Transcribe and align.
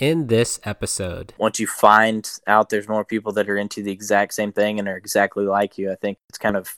in 0.00 0.26
this 0.28 0.58
episode. 0.64 1.34
Once 1.38 1.60
you 1.60 1.66
find 1.66 2.28
out 2.46 2.70
there's 2.70 2.88
more 2.88 3.04
people 3.04 3.32
that 3.34 3.48
are 3.48 3.56
into 3.56 3.82
the 3.82 3.92
exact 3.92 4.34
same 4.34 4.50
thing 4.50 4.78
and 4.78 4.88
are 4.88 4.96
exactly 4.96 5.44
like 5.44 5.78
you, 5.78 5.92
I 5.92 5.94
think 5.94 6.18
it's 6.28 6.38
kind 6.38 6.56
of 6.56 6.76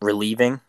relieving. 0.00 0.60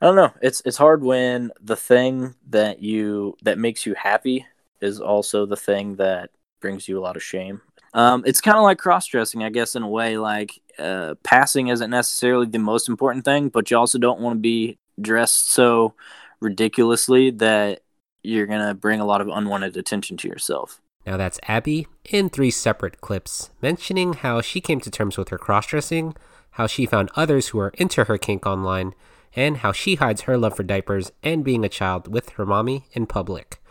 I 0.00 0.06
don't 0.06 0.16
know. 0.16 0.32
It's 0.42 0.62
it's 0.64 0.76
hard 0.76 1.02
when 1.02 1.52
the 1.60 1.76
thing 1.76 2.34
that 2.48 2.82
you 2.82 3.36
that 3.42 3.58
makes 3.58 3.86
you 3.86 3.94
happy 3.94 4.46
is 4.80 5.00
also 5.00 5.46
the 5.46 5.56
thing 5.56 5.96
that 5.96 6.30
brings 6.60 6.88
you 6.88 6.98
a 6.98 7.00
lot 7.00 7.16
of 7.16 7.22
shame. 7.22 7.60
Um, 7.94 8.22
it's 8.26 8.40
kind 8.40 8.56
of 8.58 8.62
like 8.62 8.78
cross 8.78 9.06
dressing, 9.06 9.42
I 9.42 9.50
guess, 9.50 9.74
in 9.74 9.82
a 9.82 9.88
way. 9.88 10.18
Like 10.18 10.60
uh, 10.78 11.14
passing 11.22 11.68
isn't 11.68 11.90
necessarily 11.90 12.46
the 12.46 12.58
most 12.58 12.88
important 12.88 13.24
thing, 13.24 13.48
but 13.48 13.70
you 13.70 13.78
also 13.78 13.98
don't 13.98 14.20
want 14.20 14.36
to 14.36 14.40
be 14.40 14.78
dressed 15.00 15.50
so 15.50 15.94
ridiculously 16.40 17.30
that 17.30 17.80
you're 18.22 18.46
gonna 18.46 18.74
bring 18.74 19.00
a 19.00 19.06
lot 19.06 19.20
of 19.20 19.28
unwanted 19.28 19.76
attention 19.76 20.16
to 20.18 20.28
yourself. 20.28 20.80
Now 21.06 21.16
that's 21.16 21.38
Abby 21.44 21.86
in 22.04 22.28
three 22.28 22.50
separate 22.50 23.00
clips 23.00 23.50
mentioning 23.62 24.14
how 24.14 24.40
she 24.40 24.60
came 24.60 24.80
to 24.80 24.90
terms 24.90 25.16
with 25.16 25.28
her 25.28 25.38
cross 25.38 25.68
dressing, 25.68 26.16
how 26.52 26.66
she 26.66 26.84
found 26.84 27.10
others 27.14 27.48
who 27.48 27.60
are 27.60 27.72
into 27.78 28.04
her 28.04 28.18
kink 28.18 28.44
online, 28.44 28.92
and 29.34 29.58
how 29.58 29.70
she 29.70 29.94
hides 29.94 30.22
her 30.22 30.36
love 30.36 30.56
for 30.56 30.62
diapers 30.64 31.12
and 31.22 31.44
being 31.44 31.64
a 31.64 31.68
child 31.68 32.12
with 32.12 32.30
her 32.30 32.44
mommy 32.46 32.86
in 32.92 33.06
public. 33.06 33.62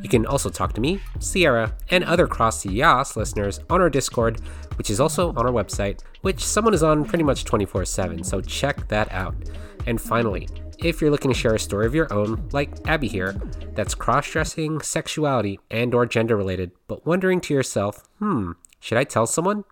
You 0.03 0.09
can 0.09 0.25
also 0.27 0.51
talk 0.51 0.73
to 0.73 0.81
me, 0.81 1.01
Sierra, 1.19 1.73
and 1.89 2.03
other 2.03 2.27
Cross 2.27 2.67
Yas 2.67 3.17
listeners 3.17 3.59
on 3.67 3.81
our 3.81 3.89
Discord, 3.89 4.39
which 4.77 4.91
is 4.91 4.99
also 4.99 5.29
on 5.29 5.47
our 5.47 5.51
website, 5.51 6.01
which 6.21 6.45
someone 6.45 6.75
is 6.75 6.83
on 6.83 7.03
pretty 7.03 7.23
much 7.23 7.45
24 7.45 7.85
7, 7.85 8.23
so 8.23 8.41
check 8.41 8.87
that 8.89 9.11
out. 9.11 9.33
And 9.87 9.99
finally, 9.99 10.47
if 10.83 11.01
you're 11.01 11.11
looking 11.11 11.31
to 11.31 11.37
share 11.37 11.55
a 11.55 11.59
story 11.59 11.85
of 11.85 11.95
your 11.95 12.11
own, 12.11 12.49
like 12.51 12.71
Abby 12.87 13.07
here, 13.07 13.39
that's 13.73 13.95
cross-dressing, 13.95 14.81
sexuality, 14.81 15.59
and 15.69 15.93
or 15.93 16.05
gender 16.05 16.35
related, 16.35 16.71
but 16.87 17.05
wondering 17.05 17.39
to 17.41 17.53
yourself, 17.53 18.07
hmm, 18.19 18.51
should 18.79 18.97
I 18.97 19.03
tell 19.03 19.27
someone? 19.27 19.63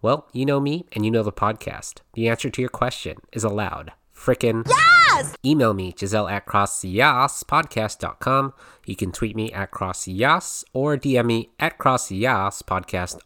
Well, 0.00 0.28
you 0.32 0.46
know 0.46 0.60
me 0.60 0.86
and 0.92 1.04
you 1.04 1.10
know 1.10 1.22
the 1.22 1.32
podcast. 1.32 2.00
The 2.14 2.28
answer 2.28 2.50
to 2.50 2.60
your 2.60 2.70
question 2.70 3.18
is 3.32 3.44
aloud. 3.44 3.92
Frickin' 4.14 4.66
Yes! 4.66 5.34
email 5.44 5.74
me, 5.74 5.94
Giselle 5.98 6.28
at 6.28 6.46
crossyaspodcast.com. 6.46 8.54
You 8.86 8.96
can 8.96 9.12
tweet 9.12 9.36
me 9.36 9.52
at 9.52 9.70
crossyas 9.70 10.64
or 10.72 10.96
DM 10.96 11.26
me 11.26 11.50
at 11.58 11.78
crossyas 11.78 12.62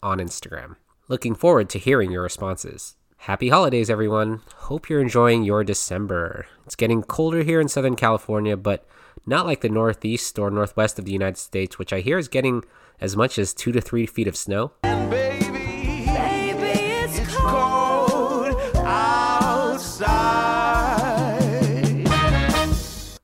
on 0.03 0.19
Instagram. 0.19 0.77
Looking 1.09 1.35
forward 1.35 1.69
to 1.71 1.79
hearing 1.79 2.11
your 2.11 2.23
responses. 2.23 2.97
Happy 3.23 3.49
holidays, 3.49 3.91
everyone. 3.91 4.41
Hope 4.55 4.89
you're 4.89 5.03
enjoying 5.03 5.43
your 5.43 5.65
December. 5.65 6.47
It's 6.65 6.77
getting 6.77 7.03
colder 7.03 7.43
here 7.43 7.61
in 7.61 7.69
Southern 7.69 7.97
California, 7.97 8.57
but 8.57 8.87
not 9.27 9.45
like 9.45 9.61
the 9.61 9.69
Northeast 9.69 10.39
or 10.39 10.51
Northwest 10.51 10.99
of 10.99 11.05
the 11.05 11.13
United 11.13 11.37
States, 11.37 11.79
which 11.79 11.93
I 11.93 12.01
hear 12.01 12.17
is 12.17 12.29
getting 12.29 12.65
as 13.01 13.17
much 13.17 13.39
as 13.39 13.53
two 13.53 13.73
to 13.73 13.81
three 13.81 14.07
feet 14.07 14.29
of 14.29 14.37
snow. 14.37 14.73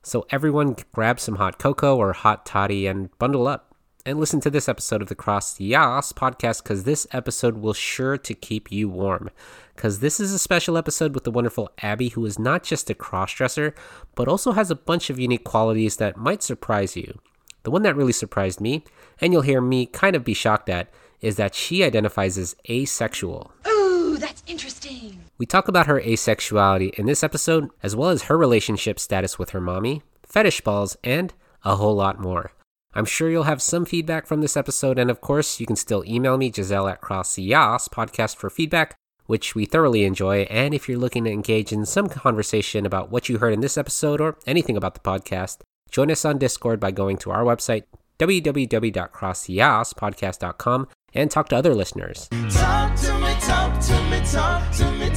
So 0.03 0.27
everyone 0.29 0.75
grab 0.91 1.19
some 1.19 1.37
hot 1.37 1.57
cocoa 1.57 1.95
or 1.95 2.13
hot 2.13 2.45
toddy 2.45 2.85
and 2.85 3.17
bundle 3.17 3.47
up 3.47 3.74
and 4.05 4.19
listen 4.19 4.39
to 4.41 4.51
this 4.51 4.69
episode 4.69 5.01
of 5.01 5.07
the 5.07 5.15
Cross 5.15 5.59
Yas 5.59 6.13
podcast 6.13 6.61
because 6.61 6.83
this 6.83 7.07
episode 7.11 7.57
will 7.57 7.73
sure 7.73 8.17
to 8.19 8.33
keep 8.35 8.71
you 8.71 8.87
warm. 8.87 9.31
Because 9.75 9.99
this 9.99 10.19
is 10.19 10.31
a 10.31 10.39
special 10.39 10.77
episode 10.77 11.15
with 11.15 11.23
the 11.23 11.31
wonderful 11.31 11.71
Abby, 11.81 12.09
who 12.09 12.25
is 12.25 12.37
not 12.37 12.63
just 12.63 12.89
a 12.89 12.93
crossdresser, 12.93 13.73
but 14.13 14.27
also 14.27 14.51
has 14.51 14.69
a 14.69 14.75
bunch 14.75 15.09
of 15.09 15.19
unique 15.19 15.43
qualities 15.43 15.97
that 15.97 16.17
might 16.17 16.43
surprise 16.43 16.95
you. 16.95 17.19
The 17.63 17.71
one 17.71 17.81
that 17.81 17.95
really 17.95 18.13
surprised 18.13 18.61
me, 18.61 18.83
and 19.19 19.33
you'll 19.33 19.41
hear 19.41 19.59
me 19.59 19.87
kind 19.87 20.15
of 20.15 20.23
be 20.23 20.35
shocked 20.35 20.69
at, 20.69 20.87
is 21.19 21.37
that 21.37 21.55
she 21.55 21.83
identifies 21.83 22.37
as 22.37 22.55
asexual. 22.69 23.51
Ooh, 23.67 24.17
that's 24.19 24.43
interesting. 24.45 25.19
We 25.39 25.47
talk 25.47 25.67
about 25.67 25.87
her 25.87 25.99
asexuality 25.99 26.93
in 26.93 27.07
this 27.07 27.23
episode, 27.23 27.71
as 27.81 27.95
well 27.95 28.09
as 28.09 28.23
her 28.23 28.37
relationship 28.37 28.99
status 28.99 29.39
with 29.39 29.49
her 29.49 29.61
mommy, 29.61 30.03
fetish 30.23 30.61
balls, 30.61 30.95
and 31.03 31.33
a 31.63 31.77
whole 31.77 31.95
lot 31.95 32.19
more. 32.19 32.51
I'm 32.95 33.05
sure 33.05 33.29
you'll 33.29 33.43
have 33.43 33.61
some 33.61 33.85
feedback 33.85 34.25
from 34.25 34.39
this 34.39 34.55
episode, 34.55 34.97
and 34.97 35.11
of 35.11 35.19
course, 35.19 35.59
you 35.59 35.65
can 35.65 35.75
still 35.75 36.05
email 36.07 36.37
me, 36.37 36.49
Giselle 36.49 36.87
at 36.87 37.01
Crossyas 37.01 37.89
podcast 37.89 38.37
for 38.37 38.49
feedback, 38.49 38.95
which 39.25 39.53
we 39.53 39.65
thoroughly 39.65 40.05
enjoy. 40.05 40.43
And 40.43 40.73
if 40.73 40.87
you're 40.87 40.97
looking 40.97 41.25
to 41.25 41.31
engage 41.31 41.73
in 41.73 41.85
some 41.85 42.07
conversation 42.07 42.85
about 42.85 43.11
what 43.11 43.27
you 43.27 43.39
heard 43.39 43.53
in 43.53 43.59
this 43.59 43.77
episode 43.77 44.21
or 44.21 44.37
anything 44.47 44.77
about 44.77 44.93
the 44.93 45.01
podcast, 45.01 45.57
join 45.91 46.09
us 46.09 46.23
on 46.23 46.37
Discord 46.37 46.79
by 46.79 46.91
going 46.91 47.17
to 47.17 47.31
our 47.31 47.43
website, 47.43 47.83
www.crossyaspodcast.com, 48.17 50.87
and 51.13 51.29
talk 51.29 51.49
to 51.49 51.57
other 51.57 51.75
listeners. 51.75 52.29
Talk 52.49 52.95
to 52.95 53.13
me, 53.19 53.35
talk 53.41 53.77
to 53.81 54.01
me, 54.09 54.21
talk 54.25 54.71
to 54.71 54.89
me, 54.91 55.09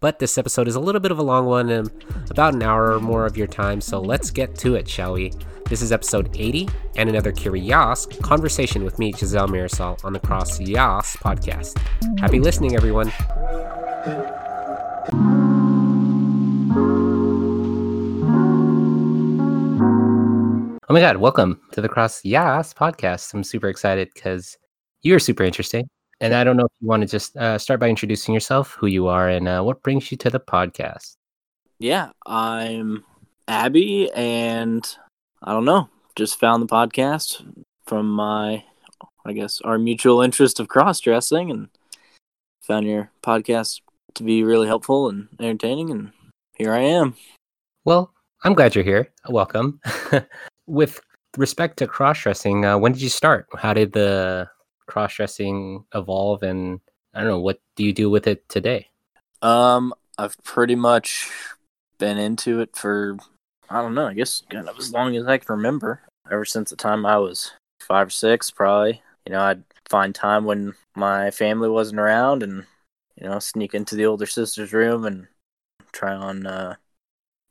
But 0.00 0.18
this 0.18 0.38
episode 0.38 0.66
is 0.66 0.76
a 0.76 0.80
little 0.80 0.98
bit 0.98 1.12
of 1.12 1.18
a 1.18 1.22
long 1.22 1.44
one, 1.44 1.68
and 1.68 1.90
about 2.30 2.54
an 2.54 2.62
hour 2.62 2.94
or 2.94 3.00
more 3.00 3.26
of 3.26 3.36
your 3.36 3.46
time, 3.46 3.82
so 3.82 4.00
let's 4.00 4.30
get 4.30 4.54
to 4.60 4.74
it, 4.74 4.88
shall 4.88 5.12
we? 5.12 5.30
This 5.68 5.82
is 5.82 5.92
episode 5.92 6.34
80 6.34 6.70
and 6.96 7.10
another 7.10 7.30
Curi-YAAS 7.32 8.22
conversation 8.22 8.82
with 8.82 8.98
me, 8.98 9.12
Giselle 9.12 9.46
Mirasol, 9.46 10.02
on 10.02 10.14
the 10.14 10.18
Cross 10.18 10.58
Yas 10.58 11.16
podcast. 11.16 11.78
Happy 12.18 12.40
listening, 12.40 12.74
everyone. 12.74 13.12
Oh 20.88 20.94
my 20.94 21.00
God, 21.00 21.18
welcome 21.18 21.60
to 21.72 21.82
the 21.82 21.90
Cross 21.90 22.24
Yas 22.24 22.72
podcast. 22.72 23.34
I'm 23.34 23.44
super 23.44 23.68
excited 23.68 24.08
because 24.14 24.56
you're 25.02 25.18
super 25.18 25.44
interesting. 25.44 25.90
And 26.22 26.34
I 26.34 26.44
don't 26.44 26.58
know 26.58 26.66
if 26.66 26.72
you 26.80 26.86
want 26.86 27.00
to 27.00 27.08
just 27.08 27.34
uh, 27.36 27.56
start 27.56 27.80
by 27.80 27.88
introducing 27.88 28.34
yourself, 28.34 28.76
who 28.78 28.86
you 28.86 29.06
are, 29.06 29.28
and 29.28 29.48
uh, 29.48 29.62
what 29.62 29.82
brings 29.82 30.10
you 30.12 30.18
to 30.18 30.28
the 30.28 30.38
podcast. 30.38 31.14
Yeah, 31.78 32.10
I'm 32.26 33.04
Abby, 33.48 34.10
and 34.12 34.86
I 35.42 35.52
don't 35.52 35.64
know, 35.64 35.88
just 36.16 36.38
found 36.38 36.62
the 36.62 36.66
podcast 36.66 37.42
from 37.86 38.10
my, 38.10 38.64
I 39.24 39.32
guess, 39.32 39.62
our 39.62 39.78
mutual 39.78 40.20
interest 40.20 40.60
of 40.60 40.68
cross 40.68 41.00
dressing, 41.00 41.50
and 41.50 41.68
found 42.60 42.86
your 42.86 43.10
podcast 43.22 43.80
to 44.14 44.22
be 44.22 44.44
really 44.44 44.66
helpful 44.66 45.08
and 45.08 45.28
entertaining, 45.38 45.88
and 45.88 46.12
here 46.54 46.74
I 46.74 46.80
am. 46.80 47.14
Well, 47.86 48.12
I'm 48.44 48.52
glad 48.52 48.74
you're 48.74 48.84
here. 48.84 49.08
Welcome. 49.30 49.80
With 50.66 51.00
respect 51.38 51.78
to 51.78 51.86
cross 51.86 52.20
dressing, 52.20 52.66
uh, 52.66 52.76
when 52.76 52.92
did 52.92 53.00
you 53.00 53.08
start? 53.08 53.46
How 53.56 53.72
did 53.72 53.94
the 53.94 54.50
cross 54.90 55.14
dressing 55.14 55.84
evolve? 55.94 56.42
And 56.42 56.80
I 57.14 57.20
don't 57.20 57.28
know, 57.28 57.40
what 57.40 57.60
do 57.76 57.84
you 57.84 57.92
do 57.92 58.10
with 58.10 58.26
it 58.26 58.48
today? 58.48 58.88
Um, 59.42 59.94
I've 60.18 60.36
pretty 60.44 60.74
much 60.74 61.30
been 61.98 62.18
into 62.18 62.60
it 62.60 62.76
for 62.76 63.16
I 63.70 63.80
don't 63.80 63.94
know, 63.94 64.08
I 64.08 64.14
guess 64.14 64.42
kind 64.50 64.68
of 64.68 64.78
as 64.78 64.92
long 64.92 65.16
as 65.16 65.26
I 65.26 65.38
can 65.38 65.54
remember. 65.56 66.02
Ever 66.30 66.44
since 66.44 66.70
the 66.70 66.76
time 66.76 67.06
I 67.06 67.18
was 67.18 67.52
five 67.80 68.08
or 68.08 68.10
six, 68.10 68.50
probably. 68.50 69.00
You 69.26 69.32
know, 69.32 69.42
I'd 69.42 69.62
find 69.88 70.14
time 70.14 70.44
when 70.44 70.74
my 70.96 71.30
family 71.30 71.68
wasn't 71.68 72.00
around, 72.00 72.42
and 72.42 72.66
you 73.16 73.28
know, 73.28 73.38
sneak 73.38 73.74
into 73.74 73.94
the 73.94 74.06
older 74.06 74.26
sister's 74.26 74.72
room 74.72 75.04
and 75.04 75.28
try 75.92 76.14
on 76.14 76.46
uh, 76.46 76.76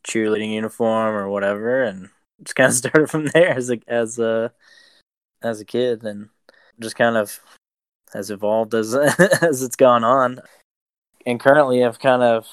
cheerleading 0.05 0.53
uniform 0.53 1.15
or 1.15 1.29
whatever, 1.29 1.83
and 1.83 2.09
just 2.43 2.55
kind 2.55 2.69
of 2.69 2.75
started 2.75 3.09
from 3.09 3.27
there 3.27 3.49
as 3.49 3.69
a 3.69 3.79
as 3.87 4.19
a 4.19 4.51
as 5.41 5.61
a 5.61 5.65
kid, 5.65 6.03
and 6.03 6.29
just 6.79 6.95
kind 6.95 7.17
of 7.17 7.39
has 8.13 8.31
evolved 8.31 8.73
as 8.73 8.93
as 9.41 9.63
it's 9.63 9.75
gone 9.75 10.03
on. 10.03 10.39
And 11.25 11.39
currently, 11.39 11.83
I've 11.83 11.99
kind 11.99 12.23
of 12.23 12.47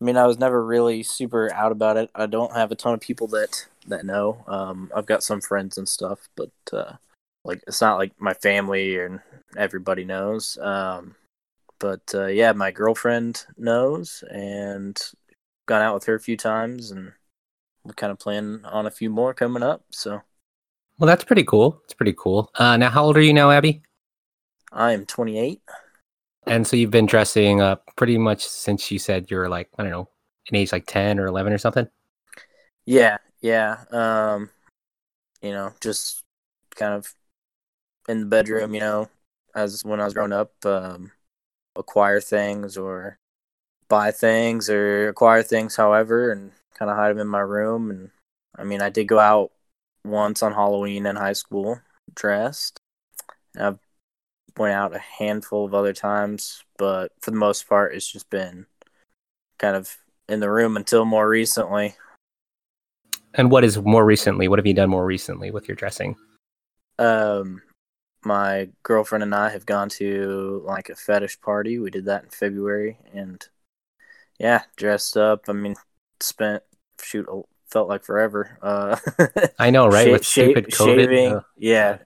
I 0.00 0.04
mean, 0.04 0.16
I 0.16 0.26
was 0.26 0.38
never 0.38 0.64
really 0.64 1.02
super 1.02 1.52
out 1.52 1.72
about 1.72 1.98
it. 1.98 2.10
I 2.14 2.26
don't 2.26 2.54
have 2.54 2.72
a 2.72 2.74
ton 2.74 2.94
of 2.94 3.00
people 3.00 3.26
that 3.28 3.66
that 3.86 4.06
know. 4.06 4.44
Um, 4.46 4.90
I've 4.94 5.06
got 5.06 5.22
some 5.22 5.40
friends 5.40 5.76
and 5.76 5.88
stuff, 5.88 6.28
but 6.36 6.50
uh, 6.72 6.94
like 7.44 7.62
it's 7.66 7.80
not 7.80 7.98
like 7.98 8.12
my 8.18 8.34
family 8.34 8.98
and 8.98 9.20
everybody 9.56 10.04
knows. 10.04 10.56
Um, 10.58 11.16
but 11.78 12.02
uh, 12.14 12.26
yeah, 12.26 12.52
my 12.52 12.70
girlfriend 12.70 13.44
knows, 13.58 14.24
and 14.30 14.98
gone 15.66 15.82
out 15.82 15.94
with 15.94 16.04
her 16.04 16.14
a 16.14 16.20
few 16.20 16.36
times, 16.36 16.90
and 16.90 17.12
we're 17.84 17.94
kind 17.94 18.10
of 18.10 18.18
planning 18.18 18.64
on 18.64 18.86
a 18.86 18.90
few 18.90 19.10
more 19.10 19.34
coming 19.34 19.62
up. 19.62 19.82
So 19.90 20.22
Well, 21.00 21.06
that's 21.06 21.24
pretty 21.24 21.44
cool. 21.44 21.80
It's 21.84 21.94
pretty 21.94 22.12
cool. 22.12 22.50
Uh, 22.56 22.76
now, 22.76 22.90
how 22.90 23.04
old 23.04 23.16
are 23.16 23.22
you 23.22 23.32
now, 23.32 23.50
Abby? 23.50 23.80
I 24.70 24.92
am 24.92 25.06
28. 25.06 25.62
And 26.46 26.66
so 26.66 26.76
you've 26.76 26.90
been 26.90 27.06
dressing 27.06 27.62
up 27.62 27.84
pretty 27.96 28.18
much 28.18 28.46
since 28.46 28.90
you 28.90 28.98
said 28.98 29.30
you're 29.30 29.48
like, 29.48 29.70
I 29.78 29.82
don't 29.82 29.92
know, 29.92 30.10
an 30.50 30.56
age 30.56 30.72
like 30.72 30.84
10 30.86 31.18
or 31.18 31.24
11 31.26 31.54
or 31.54 31.58
something? 31.58 31.88
Yeah, 32.84 33.16
yeah. 33.40 33.78
Um, 33.90 34.50
you 35.40 35.52
know, 35.52 35.72
just 35.80 36.22
kind 36.76 36.92
of 36.92 37.14
in 38.06 38.20
the 38.20 38.26
bedroom, 38.26 38.74
you 38.74 38.80
know, 38.80 39.08
as 39.54 39.82
when 39.82 40.02
I 40.02 40.04
was 40.04 40.12
growing 40.12 40.34
up, 40.34 40.52
um, 40.66 41.12
acquire 41.76 42.20
things 42.20 42.76
or 42.76 43.16
buy 43.88 44.10
things 44.10 44.68
or 44.68 45.08
acquire 45.08 45.42
things, 45.42 45.76
however, 45.76 46.30
and 46.30 46.52
kind 46.74 46.90
of 46.90 46.98
hide 46.98 47.08
them 47.08 47.20
in 47.20 47.26
my 47.26 47.40
room. 47.40 47.90
And 47.90 48.10
I 48.54 48.64
mean, 48.64 48.82
I 48.82 48.90
did 48.90 49.08
go 49.08 49.18
out 49.18 49.50
once 50.04 50.42
on 50.42 50.52
Halloween 50.52 51.06
in 51.06 51.16
high 51.16 51.32
school 51.32 51.80
dressed. 52.14 52.78
And 53.54 53.64
I've 53.64 53.78
went 54.56 54.74
out 54.74 54.94
a 54.94 54.98
handful 54.98 55.64
of 55.64 55.74
other 55.74 55.92
times, 55.92 56.64
but 56.78 57.12
for 57.20 57.30
the 57.30 57.36
most 57.36 57.68
part, 57.68 57.94
it's 57.94 58.10
just 58.10 58.30
been 58.30 58.66
kind 59.58 59.76
of 59.76 59.96
in 60.28 60.40
the 60.40 60.50
room 60.50 60.76
until 60.76 61.04
more 61.04 61.28
recently. 61.28 61.94
And 63.34 63.50
what 63.50 63.64
is 63.64 63.78
more 63.78 64.04
recently? 64.04 64.48
What 64.48 64.58
have 64.58 64.66
you 64.66 64.74
done 64.74 64.90
more 64.90 65.04
recently 65.04 65.50
with 65.50 65.68
your 65.68 65.76
dressing? 65.76 66.16
Um, 66.98 67.62
my 68.24 68.68
girlfriend 68.82 69.22
and 69.22 69.34
I 69.34 69.50
have 69.50 69.66
gone 69.66 69.88
to 69.90 70.62
like 70.66 70.88
a 70.88 70.96
fetish 70.96 71.40
party. 71.40 71.78
We 71.78 71.90
did 71.90 72.06
that 72.06 72.24
in 72.24 72.30
February, 72.30 72.98
and 73.14 73.46
yeah, 74.38 74.62
dressed 74.76 75.16
up. 75.16 75.44
I 75.48 75.52
mean, 75.52 75.76
spent 76.20 76.62
shoot 77.02 77.26
a- 77.28 77.42
felt 77.70 77.88
like 77.88 78.04
forever. 78.04 78.58
Uh, 78.62 78.96
I 79.58 79.70
know, 79.70 79.86
right? 79.86 80.12
With 80.12 80.24
stupid 80.24 80.66
COVID. 80.66 80.96
shaving, 80.96 81.32
Ugh. 81.34 81.44
yeah. 81.56 81.98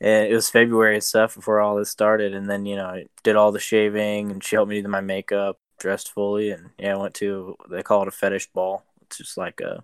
And 0.00 0.30
it 0.30 0.34
was 0.34 0.48
February 0.48 0.94
and 0.94 1.02
stuff 1.02 1.34
before 1.34 1.60
all 1.60 1.76
this 1.76 1.90
started, 1.90 2.32
and 2.32 2.48
then 2.48 2.66
you 2.66 2.76
know 2.76 2.86
I 2.86 3.06
did 3.24 3.34
all 3.34 3.50
the 3.50 3.58
shaving, 3.58 4.30
and 4.30 4.44
she 4.44 4.54
helped 4.54 4.70
me 4.70 4.80
do 4.80 4.88
my 4.88 5.00
makeup, 5.00 5.58
dressed 5.78 6.12
fully, 6.12 6.50
and 6.50 6.70
yeah, 6.78 6.94
I 6.94 6.96
went 6.96 7.14
to 7.14 7.56
they 7.68 7.82
call 7.82 8.02
it 8.02 8.08
a 8.08 8.12
fetish 8.12 8.48
ball. 8.52 8.84
It's 9.02 9.18
just 9.18 9.36
like 9.36 9.60
a 9.60 9.82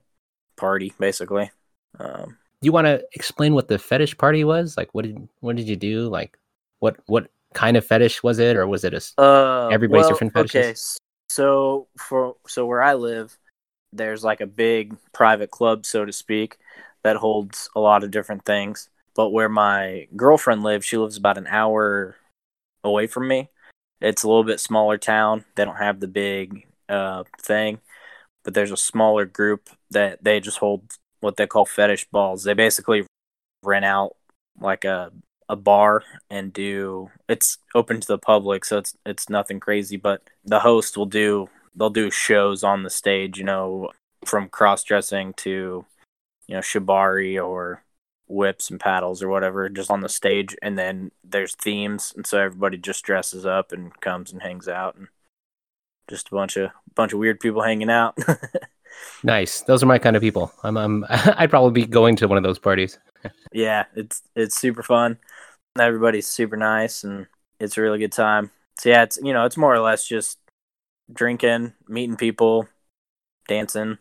party 0.57 0.93
basically. 1.01 1.51
Um, 1.99 2.39
you 2.61 2.73
want 2.73 2.87
to 2.87 3.05
explain 3.13 3.55
what 3.55 3.69
the 3.69 3.79
fetish 3.79 4.17
party 4.17 4.45
was? 4.45 4.77
Like, 4.77 4.95
what 4.95 5.05
did 5.05 5.29
what 5.41 5.57
did 5.57 5.69
you 5.69 5.77
do? 5.77 6.09
Like, 6.09 6.39
what 6.79 6.97
what 7.07 7.29
kind 7.53 7.77
of 7.77 7.85
fetish 7.85 8.23
was 8.23 8.39
it, 8.39 8.57
or 8.57 8.67
was 8.67 8.85
it 8.85 8.95
a 8.95 9.21
Uh, 9.21 9.69
Everybody's 9.69 10.05
well, 10.05 10.11
different 10.11 10.33
fetishes? 10.33 10.65
Okay, 10.65 10.75
so 11.29 11.89
for 11.99 12.37
so 12.47 12.67
where 12.67 12.83
I 12.83 12.95
live, 12.95 13.37
there's 13.95 14.25
like 14.25 14.41
a 14.41 14.47
big 14.47 14.97
private 15.13 15.51
club, 15.51 15.87
so 15.87 16.05
to 16.05 16.13
speak, 16.13 16.59
that 17.03 17.17
holds 17.17 17.69
a 17.75 17.81
lot 17.81 18.05
of 18.05 18.11
different 18.11 18.45
things. 18.45 18.89
But 19.15 19.31
where 19.31 19.49
my 19.49 20.09
girlfriend 20.17 20.63
lives, 20.63 20.87
she 20.87 20.97
lives 20.97 21.17
about 21.17 21.39
an 21.39 21.47
hour 21.47 22.17
away 22.83 23.07
from 23.07 23.29
me. 23.29 23.51
It's 24.01 24.23
a 24.23 24.29
little 24.29 24.45
bit 24.45 24.61
smaller 24.61 24.99
town. 24.99 25.45
They 25.55 25.65
don't 25.65 25.77
have 25.77 26.01
the 26.01 26.09
big 26.09 26.67
uh, 26.89 27.25
thing, 27.41 27.79
but 28.43 28.55
there's 28.55 28.73
a 28.73 28.77
smaller 28.77 29.25
group 29.25 29.71
that 29.91 30.23
they 30.23 30.41
just 30.41 30.59
hold 30.59 30.97
what 31.21 31.37
they 31.37 31.47
call 31.47 31.65
fetish 31.65 32.07
balls. 32.11 32.45
They 32.45 32.55
basically 32.55 33.07
rent 33.63 33.85
out 33.85 34.17
like 34.61 34.85
a 34.85 35.13
a 35.49 35.57
bar 35.57 36.03
and 36.31 36.53
do 36.53 37.11
it's 37.29 37.59
open 37.75 38.01
to 38.01 38.09
the 38.09 38.19
public 38.19 38.65
so 38.65 38.79
it's 38.79 38.97
it's 39.05 39.29
nothing 39.29 39.61
crazy 39.61 39.97
but 39.97 40.23
the 40.45 40.61
host 40.61 40.97
will 40.97 41.07
do 41.07 41.49
they'll 41.75 41.91
do 41.91 42.11
shows 42.11 42.63
on 42.63 42.83
the 42.83 42.91
stage 42.91 43.39
you 43.39 43.45
know 43.45 43.91
from 44.25 44.49
cross 44.49 44.83
dressing 44.85 45.33
to 45.35 45.85
you 46.47 46.55
know 46.55 46.61
shibari 46.61 47.43
or 47.43 47.83
whips 48.27 48.71
and 48.71 48.81
paddles 48.81 49.23
or 49.23 49.29
whatever 49.29 49.69
just 49.69 49.91
on 49.91 50.01
the 50.01 50.09
stage 50.09 50.57
and 50.63 50.79
then 50.79 51.11
there's 51.23 51.55
themes 51.55 52.13
and 52.17 52.27
so 52.27 52.41
everybody 52.41 52.79
just 52.79 53.05
dresses 53.05 53.45
up 53.45 53.71
and 53.71 54.01
comes 54.01 54.33
and 54.33 54.43
hangs 54.43 54.67
out 54.67 54.97
and 54.97 55.09
just 56.09 56.29
a 56.29 56.31
bunch 56.31 56.57
of 56.57 56.71
bunch 56.95 57.13
of 57.13 57.19
weird 57.19 57.39
people 57.39 57.63
hanging 57.63 57.91
out 57.91 58.17
nice? 59.23 59.63
Those 59.63 59.83
are 59.83 59.87
my 59.87 59.99
kind 59.99 60.17
of 60.17 60.23
people. 60.23 60.53
I'm, 60.63 60.77
I'm 60.77 61.05
I'd 61.09 61.51
probably 61.51 61.73
be 61.83 61.87
going 61.87 62.17
to 62.17 62.29
one 62.29 62.39
of 62.39 62.45
those 62.45 62.59
parties. 62.59 62.99
yeah, 63.53 63.85
it's 63.95 64.23
it's 64.35 64.57
super 64.57 64.83
fun. 64.83 65.19
Everybody's 65.79 66.27
super 66.27 66.57
nice, 66.57 67.05
and 67.05 67.27
it's 67.59 67.77
a 67.77 67.83
really 67.83 67.99
good 67.99 68.13
time. 68.13 68.51
So 68.79 68.89
yeah, 68.89 69.03
it's 69.03 69.19
you 69.23 69.33
know 69.33 69.45
it's 69.45 69.57
more 69.57 69.75
or 69.75 69.81
less 69.81 70.07
just 70.07 70.39
drinking, 71.13 71.73
meeting 71.89 72.17
people, 72.17 72.69
dancing, 73.49 73.99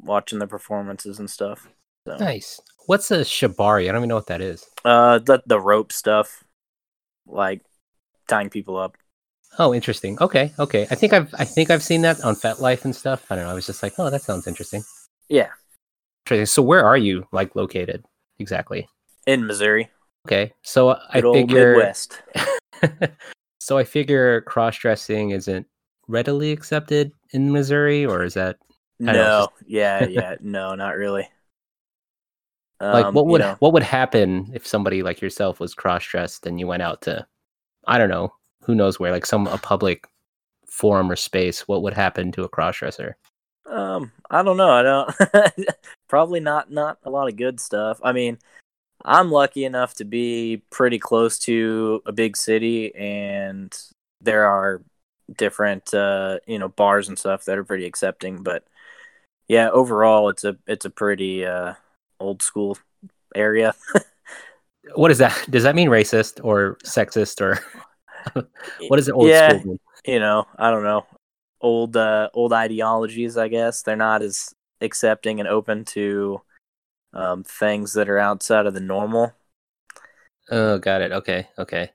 watching 0.00 0.38
the 0.38 0.46
performances 0.46 1.18
and 1.18 1.30
stuff. 1.30 1.68
So 2.06 2.16
Nice. 2.18 2.60
What's 2.86 3.10
a 3.10 3.18
shibari? 3.20 3.84
I 3.88 3.92
don't 3.92 3.96
even 3.98 4.08
know 4.08 4.14
what 4.16 4.26
that 4.28 4.40
is. 4.40 4.64
uh, 4.84 5.18
the 5.18 5.42
the 5.46 5.58
rope 5.60 5.92
stuff, 5.92 6.44
like 7.26 7.62
tying 8.28 8.50
people 8.50 8.76
up. 8.76 8.96
Oh, 9.58 9.74
interesting. 9.74 10.18
Okay, 10.20 10.52
okay. 10.58 10.86
I 10.90 10.94
think 10.94 11.12
I've 11.12 11.34
I 11.38 11.44
think 11.44 11.70
I've 11.70 11.82
seen 11.82 12.02
that 12.02 12.20
on 12.22 12.36
FetLife 12.36 12.84
and 12.84 12.94
stuff. 12.94 13.26
I 13.30 13.36
don't 13.36 13.44
know. 13.44 13.50
I 13.50 13.54
was 13.54 13.66
just 13.66 13.82
like, 13.82 13.94
oh, 13.98 14.10
that 14.10 14.22
sounds 14.22 14.46
interesting. 14.46 14.84
Yeah, 15.28 15.48
So 16.44 16.62
where 16.62 16.84
are 16.84 16.96
you 16.96 17.26
like 17.32 17.56
located 17.56 18.04
exactly? 18.38 18.88
in 19.26 19.44
Missouri, 19.46 19.90
Okay. 20.26 20.52
So 20.62 20.90
I 20.90 21.20
good 21.20 21.24
old 21.24 21.36
figure 21.36 21.72
Midwest. 21.72 22.22
so 23.60 23.76
I 23.78 23.82
figure 23.84 24.42
cross 24.42 24.76
dressing 24.78 25.30
isn't 25.30 25.66
readily 26.08 26.52
accepted 26.52 27.12
in 27.32 27.52
Missouri, 27.52 28.04
or 28.06 28.22
is 28.22 28.34
that 28.34 28.56
No, 28.98 29.48
it's 29.60 29.62
yeah, 29.68 30.04
yeah, 30.06 30.36
no, 30.40 30.74
not 30.74 30.96
really. 30.96 31.28
like 32.92 33.06
Um, 33.06 33.14
what 33.14 33.24
you 33.24 33.30
would 33.32 33.40
know, 33.40 33.56
what 33.60 33.72
would 33.72 33.82
happen 33.82 34.50
if 34.54 34.66
somebody 34.66 35.02
like 35.02 35.20
yourself 35.20 35.60
was 35.60 35.74
cross 35.74 36.04
dressed 36.06 36.46
and 36.46 36.60
you 36.60 36.66
went 36.66 36.82
out 36.82 37.02
to 37.02 37.26
I 37.86 37.98
don't 37.98 38.10
know 38.10 38.32
who 38.62 38.74
knows 38.74 38.98
where 38.98 39.12
like 39.12 39.26
some 39.26 39.46
a 39.46 39.58
public 39.58 40.06
forum 40.66 41.10
or 41.10 41.16
space? 41.16 41.66
What 41.68 41.82
would 41.82 41.94
happen 41.94 42.32
to 42.32 42.44
a 42.44 42.48
cross 42.48 42.78
dresser? 42.78 43.16
Um, 43.70 44.12
I 44.30 44.42
don't 44.42 44.56
know. 44.56 44.70
I 44.70 44.82
don't. 44.82 45.66
Probably 46.08 46.40
not. 46.40 46.70
Not 46.70 46.98
a 47.04 47.10
lot 47.10 47.28
of 47.28 47.36
good 47.36 47.60
stuff. 47.60 48.00
I 48.02 48.12
mean, 48.12 48.38
I'm 49.04 49.30
lucky 49.30 49.64
enough 49.64 49.94
to 49.94 50.04
be 50.04 50.62
pretty 50.70 50.98
close 50.98 51.38
to 51.40 52.02
a 52.06 52.12
big 52.12 52.36
city, 52.36 52.94
and 52.94 53.76
there 54.20 54.46
are 54.46 54.82
different, 55.34 55.92
uh, 55.94 56.38
you 56.46 56.58
know, 56.58 56.68
bars 56.68 57.08
and 57.08 57.18
stuff 57.18 57.44
that 57.44 57.58
are 57.58 57.64
pretty 57.64 57.86
accepting. 57.86 58.42
But 58.42 58.64
yeah, 59.48 59.70
overall, 59.70 60.28
it's 60.28 60.44
a 60.44 60.56
it's 60.66 60.84
a 60.84 60.90
pretty 60.90 61.44
uh, 61.46 61.74
old 62.20 62.42
school 62.42 62.78
area. 63.34 63.74
What 64.94 65.10
is 65.10 65.18
that? 65.18 65.46
Does 65.50 65.64
that 65.64 65.74
mean 65.74 65.88
racist 65.88 66.38
or 66.44 66.78
sexist 66.84 67.40
or 67.40 67.58
what 68.88 69.00
is 69.00 69.08
it 69.08 69.12
old 69.12 69.28
yeah, 69.28 69.58
school? 69.58 69.64
mean? 69.64 69.80
you 70.06 70.20
know, 70.20 70.46
I 70.56 70.70
don't 70.70 70.84
know. 70.84 71.06
Old 71.60 71.96
uh, 71.96 72.30
old 72.34 72.52
ideologies, 72.52 73.36
I 73.36 73.48
guess. 73.48 73.82
They're 73.82 73.96
not 73.96 74.22
as 74.22 74.54
accepting 74.80 75.40
and 75.40 75.48
open 75.48 75.84
to 75.86 76.40
um, 77.12 77.42
things 77.42 77.94
that 77.94 78.08
are 78.08 78.18
outside 78.18 78.66
of 78.66 78.74
the 78.74 78.80
normal. 78.80 79.32
Oh, 80.52 80.78
got 80.78 81.02
it. 81.02 81.10
Okay, 81.10 81.48
okay. 81.58 81.90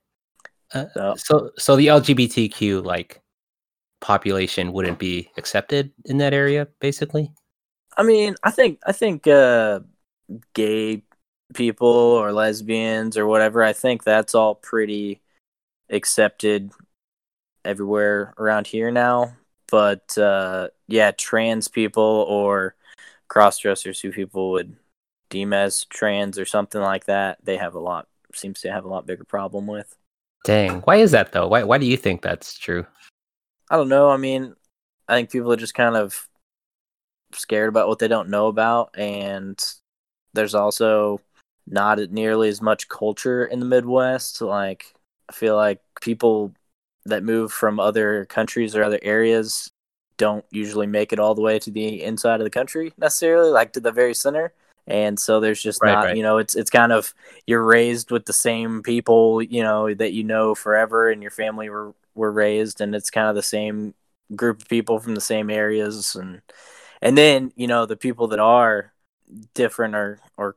Uh, 0.74 0.88
So- 0.94 1.16
so, 1.16 1.52
so 1.58 1.76
the 1.78 1.88
LGBTQ 1.88 2.84
like 2.84 3.21
population 4.02 4.74
wouldn't 4.74 5.00
be 5.00 5.30
accepted 5.38 5.92
in 6.06 6.18
that 6.18 6.34
area, 6.34 6.68
basically. 6.80 7.32
I 7.98 8.04
mean, 8.04 8.36
I 8.44 8.52
think 8.52 8.80
I 8.86 8.92
think 8.92 9.28
uh, 9.28 9.82
gay 10.54 11.04
people 11.54 11.88
or 11.88 12.32
lesbians 12.32 13.18
or 13.18 13.28
whatever. 13.28 13.64
I 13.64 13.74
think 13.74 14.04
that's 14.04 14.36
all 14.36 14.56
pretty 14.56 15.22
accepted 15.90 16.72
everywhere 17.64 18.34
around 18.38 18.68
here 18.68 18.92
now. 18.92 19.36
But 19.70 20.18
uh, 20.18 20.70
yeah, 20.88 21.12
trans 21.12 21.68
people 21.68 22.26
or 22.28 22.76
cross 23.28 23.60
dressers 23.60 24.00
who 24.00 24.12
people 24.12 24.52
would 24.52 24.76
deem 25.30 25.54
as 25.54 25.86
trans 25.86 26.38
or 26.38 26.46
something 26.46 26.82
like 26.82 27.06
that, 27.06 27.38
they 27.44 27.58
have 27.58 27.76
a 27.76 27.80
lot 27.80 28.08
seems 28.34 28.62
to 28.62 28.72
have 28.72 28.86
a 28.86 28.88
lot 28.88 29.06
bigger 29.06 29.26
problem 29.26 29.68
with. 29.68 29.96
Dang, 30.46 30.82
why 30.82 30.98
is 30.98 31.12
that 31.12 31.32
though? 31.32 31.48
Why 31.48 31.64
why 31.64 31.78
do 31.78 31.86
you 31.86 31.98
think 31.98 32.22
that's 32.22 32.58
true? 32.58 32.86
I 33.72 33.78
don't 33.78 33.90
know. 33.90 34.12
I 34.12 34.18
mean, 34.18 34.56
I 35.08 35.16
think 35.16 35.32
people 35.32 35.52
are 35.52 35.58
just 35.58 35.74
kind 35.74 35.96
of 35.98 36.30
scared 37.34 37.70
about 37.70 37.88
what 37.88 38.00
they 38.00 38.08
don't 38.08 38.30
know 38.30 38.48
about, 38.48 38.92
and 38.98 39.60
there's 40.34 40.56
also 40.56 41.22
not 41.68 42.00
nearly 42.12 42.50
as 42.50 42.62
much 42.62 42.90
culture 42.90 43.46
in 43.46 43.60
the 43.60 43.66
Midwest. 43.66 44.42
Like, 44.42 44.94
I 45.30 45.34
feel 45.34 45.56
like 45.56 45.82
people 46.02 46.54
that 47.06 47.24
move 47.24 47.54
from 47.54 47.80
other 47.80 48.26
countries 48.26 48.76
or 48.76 48.84
other 48.84 49.00
areas 49.04 49.72
don't 50.18 50.46
usually 50.52 50.88
make 50.88 51.14
it 51.14 51.20
all 51.20 51.36
the 51.36 51.42
way 51.42 51.60
to 51.60 51.72
the 51.72 52.04
inside 52.04 52.42
of 52.42 52.46
the 52.46 52.50
country 52.52 52.94
necessarily, 52.98 53.52
like 53.52 53.74
to 53.74 53.82
the 53.82 53.92
very 53.92 54.16
center. 54.16 54.54
And 54.88 55.20
so 55.20 55.40
there's 55.40 55.64
just 55.64 55.84
Right, 55.84 55.94
not, 55.94 56.06
right. 56.06 56.18
you 56.18 56.24
know, 56.24 56.40
it's 56.40 56.56
it's 56.56 56.72
kind 56.72 56.94
of 56.94 57.14
you're 57.48 57.64
raised 57.66 58.12
with 58.12 58.26
the 58.26 58.34
same 58.34 58.84
people, 58.84 59.42
you 59.44 59.64
know, 59.64 59.94
that 59.96 60.14
you 60.14 60.24
know 60.26 60.56
forever, 60.56 61.12
and 61.12 61.22
your 61.24 61.32
family 61.32 61.70
were 61.70 61.94
were 62.22 62.32
raised, 62.32 62.82
and 62.82 62.96
it's 62.96 63.12
kind 63.12 63.30
of 63.30 63.36
the 63.36 63.44
same 63.44 63.96
group 64.36 64.62
of 64.62 64.70
people 64.70 65.00
from 65.00 65.16
the 65.16 65.22
same 65.22 65.50
areas, 65.50 66.16
and 66.16 66.42
and 67.02 67.18
then 67.18 67.52
you 67.58 67.68
know 67.68 67.86
the 67.86 67.98
people 67.98 68.28
that 68.30 68.40
are 68.40 68.94
different 69.56 69.96
or 69.96 70.20
or 70.38 70.56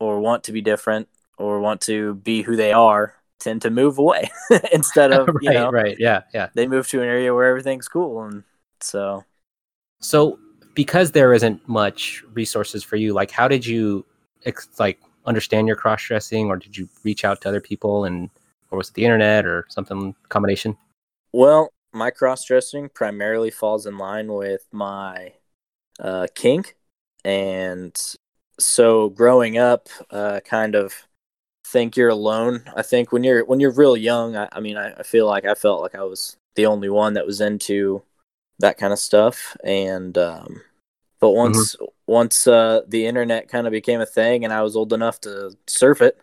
or 0.00 0.20
want 0.20 0.44
to 0.44 0.52
be 0.52 0.60
different 0.62 1.08
or 1.38 1.60
want 1.60 1.80
to 1.82 2.14
be 2.16 2.42
who 2.42 2.56
they 2.56 2.72
are 2.72 3.14
tend 3.40 3.62
to 3.62 3.70
move 3.70 3.98
away 3.98 4.30
instead 4.72 5.12
of 5.12 5.36
you 5.40 5.48
right, 5.50 5.54
know 5.54 5.70
right, 5.70 5.96
yeah, 5.98 6.22
yeah. 6.34 6.48
they 6.54 6.66
move 6.68 6.88
to 6.88 7.02
an 7.02 7.08
area 7.08 7.34
where 7.34 7.48
everything's 7.48 7.88
cool 7.88 8.22
and 8.22 8.44
so 8.80 9.24
So 10.00 10.38
because 10.74 11.12
there 11.12 11.34
isn't 11.34 11.68
much 11.68 12.24
resources 12.32 12.84
for 12.84 12.96
you, 12.96 13.12
like 13.12 13.30
how 13.30 13.48
did 13.48 13.66
you 13.66 14.04
ex- 14.44 14.68
like 14.78 15.00
understand 15.26 15.66
your 15.66 15.76
cross 15.76 16.04
dressing, 16.04 16.48
or 16.48 16.56
did 16.56 16.76
you 16.76 16.88
reach 17.04 17.24
out 17.24 17.40
to 17.42 17.48
other 17.48 17.60
people, 17.60 18.04
and 18.04 18.30
or 18.70 18.78
was 18.78 18.88
it 18.90 18.94
the 18.94 19.04
internet 19.04 19.46
or 19.46 19.66
something 19.68 20.14
combination? 20.28 20.76
Well 21.32 21.72
my 21.92 22.10
cross 22.10 22.44
dressing 22.44 22.88
primarily 22.88 23.50
falls 23.50 23.86
in 23.86 23.98
line 23.98 24.32
with 24.32 24.66
my 24.72 25.32
uh, 25.98 26.26
kink. 26.34 26.76
And 27.24 27.96
so 28.58 29.10
growing 29.10 29.58
up 29.58 29.88
uh, 30.10 30.40
kind 30.44 30.74
of 30.74 30.94
think 31.66 31.96
you're 31.96 32.08
alone. 32.08 32.62
I 32.76 32.82
think 32.82 33.12
when 33.12 33.24
you're 33.24 33.44
when 33.44 33.60
you're 33.60 33.72
real 33.72 33.96
young 33.96 34.36
i, 34.36 34.48
I 34.52 34.60
mean 34.60 34.76
I, 34.76 34.92
I 34.92 35.02
feel 35.04 35.26
like 35.26 35.44
i 35.44 35.54
felt 35.54 35.82
like 35.82 35.94
i 35.94 36.02
was 36.02 36.36
the 36.56 36.66
only 36.66 36.88
one 36.88 37.14
that 37.14 37.26
was 37.26 37.40
into 37.40 38.02
that 38.58 38.76
kind 38.78 38.92
of 38.92 38.98
stuff. 38.98 39.56
And 39.64 40.16
um 40.18 40.62
but 41.20 41.30
once 41.30 41.76
once 42.06 42.46
uh 42.46 42.82
the 42.88 43.06
internet 43.06 43.48
kind 43.48 43.66
of 43.66 43.72
became 43.72 44.00
a 44.00 44.06
thing 44.06 44.44
and 44.44 44.52
i 44.52 44.62
was 44.62 44.74
old 44.76 44.92
enough 44.92 45.20
to 45.20 45.56
surf 45.68 46.02
it 46.02 46.18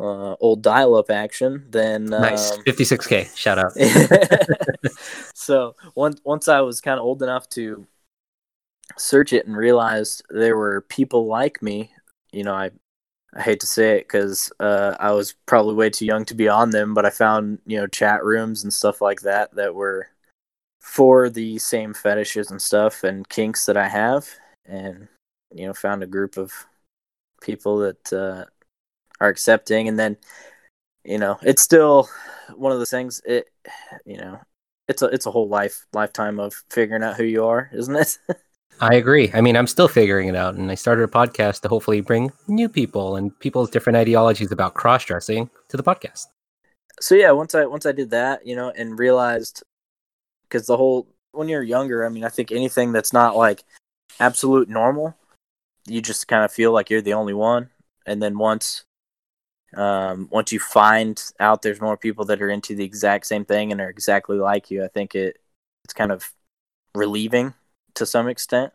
uh 0.00 0.34
old 0.40 0.62
dial-up 0.62 1.10
action 1.10 1.64
then 1.70 2.06
nice, 2.06 2.52
um, 2.52 2.62
56k. 2.64 3.36
Shout 3.36 3.58
out. 3.58 3.72
so 5.34 5.76
once 5.94 6.20
once 6.24 6.48
I 6.48 6.60
was 6.60 6.80
kind 6.80 6.98
of 6.98 7.04
old 7.04 7.22
enough 7.22 7.48
to 7.50 7.86
search 8.96 9.32
it 9.32 9.46
and 9.46 9.56
realized 9.56 10.22
there 10.30 10.56
were 10.56 10.82
people 10.82 11.26
like 11.26 11.62
me, 11.62 11.92
you 12.32 12.44
know, 12.44 12.54
I 12.54 12.70
I 13.34 13.42
hate 13.42 13.60
to 13.60 13.66
say 13.66 13.98
it 13.98 14.08
because 14.08 14.52
uh, 14.58 14.96
I 14.98 15.12
was 15.12 15.34
probably 15.46 15.74
way 15.74 15.90
too 15.90 16.04
young 16.04 16.24
to 16.26 16.34
be 16.34 16.48
on 16.48 16.70
them, 16.70 16.94
but 16.94 17.06
I 17.06 17.10
found 17.10 17.60
you 17.66 17.78
know 17.78 17.86
chat 17.86 18.24
rooms 18.24 18.64
and 18.64 18.72
stuff 18.72 19.00
like 19.00 19.20
that 19.20 19.54
that 19.54 19.74
were 19.74 20.08
for 20.80 21.28
the 21.30 21.58
same 21.58 21.94
fetishes 21.94 22.50
and 22.50 22.60
stuff 22.60 23.04
and 23.04 23.28
kinks 23.28 23.66
that 23.66 23.76
I 23.76 23.88
have, 23.88 24.28
and 24.66 25.06
you 25.54 25.66
know 25.66 25.74
found 25.74 26.02
a 26.02 26.08
group 26.08 26.36
of 26.36 26.52
people 27.40 27.78
that 27.78 28.12
uh, 28.12 28.44
are 29.20 29.28
accepting, 29.28 29.88
and 29.88 29.98
then 29.98 30.16
you 31.04 31.18
know 31.18 31.38
it's 31.42 31.62
still 31.62 32.08
one 32.54 32.72
of 32.72 32.78
those 32.78 32.90
things. 32.90 33.20
It 33.24 33.48
you 34.04 34.16
know 34.16 34.40
it's 34.88 35.02
a 35.02 35.06
it's 35.06 35.26
a 35.26 35.30
whole 35.30 35.48
life 35.48 35.86
lifetime 35.92 36.40
of 36.40 36.54
figuring 36.68 37.02
out 37.02 37.16
who 37.16 37.24
you 37.24 37.44
are, 37.44 37.70
isn't 37.72 37.96
it? 37.96 38.18
I 38.82 38.94
agree. 38.94 39.30
I 39.34 39.42
mean, 39.42 39.56
I'm 39.56 39.66
still 39.66 39.88
figuring 39.88 40.28
it 40.28 40.36
out, 40.36 40.54
and 40.54 40.70
I 40.70 40.74
started 40.74 41.02
a 41.02 41.06
podcast 41.06 41.60
to 41.62 41.68
hopefully 41.68 42.00
bring 42.00 42.32
new 42.48 42.68
people 42.68 43.16
and 43.16 43.38
people's 43.38 43.68
different 43.68 43.98
ideologies 43.98 44.52
about 44.52 44.72
cross 44.72 45.04
dressing 45.04 45.50
to 45.68 45.76
the 45.76 45.82
podcast. 45.82 46.26
so 46.98 47.14
yeah, 47.14 47.30
once 47.30 47.54
I 47.54 47.66
once 47.66 47.84
I 47.86 47.92
did 47.92 48.10
that, 48.10 48.46
you 48.46 48.56
know, 48.56 48.70
and 48.70 48.98
realized 48.98 49.62
because 50.44 50.66
the 50.66 50.76
whole 50.76 51.06
when 51.32 51.48
you're 51.48 51.62
younger, 51.62 52.04
I 52.04 52.08
mean, 52.08 52.24
I 52.24 52.30
think 52.30 52.50
anything 52.50 52.92
that's 52.92 53.12
not 53.12 53.36
like 53.36 53.64
absolute 54.18 54.68
normal, 54.68 55.14
you 55.86 56.00
just 56.00 56.26
kind 56.26 56.44
of 56.44 56.50
feel 56.50 56.72
like 56.72 56.90
you're 56.90 57.02
the 57.02 57.14
only 57.14 57.34
one, 57.34 57.70
and 58.06 58.22
then 58.22 58.38
once 58.38 58.84
um, 59.76 60.28
once 60.30 60.52
you 60.52 60.58
find 60.58 61.22
out 61.38 61.62
there's 61.62 61.80
more 61.80 61.96
people 61.96 62.24
that 62.26 62.42
are 62.42 62.50
into 62.50 62.74
the 62.74 62.84
exact 62.84 63.26
same 63.26 63.44
thing 63.44 63.72
and 63.72 63.80
are 63.80 63.88
exactly 63.88 64.36
like 64.38 64.70
you, 64.70 64.84
I 64.84 64.88
think 64.88 65.14
it 65.14 65.38
it's 65.84 65.94
kind 65.94 66.12
of 66.12 66.30
relieving 66.94 67.54
to 67.94 68.06
some 68.06 68.28
extent. 68.28 68.72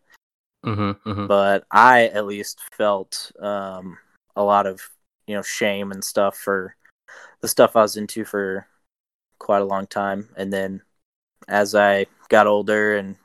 Mm-hmm, 0.65 1.09
mm-hmm. 1.09 1.27
but 1.27 1.65
I 1.69 2.05
at 2.07 2.25
least 2.25 2.59
felt 2.75 3.31
um, 3.39 3.97
a 4.35 4.43
lot 4.43 4.65
of 4.65 4.81
you 5.27 5.35
know 5.35 5.41
shame 5.41 5.91
and 5.91 6.03
stuff 6.03 6.37
for 6.37 6.75
the 7.41 7.47
stuff 7.47 7.75
I 7.75 7.81
was 7.81 7.97
into 7.97 8.25
for 8.25 8.65
quite 9.37 9.61
a 9.61 9.65
long 9.65 9.87
time, 9.87 10.29
and 10.37 10.51
then 10.51 10.81
as 11.47 11.75
I 11.75 12.07
got 12.29 12.47
older 12.47 12.97
and 12.97 13.15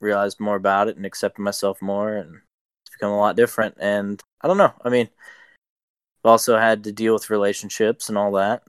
realized 0.00 0.40
more 0.40 0.56
about 0.56 0.88
it 0.88 0.96
and 0.96 1.06
accepted 1.06 1.42
myself 1.42 1.80
more, 1.82 2.16
and 2.16 2.40
it's 2.84 2.96
become 2.96 3.12
a 3.12 3.18
lot 3.18 3.36
different. 3.36 3.76
And 3.80 4.22
I 4.40 4.48
don't 4.48 4.58
know. 4.58 4.72
I 4.84 4.90
mean, 4.90 5.08
I've 6.24 6.30
also 6.30 6.58
had 6.58 6.84
to 6.84 6.92
deal 6.92 7.14
with 7.14 7.30
relationships 7.30 8.08
and 8.08 8.18
all 8.18 8.32
that. 8.32 8.62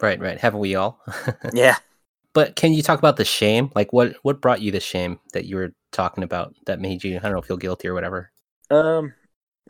Right, 0.00 0.18
right. 0.20 0.38
Haven't 0.38 0.60
we 0.60 0.74
all? 0.74 1.00
yeah, 1.52 1.76
But 2.34 2.56
can 2.56 2.72
you 2.72 2.82
talk 2.82 2.98
about 2.98 3.16
the 3.16 3.24
shame? 3.24 3.70
Like, 3.74 3.92
what 3.92 4.14
what 4.22 4.40
brought 4.40 4.60
you 4.62 4.70
the 4.70 4.80
shame 4.80 5.18
that 5.32 5.44
you 5.46 5.56
were 5.56 5.72
talking 5.92 6.24
about 6.24 6.54
that 6.66 6.80
made 6.80 7.02
you, 7.04 7.16
I 7.16 7.20
don't 7.20 7.32
know, 7.32 7.42
feel 7.42 7.56
guilty 7.56 7.88
or 7.88 7.94
whatever? 7.94 8.30
Um, 8.70 9.14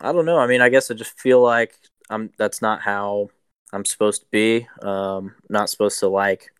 I 0.01 0.11
don't 0.11 0.25
know. 0.25 0.39
I 0.39 0.47
mean, 0.47 0.61
I 0.61 0.69
guess 0.69 0.91
I 0.91 0.93
just 0.93 1.19
feel 1.19 1.41
like 1.41 1.75
I'm. 2.09 2.31
That's 2.37 2.61
not 2.61 2.81
how 2.81 3.29
I'm 3.73 3.85
supposed 3.85 4.21
to 4.21 4.27
be. 4.31 4.67
Um, 4.81 5.35
not 5.49 5.69
supposed 5.69 5.99
to 5.99 6.07
like 6.07 6.51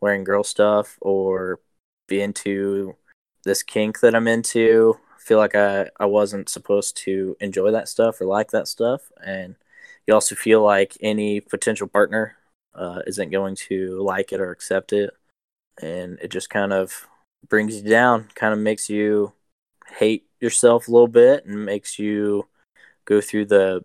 wearing 0.00 0.24
girl 0.24 0.44
stuff 0.44 0.98
or 1.00 1.60
be 2.06 2.20
into 2.20 2.96
this 3.44 3.62
kink 3.62 4.00
that 4.00 4.14
I'm 4.14 4.28
into. 4.28 4.96
I 5.16 5.20
feel 5.20 5.38
like 5.38 5.54
I 5.56 5.90
I 5.98 6.06
wasn't 6.06 6.48
supposed 6.48 6.96
to 6.98 7.36
enjoy 7.40 7.72
that 7.72 7.88
stuff 7.88 8.20
or 8.20 8.26
like 8.26 8.50
that 8.52 8.68
stuff, 8.68 9.02
and 9.24 9.56
you 10.06 10.14
also 10.14 10.34
feel 10.34 10.62
like 10.62 10.96
any 11.00 11.40
potential 11.40 11.86
partner 11.88 12.36
uh, 12.74 13.00
isn't 13.06 13.30
going 13.30 13.56
to 13.56 14.02
like 14.02 14.32
it 14.32 14.40
or 14.40 14.50
accept 14.50 14.92
it, 14.92 15.10
and 15.82 16.18
it 16.20 16.30
just 16.30 16.50
kind 16.50 16.72
of 16.72 17.06
brings 17.48 17.76
you 17.82 17.88
down. 17.88 18.28
Kind 18.34 18.52
of 18.52 18.60
makes 18.60 18.88
you 18.90 19.32
hate 19.98 20.26
yourself 20.40 20.88
a 20.88 20.90
little 20.90 21.08
bit 21.08 21.46
and 21.46 21.64
makes 21.64 21.98
you 21.98 22.46
go 23.06 23.20
through 23.20 23.46
the 23.46 23.84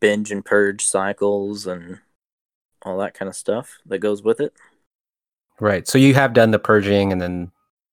binge 0.00 0.30
and 0.32 0.44
purge 0.44 0.84
cycles 0.84 1.66
and 1.66 2.00
all 2.82 2.98
that 2.98 3.14
kind 3.14 3.28
of 3.28 3.36
stuff 3.36 3.78
that 3.86 3.98
goes 3.98 4.22
with 4.22 4.40
it. 4.40 4.54
Right. 5.60 5.86
So 5.88 5.98
you 5.98 6.14
have 6.14 6.32
done 6.34 6.50
the 6.50 6.58
purging 6.58 7.12
and 7.12 7.20
then 7.20 7.50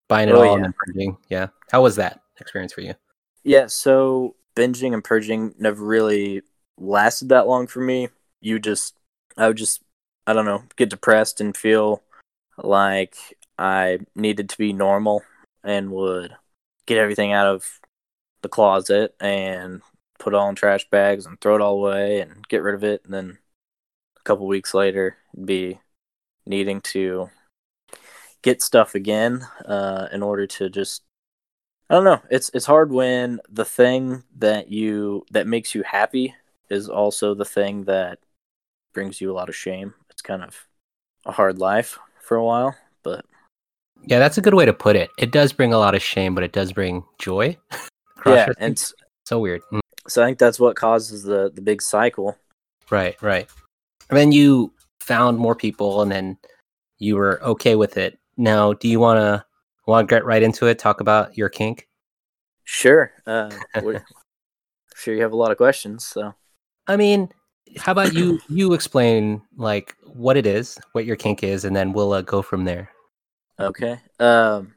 buying 0.10 0.30
it 0.30 0.36
Oh, 0.36 0.44
all 0.44 0.56
and 0.56 0.66
then 0.66 0.74
purging. 0.86 1.18
Yeah. 1.30 1.48
How 1.72 1.82
was 1.82 1.96
that 1.96 2.22
experience 2.40 2.74
for 2.74 2.82
you? 2.82 2.94
Yeah, 3.44 3.68
so 3.68 4.36
binging 4.56 4.94
and 4.94 5.04
purging 5.04 5.54
never 5.58 5.84
really 5.84 6.42
lasted 6.78 7.30
that 7.30 7.48
long 7.48 7.68
for 7.68 7.82
me. 7.82 8.10
You 8.42 8.60
just, 8.60 8.96
I 9.38 9.48
would 9.48 9.58
just, 9.58 9.82
I 10.28 10.34
don't 10.34 10.46
know, 10.46 10.64
get 10.76 10.90
depressed 10.90 11.42
and 11.42 11.56
feel 11.56 12.04
like 12.58 13.16
I 13.58 14.00
needed 14.16 14.50
to 14.50 14.58
be 14.58 14.74
normal 14.74 15.24
and 15.64 15.92
would 15.92 16.36
get 16.86 16.98
everything 16.98 17.32
out 17.32 17.48
of 17.48 17.80
the 18.42 18.50
closet 18.50 19.16
and 19.20 19.82
put 20.20 20.34
it 20.34 20.38
all 20.38 20.50
in 20.50 20.56
trash 20.56 20.90
bags 20.90 21.26
and 21.26 21.40
throw 21.40 21.56
it 21.56 21.62
all 21.62 21.76
away 21.76 22.20
and 22.20 22.48
get 22.48 22.62
rid 22.62 22.76
of 22.76 22.84
it. 22.84 23.02
And 23.06 23.14
then 23.14 23.38
a 24.18 24.24
couple 24.24 24.48
weeks 24.48 24.74
later, 24.74 25.18
be 25.44 25.80
needing 26.46 26.82
to 26.82 27.30
get 28.42 28.62
stuff 28.62 28.96
again 28.96 29.48
uh, 29.66 30.08
in 30.12 30.22
order 30.22 30.46
to 30.46 30.70
just 30.70 31.04
I 31.90 31.96
don't 31.96 32.06
know. 32.06 32.22
It's 32.30 32.50
it's 32.54 32.66
hard 32.66 32.92
when 32.92 33.40
the 33.50 33.66
thing 33.66 34.24
that 34.38 34.70
you 34.72 35.26
that 35.32 35.48
makes 35.48 35.76
you 35.76 35.84
happy 35.84 36.34
is 36.74 36.90
also 36.90 37.34
the 37.34 37.46
thing 37.46 37.86
that 37.86 38.20
brings 38.94 39.22
you 39.22 39.32
a 39.32 39.34
lot 39.34 39.50
of 39.50 39.56
shame. 39.56 39.94
It's 40.10 40.22
kind 40.22 40.44
of 40.44 40.68
a 41.26 41.32
hard 41.32 41.60
life 41.60 41.98
for 42.22 42.38
a 42.38 42.44
while, 42.44 42.76
but 43.04 43.26
Yeah, 44.06 44.20
that's 44.20 44.38
a 44.38 44.42
good 44.42 44.54
way 44.54 44.66
to 44.66 44.74
put 44.74 44.96
it. 44.96 45.10
It 45.18 45.32
does 45.32 45.54
bring 45.54 45.74
a 45.74 45.78
lot 45.78 45.96
of 45.96 46.02
shame, 46.02 46.36
but 46.36 46.44
it 46.44 46.52
does 46.52 46.74
bring 46.74 47.04
joy. 47.20 47.58
yeah, 48.26 48.50
and 48.58 48.78
s- 48.78 48.94
so 49.26 49.40
weird. 49.40 49.62
Mm, 49.72 49.80
so 50.08 50.22
I 50.22 50.28
think 50.28 50.38
that's 50.40 50.60
what 50.60 50.76
causes 50.76 51.24
the 51.24 51.52
the 51.54 51.62
big 51.62 51.82
cycle. 51.82 52.38
Right, 52.90 53.20
right. 53.22 53.50
And 54.10 54.18
then 54.18 54.32
you 54.32 54.74
found 55.00 55.38
more 55.38 55.56
people 55.56 56.02
and 56.02 56.12
then 56.12 56.38
you 57.00 57.16
were 57.16 57.42
okay 57.44 57.76
with 57.76 57.98
it. 57.98 58.20
Now, 58.38 58.74
do 58.74 58.88
you 58.88 59.00
want 59.00 59.20
to 59.20 59.46
want 59.86 60.08
to 60.08 60.16
get 60.16 60.26
right 60.26 60.44
into 60.44 60.68
it? 60.68 60.80
Talk 60.80 61.02
about 61.02 61.38
your 61.38 61.50
kink? 61.50 61.88
Sure, 62.64 63.12
uh, 63.26 63.50
sure 64.96 65.14
you 65.14 65.22
have 65.22 65.34
a 65.34 65.38
lot 65.38 65.52
of 65.52 65.58
questions. 65.58 66.06
So 66.06 66.34
I 66.88 66.98
mean, 66.98 67.30
how 67.78 67.92
about 67.92 68.14
you 68.14 68.40
you 68.50 68.74
explain 68.74 69.42
like 69.58 69.96
what 70.04 70.38
it 70.38 70.46
is, 70.46 70.80
what 70.92 71.06
your 71.06 71.16
kink 71.16 71.44
is, 71.44 71.66
and 71.66 71.76
then 71.76 71.94
we'll 71.94 72.14
uh, 72.14 72.22
go 72.22 72.42
from 72.42 72.66
there. 72.66 72.90
okay, 73.60 74.00
um, 74.20 74.74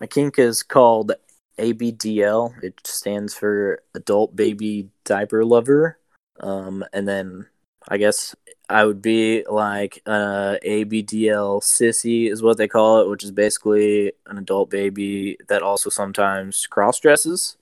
my 0.00 0.06
kink 0.06 0.38
is 0.38 0.62
called 0.62 1.12
ABDL. 1.58 2.62
It 2.62 2.74
stands 2.84 3.34
for 3.34 3.82
Adult 3.94 4.36
Baby 4.36 4.90
Diaper 5.04 5.44
Lover. 5.44 5.98
Um, 6.40 6.84
and 6.92 7.08
then 7.08 7.46
I 7.88 7.96
guess 7.96 8.34
I 8.68 8.84
would 8.84 9.00
be 9.00 9.44
like 9.48 10.02
uh, 10.06 10.56
ABDL 10.64 11.62
sissy 11.62 12.30
is 12.30 12.42
what 12.42 12.58
they 12.58 12.68
call 12.68 13.00
it, 13.00 13.08
which 13.08 13.24
is 13.24 13.30
basically 13.30 14.12
an 14.26 14.38
adult 14.38 14.70
baby 14.70 15.38
that 15.48 15.62
also 15.62 15.88
sometimes 15.88 16.66
cross 16.66 16.98
dresses. 16.98 17.56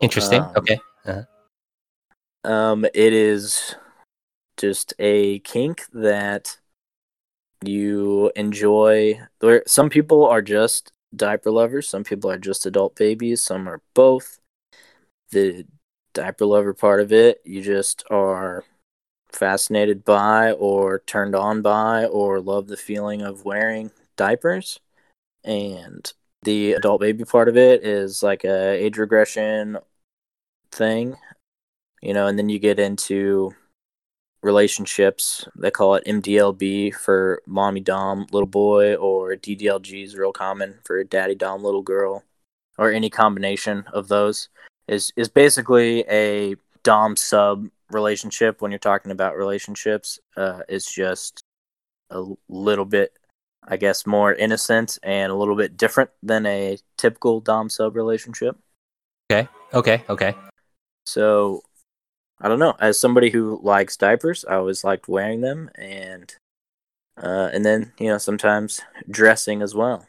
Interesting. 0.00 0.42
Um, 0.42 0.52
okay. 0.56 0.78
Um, 2.46 2.84
it 2.84 3.12
is 3.12 3.74
just 4.56 4.94
a 5.00 5.40
kink 5.40 5.82
that 5.92 6.58
you 7.64 8.30
enjoy. 8.36 9.18
There, 9.40 9.64
some 9.66 9.90
people 9.90 10.24
are 10.24 10.42
just 10.42 10.92
diaper 11.14 11.50
lovers. 11.50 11.88
Some 11.88 12.04
people 12.04 12.30
are 12.30 12.38
just 12.38 12.64
adult 12.64 12.94
babies. 12.94 13.42
Some 13.42 13.68
are 13.68 13.82
both. 13.94 14.38
The 15.32 15.66
diaper 16.14 16.46
lover 16.46 16.72
part 16.72 17.00
of 17.00 17.12
it, 17.12 17.42
you 17.44 17.62
just 17.62 18.04
are 18.10 18.62
fascinated 19.32 20.04
by, 20.04 20.52
or 20.52 21.00
turned 21.00 21.34
on 21.34 21.62
by, 21.62 22.04
or 22.06 22.40
love 22.40 22.68
the 22.68 22.76
feeling 22.76 23.22
of 23.22 23.44
wearing 23.44 23.90
diapers. 24.16 24.78
And 25.42 26.12
the 26.42 26.74
adult 26.74 27.00
baby 27.00 27.24
part 27.24 27.48
of 27.48 27.56
it 27.56 27.84
is 27.84 28.22
like 28.22 28.44
a 28.44 28.70
age 28.70 28.98
regression 28.98 29.78
thing 30.70 31.16
you 32.02 32.14
know, 32.14 32.26
and 32.26 32.38
then 32.38 32.48
you 32.48 32.58
get 32.58 32.78
into 32.78 33.54
relationships. 34.42 35.46
They 35.56 35.70
call 35.70 35.96
it 35.96 36.04
MDLB 36.06 36.94
for 36.94 37.42
mommy 37.46 37.80
dom 37.80 38.26
little 38.30 38.46
boy, 38.46 38.94
or 38.94 39.34
DDLG 39.36 40.04
is 40.04 40.16
real 40.16 40.32
common 40.32 40.78
for 40.84 41.02
daddy 41.04 41.34
dom 41.34 41.62
little 41.62 41.82
girl, 41.82 42.24
or 42.78 42.92
any 42.92 43.10
combination 43.10 43.84
of 43.92 44.08
those. 44.08 44.48
Is 44.88 45.12
is 45.16 45.28
basically 45.28 46.04
a 46.08 46.56
dom 46.84 47.16
sub 47.16 47.68
relationship. 47.90 48.62
When 48.62 48.70
you're 48.70 48.78
talking 48.78 49.12
about 49.12 49.36
relationships, 49.36 50.18
uh, 50.36 50.60
it's 50.68 50.92
just 50.92 51.42
a 52.10 52.24
little 52.48 52.84
bit, 52.84 53.12
I 53.66 53.76
guess, 53.76 54.06
more 54.06 54.32
innocent 54.32 54.98
and 55.02 55.32
a 55.32 55.34
little 55.34 55.56
bit 55.56 55.76
different 55.76 56.10
than 56.22 56.46
a 56.46 56.78
typical 56.96 57.40
dom 57.40 57.68
sub 57.68 57.96
relationship. 57.96 58.56
Okay. 59.30 59.48
Okay. 59.74 60.04
Okay. 60.08 60.34
So 61.04 61.62
I 62.40 62.48
don't 62.48 62.58
know. 62.58 62.74
As 62.80 62.98
somebody 63.00 63.30
who 63.30 63.60
likes 63.62 63.96
diapers, 63.96 64.44
I 64.44 64.56
always 64.56 64.84
liked 64.84 65.08
wearing 65.08 65.40
them, 65.40 65.70
and 65.76 66.34
uh, 67.22 67.50
and 67.52 67.64
then 67.64 67.92
you 67.98 68.08
know 68.08 68.18
sometimes 68.18 68.80
dressing 69.10 69.62
as 69.62 69.74
well. 69.74 70.06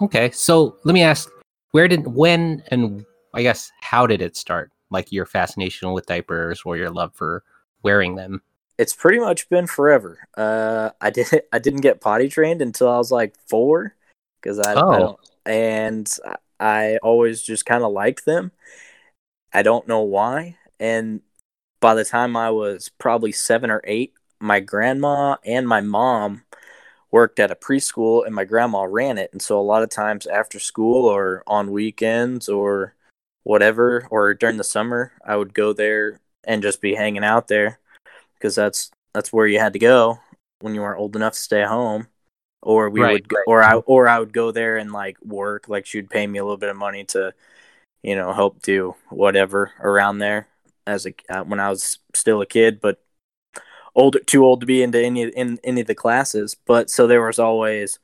Okay. 0.00 0.30
So 0.32 0.76
let 0.84 0.92
me 0.92 1.02
ask, 1.02 1.30
where 1.70 1.88
did, 1.88 2.06
when, 2.06 2.62
and 2.68 3.06
I 3.32 3.42
guess 3.42 3.70
how 3.80 4.06
did 4.06 4.20
it 4.20 4.36
start? 4.36 4.70
Like 4.90 5.10
your 5.12 5.24
fascination 5.26 5.92
with 5.92 6.06
diapers 6.06 6.62
or 6.64 6.76
your 6.76 6.90
love 6.90 7.14
for 7.14 7.42
wearing 7.82 8.16
them? 8.16 8.42
It's 8.76 8.92
pretty 8.92 9.18
much 9.20 9.48
been 9.48 9.66
forever. 9.66 10.18
Uh, 10.36 10.90
I 11.00 11.10
did 11.10 11.28
I 11.52 11.58
didn't 11.58 11.80
get 11.80 12.00
potty 12.00 12.28
trained 12.28 12.60
until 12.60 12.88
I 12.88 12.98
was 12.98 13.10
like 13.10 13.34
four, 13.48 13.94
because 14.40 14.58
I, 14.58 14.72
I 14.72 14.74
Oh. 14.76 14.98
don't, 14.98 15.20
and 15.46 16.18
I- 16.26 16.36
I 16.60 16.98
always 17.02 17.42
just 17.42 17.66
kind 17.66 17.82
of 17.82 17.92
liked 17.92 18.24
them. 18.24 18.52
I 19.52 19.62
don't 19.62 19.88
know 19.88 20.02
why, 20.02 20.56
and 20.78 21.20
by 21.80 21.94
the 21.94 22.04
time 22.04 22.36
I 22.36 22.50
was 22.50 22.88
probably 22.98 23.32
seven 23.32 23.70
or 23.70 23.82
eight, 23.84 24.14
my 24.40 24.60
grandma 24.60 25.36
and 25.44 25.68
my 25.68 25.80
mom 25.80 26.44
worked 27.10 27.38
at 27.40 27.50
a 27.50 27.56
preschool 27.56 28.26
and 28.26 28.34
my 28.34 28.44
grandma 28.44 28.82
ran 28.84 29.18
it. 29.18 29.30
And 29.32 29.40
so 29.42 29.60
a 29.60 29.62
lot 29.62 29.82
of 29.82 29.90
times 29.90 30.26
after 30.26 30.58
school 30.58 31.06
or 31.06 31.42
on 31.46 31.70
weekends 31.72 32.48
or 32.48 32.94
whatever, 33.44 34.06
or 34.10 34.34
during 34.34 34.56
the 34.56 34.64
summer, 34.64 35.12
I 35.24 35.36
would 35.36 35.54
go 35.54 35.72
there 35.72 36.20
and 36.44 36.62
just 36.62 36.80
be 36.80 36.94
hanging 36.94 37.24
out 37.24 37.48
there 37.48 37.78
because 38.34 38.54
that's 38.54 38.90
that's 39.14 39.32
where 39.32 39.46
you 39.46 39.58
had 39.60 39.74
to 39.74 39.78
go 39.78 40.20
when 40.60 40.74
you 40.74 40.82
weren't 40.82 41.00
old 41.00 41.16
enough 41.16 41.34
to 41.34 41.38
stay 41.38 41.64
home. 41.64 42.08
Or 42.62 42.90
we 42.90 43.04
Right, 43.04 43.06
would 43.06 43.28
go, 43.28 43.38
or 43.46 43.62
I 43.62 43.76
or 43.76 44.08
I 44.08 44.18
would 44.18 44.32
go 44.32 44.50
there 44.50 44.76
and 44.78 44.92
like 44.92 45.20
work, 45.22 45.68
like 45.68 45.86
she'd 45.86 46.10
pay 46.10 46.26
me 46.26 46.38
a 46.38 46.44
little 46.44 46.56
bit 46.58 46.70
of 46.70 46.76
money 46.76 47.04
to, 47.06 47.34
you 48.02 48.16
know, 48.16 48.32
help 48.32 48.62
do 48.62 48.96
whatever 49.10 49.72
around 49.80 50.18
there 50.18 50.48
as 50.86 51.06
a 51.06 51.14
uh, 51.28 51.44
when 51.44 51.60
I 51.60 51.70
was 51.70 51.98
still 52.14 52.40
a 52.40 52.46
kid, 52.46 52.80
but 52.80 53.00
old 53.94 54.16
too 54.26 54.44
old 54.44 54.60
to 54.60 54.66
be 54.66 54.82
into 54.82 55.00
any 55.00 55.22
in 55.22 55.58
any 55.64 55.80
of 55.80 55.86
the 55.86 55.94
classes. 55.94 56.56
But 56.66 56.90
so 56.90 57.06
there 57.06 57.24
was 57.24 57.38
always 57.38 57.98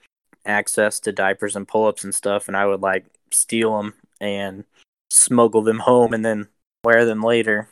access 0.46 1.00
to 1.00 1.12
diapers 1.12 1.56
and 1.56 1.68
pull 1.68 1.86
ups 1.86 2.04
and 2.04 2.14
stuff, 2.14 2.48
and 2.48 2.56
I 2.56 2.66
would 2.66 2.80
like 2.80 3.06
steal 3.30 3.76
them 3.76 3.94
and 4.20 4.64
smuggle 5.10 5.62
them 5.62 5.80
home 5.80 6.12
and 6.14 6.24
then 6.24 6.48
wear 6.84 7.04
them 7.04 7.22
later. 7.22 7.68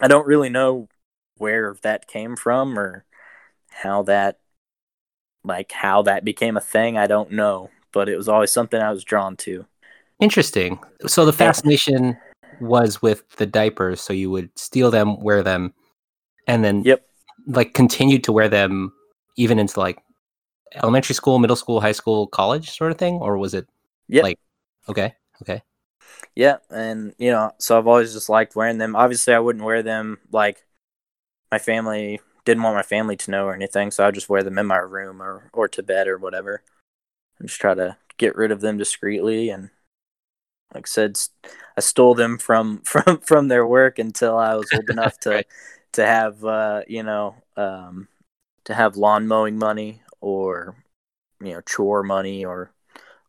I 0.00 0.08
don't 0.08 0.26
really 0.26 0.48
know 0.48 0.88
where 1.38 1.76
that 1.82 2.06
came 2.06 2.36
from 2.36 2.78
or 2.78 3.04
how 3.68 4.02
that 4.04 4.38
like 5.44 5.72
how 5.72 6.02
that 6.02 6.24
became 6.24 6.56
a 6.56 6.60
thing. 6.60 6.96
I 6.96 7.06
don't 7.06 7.32
know, 7.32 7.70
but 7.92 8.08
it 8.08 8.16
was 8.16 8.28
always 8.28 8.50
something 8.50 8.80
I 8.80 8.92
was 8.92 9.04
drawn 9.04 9.36
to. 9.38 9.66
Interesting. 10.20 10.78
So 11.06 11.24
the 11.24 11.32
fascination 11.32 12.16
was 12.62 13.02
with 13.02 13.28
the 13.36 13.46
diapers. 13.46 14.00
So 14.00 14.12
you 14.12 14.30
would 14.30 14.50
steal 14.58 14.90
them, 14.90 15.20
wear 15.20 15.42
them, 15.42 15.74
and 16.46 16.64
then 16.64 16.84
Yep. 16.84 17.04
like 17.46 17.74
continued 17.74 18.24
to 18.24 18.32
wear 18.32 18.48
them 18.48 18.92
even 19.36 19.58
into 19.58 19.80
like 19.80 19.98
elementary 20.76 21.14
school, 21.14 21.38
middle 21.38 21.56
school, 21.56 21.80
high 21.80 21.92
school, 21.92 22.26
college 22.28 22.70
sort 22.70 22.92
of 22.92 22.98
thing, 22.98 23.16
or 23.16 23.38
was 23.38 23.54
it 23.54 23.68
Yep. 24.08 24.22
like 24.22 24.38
okay, 24.88 25.14
okay, 25.42 25.62
Yeah, 26.34 26.58
and 26.70 27.14
you 27.18 27.30
know, 27.30 27.52
so 27.58 27.78
I've 27.78 27.86
always 27.86 28.12
just 28.12 28.28
liked 28.28 28.56
wearing 28.56 28.78
them. 28.78 28.96
Obviously, 28.96 29.34
I 29.34 29.38
wouldn't 29.38 29.64
wear 29.64 29.82
them 29.82 30.18
like 30.30 30.64
my 31.52 31.58
family 31.58 32.20
didn't 32.44 32.62
want 32.64 32.76
my 32.76 32.82
family 32.82 33.16
to 33.16 33.30
know 33.30 33.46
or 33.46 33.54
anything, 33.54 33.90
so 33.90 34.04
I 34.04 34.08
would 34.08 34.14
just 34.16 34.28
wear 34.28 34.42
them 34.42 34.58
in 34.58 34.66
my 34.66 34.78
room 34.78 35.22
or 35.22 35.50
or 35.54 35.68
to 35.68 35.82
bed 35.82 36.08
or 36.08 36.18
whatever, 36.18 36.62
and 37.38 37.48
just 37.48 37.60
try 37.60 37.74
to 37.74 37.98
get 38.18 38.36
rid 38.36 38.52
of 38.52 38.62
them 38.62 38.78
discreetly. 38.78 39.50
And 39.50 39.70
like 40.74 40.86
I 40.86 40.88
said, 40.88 41.18
I 41.76 41.80
stole 41.80 42.14
them 42.14 42.38
from 42.38 42.80
from 42.84 43.18
from 43.20 43.48
their 43.48 43.66
work 43.66 43.98
until 43.98 44.38
I 44.38 44.54
was 44.54 44.72
old 44.72 44.90
enough 44.90 45.18
to 45.20 45.30
Right. 45.30 45.46
to 45.94 46.06
have 46.06 46.44
uh, 46.44 46.82
you 46.88 47.02
know 47.02 47.36
um, 47.56 48.08
to 48.64 48.74
have 48.74 48.96
lawn 48.96 49.26
mowing 49.28 49.58
money 49.58 50.02
or 50.20 50.76
you 51.42 51.52
know 51.54 51.60
chore 51.62 52.02
money 52.02 52.44
or 52.44 52.72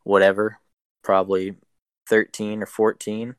whatever. 0.03 0.59
Probably 1.03 1.55
13 2.09 2.63
or 2.63 2.65
14 2.67 3.35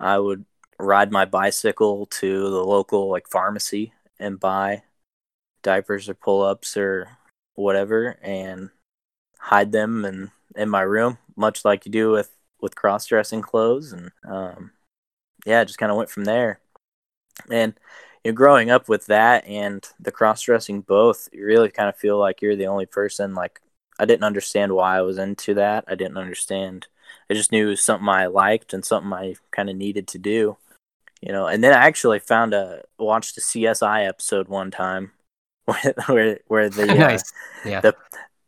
i 0.00 0.18
would 0.18 0.44
ride 0.78 1.12
my 1.12 1.24
bicycle 1.26 2.06
to 2.06 2.50
the 2.50 2.64
local 2.64 3.10
like 3.10 3.28
pharmacy 3.28 3.92
and 4.18 4.40
buy 4.40 4.82
diapers 5.62 6.08
or 6.08 6.14
pull-ups 6.14 6.76
or 6.76 7.08
whatever 7.54 8.18
and 8.22 8.70
hide 9.38 9.72
them 9.72 10.04
in 10.04 10.30
in 10.56 10.68
my 10.68 10.82
room 10.82 11.18
much 11.36 11.64
like 11.64 11.86
you 11.86 11.92
do 11.92 12.10
with 12.10 12.30
with 12.62 12.76
cross-dressing 12.76 13.42
clothes 13.42 13.92
and 13.92 14.10
um 14.28 14.70
yeah 15.46 15.64
just 15.64 15.78
kind 15.78 15.90
of 15.90 15.96
went 15.98 16.10
from 16.10 16.24
there 16.24 16.60
and 17.50 17.74
you 18.24 18.32
know, 18.32 18.36
growing 18.36 18.70
up 18.70 18.88
with 18.88 19.06
that 19.06 19.46
and 19.46 19.88
the 19.98 20.12
cross-dressing 20.12 20.80
both 20.82 21.28
you 21.32 21.44
really 21.44 21.70
kind 21.70 21.88
of 21.88 21.96
feel 21.96 22.18
like 22.18 22.42
you're 22.42 22.56
the 22.56 22.66
only 22.66 22.86
person 22.86 23.34
like 23.34 23.60
i 23.98 24.04
didn't 24.04 24.24
understand 24.24 24.72
why 24.72 24.96
i 24.96 25.02
was 25.02 25.18
into 25.18 25.54
that 25.54 25.84
i 25.88 25.94
didn't 25.94 26.18
understand 26.18 26.86
I 27.30 27.34
just 27.34 27.52
knew 27.52 27.66
it 27.66 27.70
was 27.70 27.82
something 27.82 28.08
I 28.08 28.26
liked 28.26 28.72
and 28.72 28.84
something 28.84 29.12
I 29.12 29.36
kind 29.52 29.70
of 29.70 29.76
needed 29.76 30.08
to 30.08 30.18
do, 30.18 30.56
you 31.20 31.32
know. 31.32 31.46
And 31.46 31.62
then 31.62 31.72
I 31.72 31.86
actually 31.86 32.18
found 32.18 32.54
a 32.54 32.82
watched 32.98 33.38
a 33.38 33.40
CSI 33.40 34.06
episode 34.06 34.48
one 34.48 34.70
time 34.70 35.12
where 35.64 35.94
where, 36.06 36.38
where 36.48 36.68
the 36.68 36.82
uh, 36.90 36.94
nice, 36.94 37.32
yeah. 37.64 37.80
the 37.80 37.94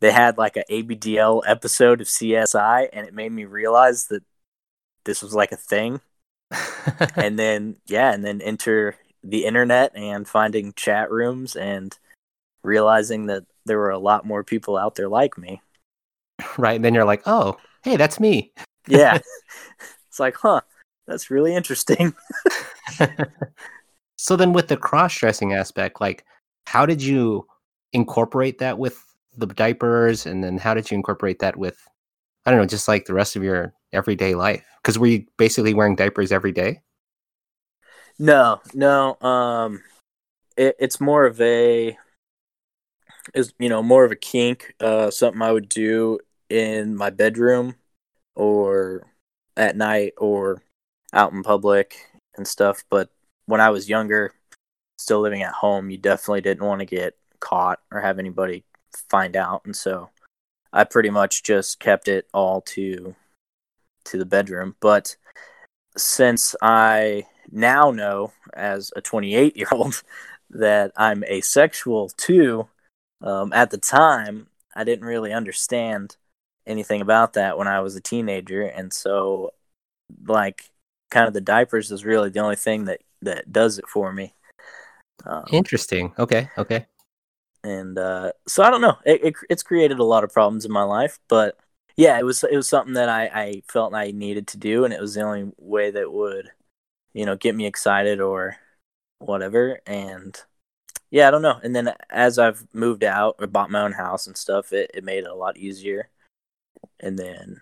they 0.03 0.11
had 0.11 0.37
like 0.37 0.57
a 0.57 0.65
ABDL 0.69 1.43
episode 1.47 2.01
of 2.01 2.07
CSI, 2.07 2.89
and 2.91 3.07
it 3.07 3.13
made 3.13 3.31
me 3.31 3.45
realize 3.45 4.07
that 4.07 4.21
this 5.05 5.23
was 5.23 5.33
like 5.33 5.53
a 5.53 5.55
thing. 5.55 6.01
and 7.15 7.39
then 7.39 7.77
yeah, 7.85 8.13
and 8.13 8.23
then 8.23 8.41
enter 8.41 8.97
the 9.23 9.45
internet 9.45 9.95
and 9.95 10.27
finding 10.27 10.73
chat 10.73 11.09
rooms 11.09 11.55
and 11.55 11.97
realizing 12.65 13.27
that 13.27 13.45
there 13.65 13.77
were 13.77 13.91
a 13.91 13.97
lot 13.97 14.25
more 14.25 14.43
people 14.43 14.75
out 14.75 14.95
there 14.95 15.07
like 15.07 15.37
me. 15.37 15.61
right, 16.57 16.75
and 16.75 16.83
then 16.83 16.93
you're 16.93 17.05
like, 17.05 17.23
oh, 17.25 17.55
hey, 17.85 17.95
that's 17.95 18.19
me. 18.19 18.51
Yeah, 18.89 19.19
it's 20.09 20.19
like, 20.19 20.35
huh, 20.35 20.59
that's 21.07 21.31
really 21.31 21.55
interesting. 21.55 22.13
so 24.17 24.35
then 24.35 24.51
with 24.51 24.67
the 24.67 24.75
cross-dressing 24.75 25.53
aspect 25.53 25.99
like 26.01 26.25
how 26.67 26.85
did 26.85 27.01
you 27.01 27.47
incorporate 27.93 28.59
that 28.59 28.77
with 28.77 29.01
the 29.37 29.47
diapers 29.47 30.25
and 30.25 30.43
then 30.43 30.57
how 30.57 30.73
did 30.73 30.89
you 30.89 30.95
incorporate 30.95 31.39
that 31.39 31.55
with 31.57 31.87
i 32.45 32.51
don't 32.51 32.59
know 32.59 32.65
just 32.65 32.87
like 32.87 33.05
the 33.05 33.13
rest 33.13 33.35
of 33.35 33.43
your 33.43 33.73
everyday 33.91 34.35
life 34.35 34.63
because 34.81 34.97
were 34.97 35.07
you 35.07 35.25
basically 35.37 35.73
wearing 35.73 35.95
diapers 35.95 36.31
every 36.31 36.51
day 36.51 36.81
No, 38.19 38.61
no. 38.73 39.17
Um, 39.21 39.81
it, 40.57 40.75
it's 40.79 41.01
more 41.01 41.25
of 41.25 41.39
a 41.41 41.97
is 43.33 43.53
you 43.59 43.69
know 43.69 43.81
more 43.81 44.05
of 44.05 44.11
a 44.11 44.15
kink. 44.15 44.75
Uh, 44.79 45.09
something 45.11 45.41
I 45.41 45.51
would 45.51 45.69
do 45.69 46.19
in 46.49 46.95
my 46.95 47.09
bedroom 47.09 47.75
or 48.35 49.07
at 49.57 49.75
night 49.75 50.13
or 50.17 50.61
out 51.13 51.33
in 51.33 51.43
public 51.43 51.95
and 52.37 52.47
stuff. 52.47 52.83
But 52.89 53.09
when 53.45 53.61
I 53.61 53.69
was 53.71 53.89
younger, 53.89 54.33
still 54.97 55.21
living 55.21 55.43
at 55.43 55.53
home, 55.53 55.89
you 55.89 55.97
definitely 55.97 56.41
didn't 56.41 56.65
want 56.65 56.79
to 56.79 56.85
get 56.85 57.15
caught 57.39 57.79
or 57.91 58.01
have 58.01 58.19
anybody 58.19 58.63
find 59.09 59.35
out, 59.35 59.61
and 59.65 59.75
so 59.75 60.09
I 60.71 60.83
pretty 60.83 61.09
much 61.09 61.43
just 61.43 61.79
kept 61.79 62.07
it 62.07 62.27
all 62.33 62.61
to 62.61 63.15
to 64.05 64.17
the 64.17 64.25
bedroom. 64.25 64.75
But 64.79 65.15
since 65.97 66.55
I 66.61 67.27
now 67.51 67.91
know 67.91 68.31
as 68.53 68.91
a 68.95 69.01
28 69.01 69.55
year 69.55 69.67
old 69.71 70.03
that 70.49 70.91
I'm 70.95 71.23
asexual 71.23 72.09
too, 72.09 72.67
um, 73.21 73.53
at 73.53 73.69
the 73.69 73.77
time 73.77 74.47
I 74.75 74.83
didn't 74.83 75.05
really 75.05 75.31
understand 75.31 76.17
anything 76.65 77.01
about 77.01 77.33
that 77.33 77.57
when 77.57 77.67
I 77.67 77.81
was 77.81 77.95
a 77.95 78.01
teenager, 78.01 78.63
and 78.63 78.91
so 78.91 79.53
like 80.27 80.69
kind 81.11 81.27
of 81.27 81.33
the 81.33 81.41
diapers 81.41 81.91
is 81.91 82.05
really 82.05 82.29
the 82.29 82.39
only 82.39 82.55
thing 82.55 82.85
that 82.85 83.01
that 83.21 83.51
does 83.51 83.77
it 83.79 83.87
for 83.87 84.11
me. 84.11 84.33
Um, 85.25 85.45
Interesting. 85.51 86.13
Okay. 86.17 86.49
Okay. 86.57 86.87
And 87.63 87.97
uh, 87.97 88.33
so 88.47 88.63
I 88.63 88.69
don't 88.69 88.81
know. 88.81 88.97
It, 89.05 89.23
it 89.23 89.33
it's 89.49 89.63
created 89.63 89.99
a 89.99 90.03
lot 90.03 90.23
of 90.23 90.33
problems 90.33 90.65
in 90.65 90.71
my 90.71 90.83
life, 90.83 91.19
but 91.29 91.57
yeah, 91.95 92.19
it 92.19 92.25
was 92.25 92.43
it 92.43 92.55
was 92.55 92.67
something 92.67 92.93
that 92.95 93.09
I 93.09 93.25
I 93.33 93.61
felt 93.67 93.93
I 93.93 94.11
needed 94.11 94.47
to 94.47 94.57
do, 94.57 94.85
and 94.85 94.93
it 94.93 95.01
was 95.01 95.13
the 95.15 95.21
only 95.21 95.51
way 95.57 95.91
that 95.91 96.11
would, 96.11 96.51
you 97.13 97.25
know, 97.25 97.35
get 97.37 97.55
me 97.55 97.65
excited 97.65 98.19
or 98.21 98.57
whatever. 99.19 99.79
And 99.87 100.39
yeah, 101.11 101.27
I 101.27 101.31
don't 101.31 101.41
know. 101.41 101.59
And 101.63 101.75
then 101.75 101.93
as 102.09 102.39
I've 102.39 102.67
moved 102.73 103.03
out 103.03 103.35
or 103.39 103.47
bought 103.47 103.71
my 103.71 103.81
own 103.81 103.93
house 103.93 104.27
and 104.27 104.37
stuff, 104.37 104.73
it 104.73 104.91
it 104.93 105.03
made 105.03 105.23
it 105.25 105.29
a 105.29 105.35
lot 105.35 105.57
easier. 105.57 106.09
And 106.99 107.17
then, 107.19 107.61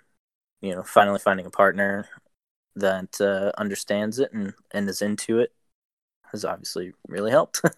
you 0.62 0.74
know, 0.76 0.84
finally 0.84 1.20
finding 1.20 1.46
a 1.46 1.52
partner 1.52 2.08
that 2.76 3.20
uh, 3.22 3.52
understands 3.60 4.20
it 4.20 4.34
and 4.34 4.54
and 4.72 4.90
is 4.90 5.02
into 5.02 5.40
it 5.40 5.54
has 6.32 6.46
obviously 6.46 6.94
really 7.08 7.32
helped. 7.32 7.62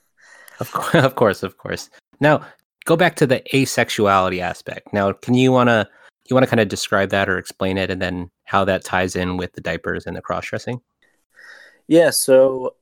Of 0.59 0.71
course, 0.71 1.03
of 1.03 1.15
course, 1.15 1.43
of 1.43 1.57
course. 1.57 1.89
Now, 2.23 2.45
go 2.85 2.95
back 2.95 3.15
to 3.17 3.27
the 3.27 3.43
asexuality 3.53 4.39
aspect. 4.39 4.93
Now, 4.93 5.11
can 5.11 5.33
you 5.33 5.51
wanna 5.51 5.89
you 6.29 6.33
wanna 6.33 6.47
kind 6.47 6.61
of 6.61 6.69
describe 6.69 7.09
that 7.09 7.27
or 7.27 7.37
explain 7.37 7.77
it, 7.77 7.91
and 7.91 8.01
then 8.01 8.31
how 8.45 8.63
that 8.63 8.85
ties 8.85 9.17
in 9.17 9.35
with 9.35 9.51
the 9.51 9.61
diapers 9.61 10.05
and 10.07 10.15
the 10.15 10.21
cross 10.21 10.45
dressing? 10.45 10.79
Yeah, 11.85 12.11
so 12.11 12.75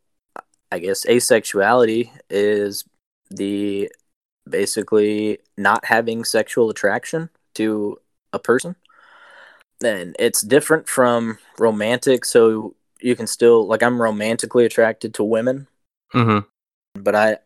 I 0.72 0.78
guess 0.78 1.08
asexuality 1.08 2.12
is 2.30 2.86
the 3.32 3.92
basically 4.48 5.40
not 5.58 5.86
having 5.86 6.24
sexual 6.24 6.70
attraction 6.70 7.30
to 7.56 7.98
a 8.34 8.38
person. 8.38 8.76
And 9.84 10.16
it's 10.20 10.42
different 10.42 10.88
from 10.88 11.40
romantic, 11.58 12.26
so 12.26 12.76
you 13.02 13.16
can 13.16 13.26
still 13.26 13.66
like 13.66 13.82
I'm 13.82 14.00
romantically 14.00 14.66
attracted 14.66 15.16
to 15.16 15.24
women, 15.24 15.68
Mm-hmm. 16.14 17.02
but 17.02 17.16
I 17.16 17.38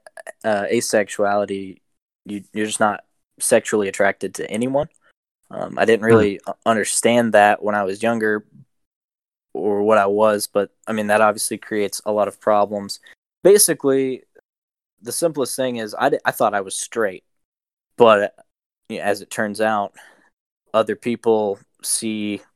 uh, 0.43 0.65
asexuality 0.71 1.79
you 2.25 2.43
you're 2.53 2.65
just 2.65 2.79
not 2.79 3.03
sexually 3.39 3.87
attracted 3.87 4.35
to 4.35 4.49
anyone. 4.49 4.89
Um, 5.51 5.77
I 5.77 5.85
didn't 5.85 6.05
really 6.05 6.33
u- 6.33 6.53
understand 6.65 7.33
that 7.33 7.63
when 7.63 7.75
I 7.75 7.83
was 7.83 8.01
younger, 8.01 8.45
or 9.53 9.83
what 9.83 9.97
I 9.97 10.05
was, 10.07 10.47
but 10.47 10.71
I 10.87 10.93
mean 10.93 11.07
that 11.07 11.21
obviously 11.21 11.57
creates 11.57 12.01
a 12.05 12.11
lot 12.11 12.27
of 12.27 12.39
problems. 12.41 12.99
Basically, 13.43 14.23
the 15.01 15.11
simplest 15.11 15.55
thing 15.55 15.77
is 15.77 15.95
I, 15.97 16.11
I 16.25 16.31
thought 16.31 16.53
I 16.53 16.61
was 16.61 16.75
straight, 16.75 17.23
but 17.97 18.35
you 18.89 18.97
know, 18.97 19.03
as 19.03 19.21
it 19.21 19.29
turns 19.29 19.61
out, 19.61 19.93
other 20.73 20.95
people 20.95 21.59
see 21.81 22.37
uh, 22.37 22.54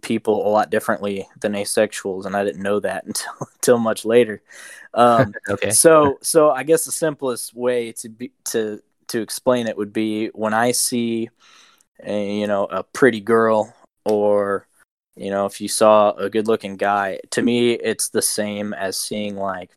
people 0.00 0.46
a 0.46 0.50
lot 0.50 0.70
differently 0.70 1.28
than 1.40 1.52
asexuals, 1.52 2.26
and 2.26 2.36
I 2.36 2.44
didn't 2.44 2.62
know 2.62 2.80
that 2.80 3.04
until 3.06 3.32
until 3.54 3.78
much 3.78 4.04
later. 4.04 4.42
Um, 4.94 5.34
Okay. 5.48 5.70
so 5.70 6.18
so 6.22 6.50
I 6.50 6.62
guess 6.62 6.84
the 6.84 6.92
simplest 6.92 7.54
way 7.54 7.92
to 7.92 8.08
be 8.08 8.32
to 8.46 8.82
to 9.08 9.20
explain 9.20 9.66
it 9.66 9.76
would 9.76 9.92
be 9.92 10.28
when 10.28 10.54
I 10.54 10.72
see 10.72 11.28
a, 12.02 12.40
you 12.40 12.46
know 12.46 12.64
a 12.64 12.82
pretty 12.82 13.20
girl 13.20 13.74
or 14.04 14.66
you 15.16 15.30
know 15.30 15.46
if 15.46 15.60
you 15.60 15.68
saw 15.68 16.12
a 16.12 16.30
good 16.30 16.48
looking 16.48 16.76
guy 16.76 17.20
to 17.30 17.42
me 17.42 17.72
it's 17.72 18.08
the 18.08 18.22
same 18.22 18.72
as 18.74 18.98
seeing 18.98 19.36
like 19.36 19.76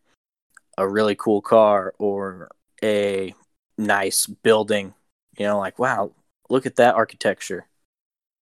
a 0.77 0.87
really 0.87 1.15
cool 1.15 1.41
car 1.41 1.93
or 1.97 2.49
a 2.83 3.33
nice 3.77 4.25
building 4.25 4.93
you 5.37 5.45
know 5.45 5.59
like 5.59 5.77
wow 5.79 6.11
look 6.49 6.65
at 6.65 6.77
that 6.77 6.95
architecture 6.95 7.67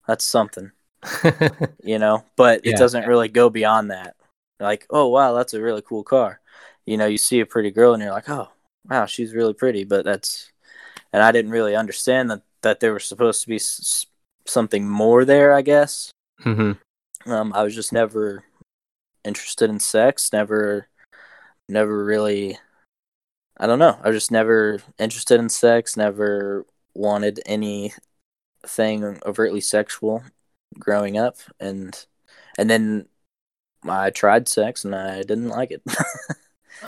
that's 0.08 0.24
something 0.26 0.72
you 1.84 2.00
know 2.00 2.24
but 2.36 2.60
it 2.64 2.72
Yeah. 2.72 2.78
doesn't 2.78 3.08
really 3.08 3.28
go 3.28 3.50
beyond 3.50 3.92
that 3.92 4.16
like 4.60 4.86
oh 4.90 5.08
wow 5.08 5.34
that's 5.34 5.54
a 5.54 5.62
really 5.62 5.82
cool 5.82 6.04
car 6.04 6.40
you 6.86 6.98
know 6.98 7.06
you 7.06 7.18
see 7.18 7.40
a 7.42 7.46
pretty 7.46 7.72
girl 7.72 7.94
and 7.94 8.02
you're 8.02 8.12
like 8.12 8.30
oh 8.30 8.48
wow 8.90 9.06
she's 9.06 9.34
really 9.34 9.54
pretty 9.54 9.84
but 9.84 10.06
that's 10.06 10.52
and 11.12 11.22
i 11.22 11.32
didn't 11.32 11.52
really 11.52 11.76
understand 11.76 12.30
that 12.32 12.42
that 12.62 12.80
there 12.80 12.94
was 12.94 13.04
supposed 13.06 13.42
to 13.42 13.48
be 13.48 13.56
s- 13.58 14.06
something 14.46 14.88
more 14.88 15.26
there 15.26 15.54
i 15.54 15.62
guess 15.62 16.12
Mm-hmm. 16.44 17.32
um 17.32 17.54
i 17.54 17.64
was 17.64 17.76
just 17.76 17.94
never 17.94 18.44
interested 19.26 19.70
in 19.70 19.80
sex 19.80 20.32
never 20.34 20.88
never 21.70 22.04
really 22.04 22.58
i 23.58 23.66
don't 23.68 23.80
know 23.80 23.98
i 24.04 24.08
was 24.10 24.18
just 24.18 24.32
never 24.32 24.82
interested 25.00 25.40
in 25.40 25.48
sex 25.50 25.96
never 25.96 26.66
wanted 26.96 27.40
anything 27.46 27.94
overtly 29.26 29.62
sexual 29.62 30.24
growing 30.80 31.18
up 31.18 31.38
and 31.60 32.06
and 32.58 32.70
then 32.70 33.06
i 33.88 34.10
tried 34.10 34.48
sex 34.48 34.86
and 34.86 34.96
i 34.96 35.18
didn't 35.22 35.50
like 35.50 35.72
it 35.72 35.82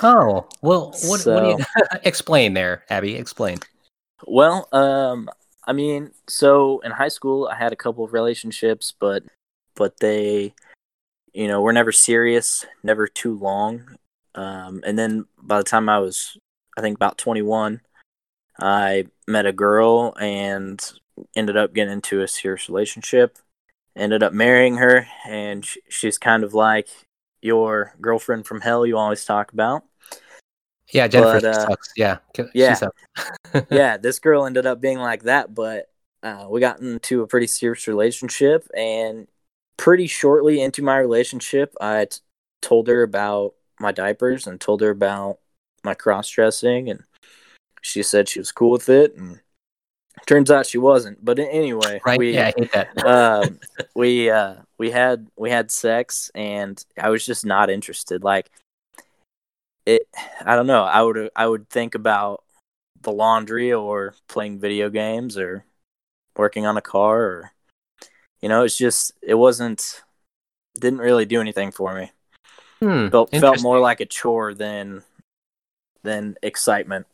Oh 0.02 0.48
well, 0.62 0.94
what, 1.04 1.26
what 1.26 1.42
do 1.44 1.48
you 1.50 1.66
explain 2.04 2.54
there, 2.54 2.84
Abby? 2.90 3.16
Explain. 3.16 3.60
Well, 4.26 4.68
um, 4.72 5.30
I 5.66 5.74
mean, 5.74 6.12
so 6.28 6.80
in 6.80 6.92
high 6.92 7.10
school, 7.10 7.50
I 7.52 7.56
had 7.56 7.74
a 7.74 7.78
couple 7.78 8.04
of 8.04 8.14
relationships, 8.14 8.94
but 9.00 9.24
but 9.76 10.00
they, 10.00 10.54
you 11.34 11.48
know, 11.48 11.62
were 11.62 11.74
never 11.74 11.92
serious, 11.92 12.66
never 12.84 13.08
too 13.08 13.38
long. 13.38 13.98
Um, 14.36 14.82
and 14.86 14.98
then 15.00 15.26
by 15.42 15.58
the 15.58 15.64
time 15.64 15.88
I 15.88 16.00
was, 16.00 16.38
I 16.78 16.82
think 16.82 16.96
about 16.98 17.18
twenty 17.18 17.42
one, 17.42 17.82
I 18.60 19.06
met 19.28 19.46
a 19.46 19.54
girl 19.54 20.16
and 20.20 20.84
ended 21.36 21.56
up 21.56 21.74
getting 21.74 21.94
into 21.94 22.22
a 22.22 22.28
serious 22.28 22.68
relationship. 22.68 23.38
Ended 23.96 24.24
up 24.24 24.34
marrying 24.34 24.78
her, 24.78 25.08
and 25.26 25.66
sh- 25.66 25.78
she's 25.90 26.18
kind 26.18 26.44
of 26.44 26.54
like 26.54 26.88
your 27.42 27.94
girlfriend 28.02 28.46
from 28.46 28.62
hell 28.62 28.86
you 28.86 28.98
always 28.98 29.24
talk 29.24 29.54
about. 29.54 29.84
Yeah, 30.92 31.08
Jennifer 31.08 31.40
But, 31.40 31.46
uh, 31.46 31.68
sucks. 31.68 31.94
Yeah, 31.96 32.18
She 32.36 32.44
yeah. 32.54 32.74
sucks. 32.74 33.02
yeah, 33.70 33.98
this 33.98 34.20
girl 34.20 34.46
ended 34.46 34.66
up 34.66 34.82
being 34.82 35.00
like 35.00 35.24
that, 35.24 35.54
but 35.54 35.90
uh, 36.24 36.48
we 36.50 36.60
got 36.60 36.80
into 36.80 37.22
a 37.22 37.28
pretty 37.28 37.48
serious 37.48 37.88
relationship, 37.88 38.68
and 38.76 39.28
pretty 39.78 40.08
shortly 40.08 40.62
into 40.62 40.84
my 40.84 40.98
relationship, 40.98 41.74
I 41.80 42.06
t- 42.06 42.18
told 42.62 42.88
her 42.88 43.04
about 43.04 43.54
my 43.80 43.92
diapers 43.92 44.48
and 44.48 44.60
told 44.60 44.82
her 44.82 44.90
about 44.90 45.40
my 45.84 45.94
cross 45.94 46.30
dressing, 46.30 46.90
and 46.90 47.04
she 47.82 48.04
said 48.04 48.28
she 48.28 48.40
was 48.40 48.52
cool 48.52 48.72
with 48.72 48.90
it, 48.90 49.16
and 49.16 49.40
turns 50.26 50.52
out 50.52 50.66
she 50.66 50.78
wasn't. 50.78 51.24
But 51.24 51.40
anyway, 51.40 52.02
Right? 52.06 52.18
we 52.18 52.34
yeah, 52.34 52.48
I 52.48 52.54
hate 52.60 52.72
that. 52.72 52.98
um, 53.06 53.60
we 53.96 54.30
uh, 54.30 54.56
we 54.78 54.92
had 54.92 55.28
we 55.36 55.50
had 55.50 55.72
sex, 55.72 56.32
and 56.36 56.84
I 57.02 57.10
was 57.10 57.26
just 57.26 57.46
not 57.46 57.70
interested. 57.70 58.24
Like 58.24 58.50
it, 59.86 60.08
I 60.44 60.56
don't 60.56 60.68
know. 60.68 60.84
I 60.84 61.02
would 61.02 61.30
I 61.36 61.48
would 61.48 61.70
think 61.70 61.96
about 61.96 62.44
the 63.02 63.12
laundry 63.12 63.72
or 63.72 64.16
playing 64.28 64.60
video 64.60 64.90
games 64.90 65.38
or 65.38 65.64
working 66.36 66.66
on 66.66 66.76
a 66.76 66.82
car 66.82 67.22
or 67.22 67.52
you 68.42 68.50
know, 68.50 68.64
it's 68.64 68.78
just 68.78 69.14
it 69.22 69.36
wasn't 69.36 70.02
didn't 70.80 71.00
really 71.00 71.26
do 71.26 71.40
anything 71.40 71.72
for 71.72 71.96
me. 71.96 72.12
Hmm, 72.82 73.08
Felt 73.10 73.32
felt 73.32 73.62
more 73.62 73.80
like 73.80 74.02
a 74.02 74.06
chore 74.06 74.54
than 74.54 75.04
than 76.04 76.36
excitement. 76.42 77.06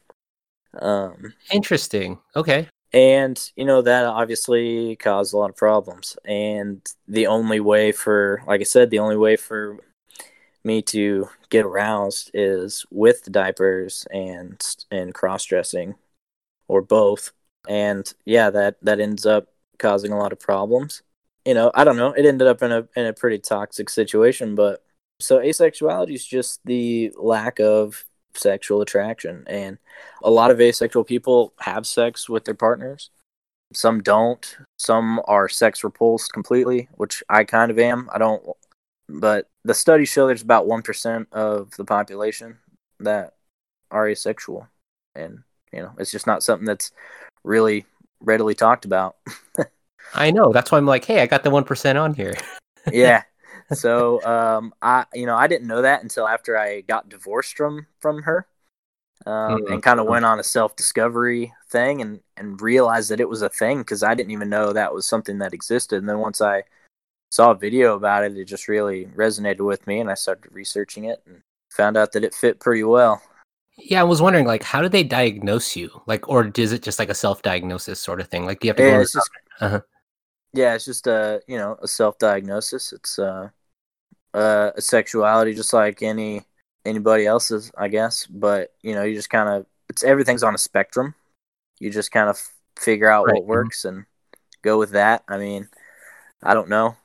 Um 0.80 1.34
Interesting. 1.52 2.20
Okay. 2.36 2.68
And 2.94 3.52
you 3.56 3.66
know 3.66 3.82
that 3.82 4.06
obviously 4.06 4.96
caused 4.98 5.34
a 5.34 5.38
lot 5.38 5.50
of 5.50 5.56
problems. 5.58 6.18
And 6.26 6.86
the 7.08 7.28
only 7.28 7.60
way 7.60 7.92
for 7.92 8.44
like 8.48 8.62
i 8.62 8.64
said 8.66 8.90
the 8.90 9.00
only 9.00 9.18
way 9.18 9.36
for 9.38 9.78
me 10.64 10.82
to 10.82 11.30
get 11.50 11.66
aroused 11.66 12.32
is 12.34 12.86
with 12.92 13.32
diapers 13.32 14.06
and 14.12 14.62
and 14.92 15.14
cross 15.14 15.46
dressing 15.46 15.96
or 16.68 16.82
both. 16.82 17.32
And 17.68 18.12
yeah 18.26 18.50
that 18.52 18.78
that 18.84 19.00
ends 19.00 19.26
up 19.26 19.48
causing 19.80 20.12
a 20.12 20.18
lot 20.18 20.34
of 20.34 20.40
problems. 20.40 21.04
You 21.46 21.54
know 21.56 21.72
i 21.76 21.84
don't 21.84 21.98
know. 21.98 22.12
It 22.14 22.26
ended 22.26 22.48
up 22.48 22.62
in 22.62 22.72
a 22.72 22.88
in 22.96 23.06
a 23.08 23.14
pretty 23.14 23.40
toxic 23.40 23.90
situation 23.90 24.56
but 24.56 24.84
so 25.20 25.40
asexuality 25.40 26.16
is 26.16 26.26
just 26.26 26.60
the 26.66 27.12
lack 27.18 27.60
of 27.60 28.04
sexual 28.34 28.82
attraction 28.82 29.44
and 29.48 29.78
a 30.24 30.30
lot 30.30 30.52
of 30.52 30.62
asexual 30.62 31.04
people 31.04 31.54
have 31.60 31.86
sex 31.86 32.30
with 32.30 32.46
their 32.46 32.56
partners 32.56 33.10
some 33.74 34.02
don't 34.02 34.58
some 34.78 35.22
are 35.26 35.48
sex 35.48 35.84
repulsed 35.84 36.34
completely 36.34 36.90
which 36.96 37.24
i 37.30 37.44
kind 37.44 37.72
of 37.72 37.80
am 37.80 38.10
i 38.14 38.18
don't 38.18 38.44
but 39.08 39.50
the 39.64 39.74
studies 39.74 40.10
show 40.10 40.28
there's 40.28 40.42
about 40.42 40.68
1% 40.68 41.26
of 41.34 41.72
the 41.76 41.86
population 41.86 42.58
that 43.00 43.34
are 43.92 44.08
asexual, 44.08 44.68
and 45.16 45.44
you 45.72 45.82
know, 45.82 45.92
it's 45.98 46.12
just 46.12 46.28
not 46.28 46.44
something 46.44 46.66
that's 46.66 46.92
really 47.44 47.86
readily 48.22 48.56
talked 48.56 48.86
about. 48.86 49.18
I 50.14 50.32
know. 50.32 50.52
That's 50.52 50.72
why 50.72 50.78
I'm 50.78 50.86
like, 50.86 51.06
hey, 51.06 51.22
I 51.22 51.28
got 51.28 51.44
the 51.44 51.50
one 51.50 51.64
percent 51.64 51.98
on 51.98 52.14
here. 52.14 52.34
yeah. 52.92 53.24
So 53.72 54.24
um, 54.26 54.74
I 54.82 55.06
you 55.14 55.26
know 55.26 55.36
I 55.36 55.48
didn't 55.48 55.68
know 55.68 55.82
that 55.82 56.04
until 56.04 56.28
after 56.28 56.58
I 56.58 56.82
got 56.82 57.10
divorced 57.10 57.58
from 57.58 57.88
from 58.00 58.24
her, 58.24 58.48
um, 59.26 59.64
Mhm. 59.64 59.68
and 59.70 59.84
kind 59.84 60.00
of 60.00 60.08
went 60.08 60.26
on 60.26 60.40
a 60.40 60.44
self 60.44 60.76
discovery 60.76 61.54
thing 61.70 62.02
and 62.02 62.22
and 62.38 62.62
realized 62.62 63.12
that 63.12 63.20
it 63.22 63.30
was 63.30 63.42
a 63.42 63.50
thing 63.50 63.80
because 63.80 64.04
I 64.04 64.16
didn't 64.16 64.32
even 64.32 64.50
know 64.50 64.74
that 64.74 64.94
was 64.94 65.06
something 65.08 65.40
that 65.40 65.54
existed. 65.54 65.98
And 65.98 66.10
then 66.10 66.20
once 66.20 66.42
I 66.42 66.64
saw 67.32 67.52
a 67.52 67.56
video 67.56 67.96
about 67.96 68.26
it, 68.26 68.38
it 68.38 68.46
just 68.46 68.68
really 68.70 69.08
resonated 69.08 69.66
with 69.66 69.88
me, 69.88 70.00
and 70.02 70.12
I 70.12 70.16
started 70.16 70.52
researching 70.54 71.06
it 71.06 71.22
and 71.28 71.44
found 71.72 71.98
out 71.98 72.14
that 72.14 72.24
it 72.26 72.36
fit 72.36 72.60
pretty 72.60 72.84
well. 72.84 73.22
Yeah, 73.78 74.02
I 74.02 74.04
was 74.04 74.22
wondering, 74.22 74.46
like, 74.46 74.64
how 74.64 74.82
do 74.82 74.90
they 74.90 75.04
diagnose 75.04 75.76
you? 75.76 76.02
Like, 76.06 76.28
or 76.30 76.52
is 76.56 76.72
it 76.72 76.84
just 76.84 77.00
like 77.00 77.10
a 77.10 77.16
self-diagnosis 77.16 78.00
sort 78.00 78.20
of 78.22 78.28
thing? 78.28 78.46
Like, 78.46 78.60
do 78.60 78.68
you 78.68 78.70
have 78.70 78.78
to 78.78 78.84
go? 78.84 78.92
Yeah, 78.92 79.00
to 79.00 79.02
it's 79.02 79.14
the 79.14 79.20
just 79.20 79.32
Uh-huh. 79.60 79.82
yeah, 80.54 80.76
it's 80.76 80.86
just 80.86 81.08
a 81.08 81.42
you 81.48 81.58
know 81.58 81.78
a 81.82 81.88
self 81.88 82.18
diagnosis. 82.18 82.94
It's 82.94 83.18
uh, 83.20 83.50
uh, 84.34 84.72
a 84.76 84.82
sexuality 84.82 85.54
just 85.54 85.74
like 85.74 86.02
any 86.02 86.44
anybody 86.86 87.26
else's, 87.26 87.72
I 87.78 87.88
guess. 87.88 88.26
But 88.28 88.74
you 88.82 88.96
know, 88.96 89.04
you 89.04 89.16
just 89.16 89.30
kind 89.30 89.50
of 89.50 89.66
it's 89.90 90.04
everything's 90.04 90.44
on 90.44 90.56
a 90.56 90.60
spectrum. 90.60 91.16
You 91.80 91.90
just 91.90 92.12
kind 92.12 92.30
of 92.30 92.40
figure 92.80 93.10
out 93.10 93.26
Right, 93.26 93.36
what 93.36 93.44
mhm. 93.44 93.48
works 93.48 93.86
and 93.86 94.06
go 94.62 94.78
with 94.78 94.92
that. 94.92 95.24
I 95.28 95.38
mean, 95.38 95.70
I 96.44 96.54
don't 96.54 96.70
know. 96.70 96.96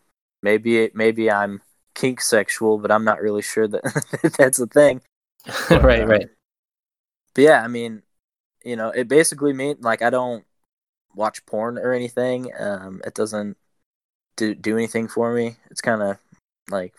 Maybe 0.43 0.79
it, 0.79 0.95
maybe 0.95 1.31
I'm 1.31 1.63
kink 1.95 2.21
sexual, 2.21 2.79
but 2.79 2.91
I'm 2.91 3.05
not 3.05 3.21
really 3.21 3.43
sure 3.43 3.67
that 3.69 4.35
that's 4.39 4.61
a 4.61 4.67
thing. 4.67 5.01
right, 5.71 6.03
um, 6.03 6.09
right. 6.09 6.29
But 7.35 7.43
yeah, 7.43 7.63
I 7.63 7.69
mean, 7.69 8.03
you 8.65 8.77
know, 8.77 8.91
it 8.91 9.09
basically 9.09 9.53
means 9.53 9.83
like 9.83 10.03
I 10.03 10.11
don't 10.11 10.45
watch 11.15 11.45
porn 11.47 11.79
or 11.79 11.93
anything. 11.93 12.53
Um, 12.59 13.01
it 13.05 13.15
doesn't 13.15 13.57
do 14.37 14.55
do 14.55 14.77
anything 14.77 15.09
for 15.09 15.35
me. 15.35 15.57
It's 15.71 15.81
kind 15.81 16.03
of 16.03 16.19
like 16.71 16.95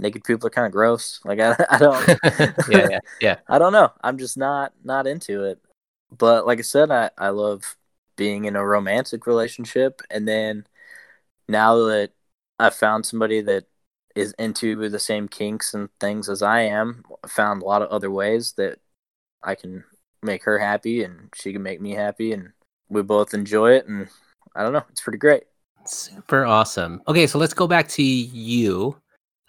naked 0.00 0.24
people 0.24 0.46
are 0.46 0.50
kind 0.50 0.66
of 0.66 0.72
gross. 0.72 1.20
Like 1.24 1.40
I, 1.40 1.54
I 1.70 1.78
don't, 1.78 2.08
yeah, 2.68 2.88
yeah, 2.90 2.98
yeah. 3.20 3.36
I 3.48 3.58
don't 3.58 3.72
know. 3.72 3.92
I'm 4.02 4.18
just 4.18 4.36
not 4.36 4.72
not 4.82 5.06
into 5.06 5.44
it. 5.44 5.60
But 6.16 6.46
like 6.46 6.58
I 6.58 6.62
said, 6.62 6.90
I 6.90 7.10
I 7.16 7.28
love 7.28 7.76
being 8.16 8.46
in 8.46 8.56
a 8.56 8.66
romantic 8.66 9.26
relationship, 9.26 10.02
and 10.10 10.26
then 10.26 10.66
now 11.48 11.76
that 11.86 12.10
I 12.58 12.70
found 12.70 13.06
somebody 13.06 13.40
that 13.42 13.64
is 14.16 14.34
into 14.38 14.88
the 14.88 14.98
same 14.98 15.28
kinks 15.28 15.72
and 15.72 15.88
things 16.00 16.28
as 16.28 16.42
I 16.42 16.62
am, 16.62 17.04
I 17.24 17.28
found 17.28 17.62
a 17.62 17.64
lot 17.64 17.82
of 17.82 17.90
other 17.90 18.10
ways 18.10 18.52
that 18.56 18.78
I 19.42 19.54
can 19.54 19.84
make 20.22 20.44
her 20.44 20.58
happy 20.58 21.02
and 21.04 21.30
she 21.34 21.52
can 21.52 21.62
make 21.62 21.80
me 21.80 21.92
happy, 21.92 22.32
and 22.32 22.52
we 22.88 23.02
both 23.02 23.34
enjoy 23.34 23.72
it. 23.72 23.86
And 23.86 24.08
I 24.54 24.62
don't 24.62 24.72
know, 24.72 24.84
it's 24.90 25.00
pretty 25.00 25.18
great. 25.18 25.44
Super 25.86 26.44
awesome. 26.44 27.02
Okay, 27.08 27.26
so 27.26 27.38
let's 27.38 27.54
go 27.54 27.66
back 27.66 27.88
to 27.88 28.02
you 28.02 29.00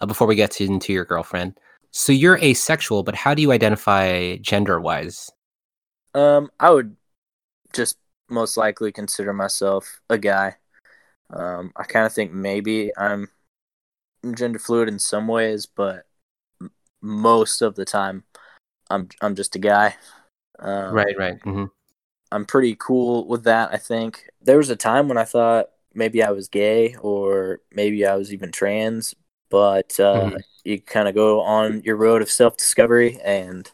uh, 0.01 0.07
before 0.07 0.27
we 0.27 0.35
get 0.35 0.51
to, 0.53 0.65
into 0.65 0.93
your 0.93 1.05
girlfriend. 1.05 1.59
So 1.91 2.13
you're 2.13 2.39
asexual, 2.39 3.03
but 3.03 3.15
how 3.15 3.35
do 3.35 3.43
you 3.43 3.53
identify 3.53 4.37
gender-wise? 4.37 5.31
Um, 6.13 6.51
I 6.59 6.71
would 6.71 6.95
just 7.73 7.97
most 8.29 8.57
likely 8.57 8.91
consider 8.91 9.33
myself 9.33 10.01
a 10.09 10.17
guy. 10.19 10.57
Um, 11.31 11.73
I 11.75 11.83
kind 11.85 12.05
of 12.05 12.13
think 12.13 12.33
maybe 12.33 12.91
I'm 12.97 13.29
gender 14.35 14.59
fluid 14.59 14.87
in 14.87 14.99
some 14.99 15.27
ways, 15.27 15.65
but 15.65 16.05
m- 16.61 16.71
most 17.01 17.61
of 17.61 17.75
the 17.75 17.85
time, 17.85 18.23
I'm 18.89 19.09
I'm 19.21 19.35
just 19.35 19.55
a 19.55 19.59
guy. 19.59 19.95
Um, 20.59 21.03
right, 21.03 21.17
right. 21.17 21.37
hmm 21.43 21.65
I'm 22.31 22.45
pretty 22.45 22.75
cool 22.75 23.27
with 23.27 23.43
that. 23.43 23.73
I 23.73 23.77
think 23.77 24.29
there 24.41 24.57
was 24.57 24.69
a 24.69 24.75
time 24.75 25.07
when 25.07 25.17
I 25.17 25.25
thought 25.25 25.67
maybe 25.93 26.23
I 26.23 26.31
was 26.31 26.47
gay 26.47 26.95
or 27.01 27.59
maybe 27.73 28.05
I 28.05 28.15
was 28.15 28.31
even 28.33 28.51
trans, 28.51 29.13
but 29.51 29.99
uh, 29.99 30.15
Mhm. 30.31 30.41
you 30.63 30.81
kind 30.81 31.07
of 31.09 31.15
go 31.15 31.41
on 31.41 31.83
your 31.83 31.97
road 31.97 32.21
of 32.23 32.31
self 32.31 32.57
discovery, 32.57 33.19
and 33.23 33.69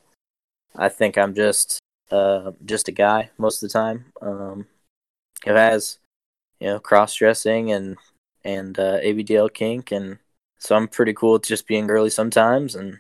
I 0.76 0.90
think 0.90 1.18
I'm 1.18 1.34
just 1.36 1.80
uh, 2.12 2.52
just 2.66 2.88
a 2.90 2.92
guy 2.94 3.30
most 3.38 3.64
of 3.64 3.70
the 3.70 3.74
time. 3.74 4.12
Um, 4.22 4.68
who 5.46 5.54
has 5.54 6.00
you 6.60 6.68
know 6.68 6.80
cross 6.80 7.16
dressing 7.16 7.72
and 7.72 7.98
and 8.44 8.80
uh, 8.80 9.00
ABDL 9.02 9.54
kink, 9.54 9.92
and 9.92 10.20
so 10.60 10.76
I'm 10.76 10.88
pretty 10.88 11.14
cool 11.14 11.34
with 11.34 11.46
just 11.46 11.68
being 11.68 11.88
girly 11.88 12.10
sometimes, 12.10 12.76
and 12.76 13.00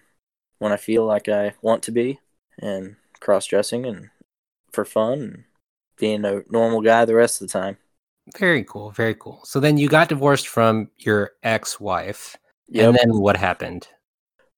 when 0.60 0.72
I 0.72 0.78
feel 0.78 1.06
like 1.06 1.30
I 1.30 1.56
want 1.62 1.84
to 1.84 1.92
be, 1.92 2.20
and 2.60 2.96
cross 3.20 3.46
dressing 3.48 3.86
and 3.86 4.10
for 4.72 4.86
fun 4.86 5.20
and 5.22 5.44
being 5.98 6.26
a 6.26 6.44
normal 6.50 6.82
guy 6.82 7.06
the 7.06 7.16
rest 7.16 7.42
of 7.42 7.48
the 7.48 7.54
time. 7.54 7.78
Very 8.38 8.63
cool, 8.63 8.92
very 8.92 9.16
cool. 9.16 9.40
So 9.46 9.60
then 9.60 9.78
you 9.78 9.88
got 9.90 10.10
divorced 10.10 10.48
from 10.48 10.90
your 10.98 11.32
ex-wife, 11.44 12.36
Yep. 12.69 12.86
and 12.86 12.97
then 12.97 13.19
what 13.19 13.38
happened? 13.38 13.88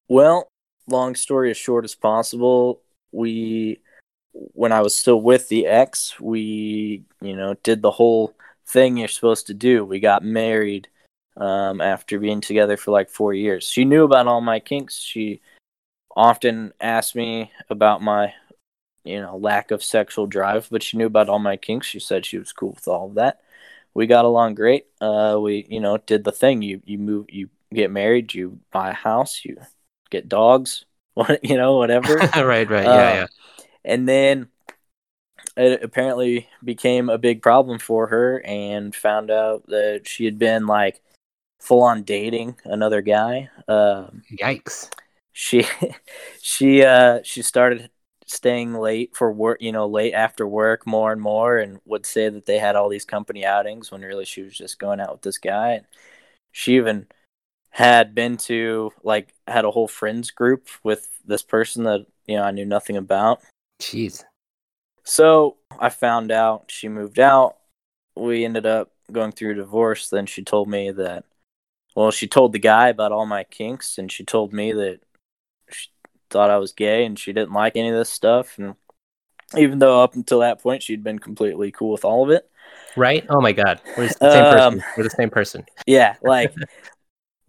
Well, 0.08 0.48
long 0.88 1.16
story 1.16 1.52
as 1.52 1.58
short 1.58 1.86
as 1.86 1.96
possible, 1.96 2.82
we 3.12 3.80
when 4.32 4.72
I 4.72 4.82
was 4.82 4.96
still 4.96 5.22
with 5.22 5.50
the 5.50 5.66
ex, 5.66 6.20
we, 6.20 7.04
you 7.22 7.36
know, 7.36 7.56
did 7.64 7.82
the 7.82 7.92
whole 7.92 8.36
thing 8.68 8.98
you're 8.98 9.08
supposed 9.08 9.48
to 9.48 9.54
do. 9.54 9.84
We 9.84 10.00
got 10.00 10.24
married 10.24 10.88
um, 11.36 11.82
after 11.82 12.20
being 12.20 12.42
together 12.42 12.78
for 12.78 12.92
like 12.92 13.10
four 13.10 13.34
years. 13.34 13.68
She 13.68 13.86
knew 13.86 14.04
about 14.04 14.28
all 14.28 14.42
my 14.42 14.60
kinks. 14.60 15.00
She 15.00 15.42
often 16.16 16.74
asked 16.80 17.16
me 17.16 17.52
about 17.70 18.02
my, 18.02 18.34
you 19.04 19.22
know, 19.22 19.38
lack 19.38 19.72
of 19.72 19.84
sexual 19.84 20.28
drive, 20.28 20.68
but 20.72 20.84
she 20.84 20.98
knew 20.98 21.08
about 21.08 21.30
all 21.30 21.40
my 21.40 21.58
kinks. 21.58 21.88
She 21.88 22.00
said 22.00 22.26
she 22.26 22.38
was 22.38 22.54
cool 22.54 22.72
with 22.72 22.88
all 22.88 23.08
of 23.08 23.16
that. 23.16 23.42
We 23.94 24.06
got 24.06 24.26
along 24.26 24.56
great. 24.56 24.86
Uh, 25.02 25.38
we, 25.42 25.66
you 25.70 25.80
know, 25.80 25.98
did 25.98 26.24
the 26.24 26.32
thing. 26.32 26.62
You 26.62 26.82
you 26.86 27.00
move, 27.00 27.26
you 27.30 27.50
get 27.74 27.92
married, 27.92 28.34
you 28.34 28.60
buy 28.72 28.90
a 28.92 28.94
house, 28.94 29.44
you 29.44 29.58
get 30.10 30.30
dogs, 30.30 30.86
what 31.14 31.44
you 31.44 31.58
know, 31.58 31.78
whatever. 31.78 32.20
right, 32.36 32.70
right. 32.70 32.88
Uh, 32.88 32.96
Yeah, 32.96 33.14
yeah. 33.16 33.28
and 33.84 34.08
then 34.08 34.48
it 35.58 35.84
apparently 35.84 36.48
became 36.64 37.10
a 37.10 37.18
big 37.18 37.42
problem 37.42 37.80
for 37.80 38.08
her 38.08 38.42
and 38.46 38.96
found 38.96 39.30
out 39.32 39.66
that 39.68 40.08
she 40.08 40.26
had 40.26 40.40
been 40.40 40.66
like 40.68 41.02
full 41.60 41.84
on 41.84 42.04
dating 42.04 42.56
another 42.64 43.02
guy 43.02 43.50
um 43.68 44.24
Yikes. 44.32 44.90
she 45.34 45.66
she 46.42 46.84
uh 46.84 47.20
she 47.24 47.42
started 47.42 47.90
staying 48.26 48.74
late 48.76 49.16
for 49.16 49.32
work 49.32 49.58
you 49.62 49.72
know 49.72 49.88
late 49.88 50.14
after 50.14 50.48
work 50.48 50.86
more 50.86 51.12
and 51.12 51.22
more 51.22 51.58
and 51.58 51.80
would 51.86 52.06
say 52.06 52.30
that 52.30 52.46
they 52.46 52.60
had 52.60 52.76
all 52.76 52.88
these 52.90 53.06
company 53.06 53.44
outings 53.46 53.92
when 53.92 54.02
really 54.02 54.26
she 54.26 54.42
was 54.42 54.56
just 54.56 54.80
going 54.80 55.00
out 55.00 55.12
with 55.12 55.22
this 55.22 55.38
guy 55.38 55.72
and 55.72 55.86
she 56.52 56.76
even 56.76 57.08
had 57.72 58.16
been 58.16 58.38
to 58.38 58.92
like 59.04 59.34
had 59.48 59.66
a 59.66 59.72
whole 59.72 59.88
friends 59.88 60.32
group 60.32 60.68
with 60.84 61.08
this 61.26 61.44
person 61.44 61.84
that 61.84 62.06
you 62.28 62.36
know 62.36 62.44
I 62.44 62.52
knew 62.52 62.66
nothing 62.66 62.98
about 62.98 63.42
Jeez. 63.82 64.24
so 65.04 65.58
I 65.80 65.90
found 65.90 66.32
out 66.32 66.66
she 66.68 66.90
moved 66.90 67.20
out. 67.20 67.58
We 68.16 68.44
ended 68.44 68.66
up 68.66 68.92
going 69.12 69.32
through 69.32 69.52
a 69.52 69.56
divorce. 69.56 70.10
Then 70.10 70.26
she 70.26 70.44
told 70.44 70.68
me 70.68 70.92
that, 70.92 71.24
well, 71.96 72.12
she 72.12 72.28
told 72.28 72.52
the 72.52 72.60
guy 72.60 72.90
about 72.90 73.12
all 73.12 73.26
my 73.26 73.44
kinks, 73.46 73.98
and 73.98 74.12
she 74.12 74.26
told 74.26 74.52
me 74.52 74.74
that 74.74 75.00
she 75.72 75.88
thought 76.30 76.50
I 76.50 76.58
was 76.58 76.74
gay 76.74 77.06
and 77.06 77.18
she 77.18 77.34
didn't 77.34 77.54
like 77.54 77.76
any 77.76 77.90
of 77.90 77.96
this 77.96 78.10
stuff. 78.10 78.58
And 78.58 78.76
even 79.58 79.80
though 79.80 80.04
up 80.04 80.16
until 80.16 80.40
that 80.40 80.62
point 80.62 80.84
she'd 80.84 81.04
been 81.04 81.20
completely 81.20 81.72
cool 81.72 81.92
with 81.92 82.06
all 82.06 82.24
of 82.24 82.30
it, 82.30 82.50
Right? 82.96 83.26
Oh 83.30 83.42
my 83.42 83.52
god. 83.52 83.82
We're 83.98 84.08
the 84.08 84.14
same 84.14 84.44
person. 84.44 84.60
Um, 84.60 84.84
We're 84.98 85.04
the 85.04 85.10
same 85.10 85.30
person. 85.30 85.66
yeah, 85.88 86.16
like 86.22 86.54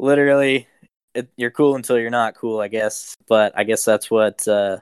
literally, 0.01 0.67
it, 1.15 1.29
you're 1.37 1.51
cool 1.51 1.77
until 1.77 1.99
you're 1.99 2.11
not 2.11 2.35
cool, 2.35 2.61
I 2.61 2.69
guess. 2.69 3.17
But 3.29 3.53
I 3.57 3.65
guess 3.65 3.85
that's 3.85 4.11
what 4.11 4.47
uh, 4.49 4.79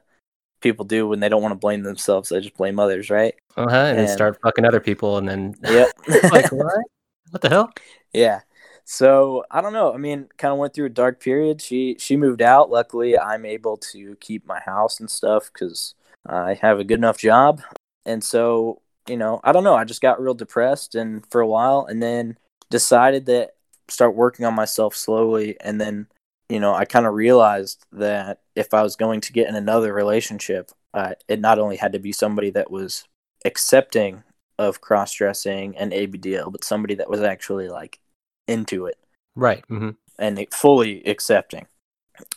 people 0.61 0.85
do 0.85 1.07
when 1.07 1.21
they 1.21 1.29
don't 1.29 1.43
want 1.43 1.53
to 1.53 1.59
blame 1.59 1.83
themselves. 1.83 2.29
They 2.29 2.41
just 2.41 2.57
blame 2.57 2.79
others, 2.79 3.11
right? 3.11 3.35
Uh-huh. 3.57 3.77
And 3.77 3.99
then 3.99 4.05
and- 4.05 4.11
start 4.11 4.41
fucking 4.43 4.65
other 4.65 4.81
people 4.81 5.19
and 5.19 5.29
then 5.29 5.55
Yep. 5.65 5.93
like 6.33 6.53
what? 6.53 6.85
What 7.31 7.43
the 7.43 7.49
hell? 7.49 7.73
Yeah. 8.13 8.41
So 8.85 9.45
I 9.51 9.61
don't 9.61 9.75
know. 9.75 9.93
I 9.93 9.99
mean, 9.99 10.29
kind 10.39 10.53
of 10.53 10.59
went 10.59 10.73
through 10.73 10.87
a 10.87 10.91
dark 10.91 11.21
period. 11.21 11.61
She 11.61 11.97
she 11.99 12.17
moved 12.17 12.41
out. 12.41 12.71
Luckily, 12.71 13.19
I'm 13.19 13.45
able 13.45 13.77
to 13.93 14.17
keep 14.17 14.47
my 14.47 14.61
house 14.61 14.99
and 14.99 15.11
stuff 15.11 15.51
because 15.53 15.95
I 16.27 16.55
have 16.55 16.81
a 16.81 16.85
good 16.85 16.99
enough 16.99 17.19
job. 17.19 17.61
And 18.07 18.25
so 18.25 18.81
you 19.07 19.19
know, 19.19 19.41
I 19.45 19.53
don't 19.53 19.65
know. 19.65 19.75
I 19.75 19.85
just 19.85 20.01
got 20.01 20.21
real 20.21 20.35
depressed 20.35 20.95
and 20.95 21.25
for 21.31 21.43
a 21.43 21.47
while, 21.47 21.85
and 21.85 22.03
then 22.03 22.39
decided 22.71 23.27
that 23.27 23.57
start 23.89 24.15
working 24.15 24.45
on 24.45 24.55
myself 24.55 24.95
slowly. 24.95 25.57
And 25.61 25.81
then 25.81 26.09
you 26.49 26.61
know, 26.61 26.75
I 26.75 26.85
kind 26.87 27.07
of 27.07 27.15
realized 27.15 27.85
that 27.93 28.41
if 28.57 28.73
I 28.73 28.83
was 28.83 28.97
going 28.97 29.21
to 29.23 29.33
get 29.33 29.49
in 29.49 29.55
another 29.55 29.93
relationship, 29.93 30.71
uh, 30.95 31.13
it 31.29 31.41
not 31.41 31.59
only 31.59 31.77
had 31.77 31.93
to 31.93 31.99
be 31.99 32.13
somebody 32.13 32.51
that 32.51 32.71
was 32.71 33.05
accepting 33.45 34.23
of 34.59 34.81
cross 34.81 35.13
dressing 35.13 35.77
and 35.77 35.93
ABDL, 35.93 36.51
but 36.51 36.65
somebody 36.65 36.95
that 36.97 37.11
was 37.11 37.21
actually 37.21 37.69
like 37.69 37.99
into 38.47 38.87
it 38.87 38.97
Right. 39.37 39.65
hmm 39.69 39.91
and 40.19 40.45
fully 40.53 41.05
accepting. 41.05 41.67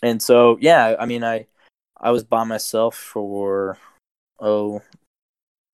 And 0.03 0.21
so, 0.21 0.57
yeah, 0.61 0.95
I 0.99 1.05
mean, 1.05 1.23
I 1.23 1.47
I 1.97 2.11
was 2.11 2.23
by 2.23 2.43
myself 2.43 2.95
for 2.95 3.77
oh 4.39 4.81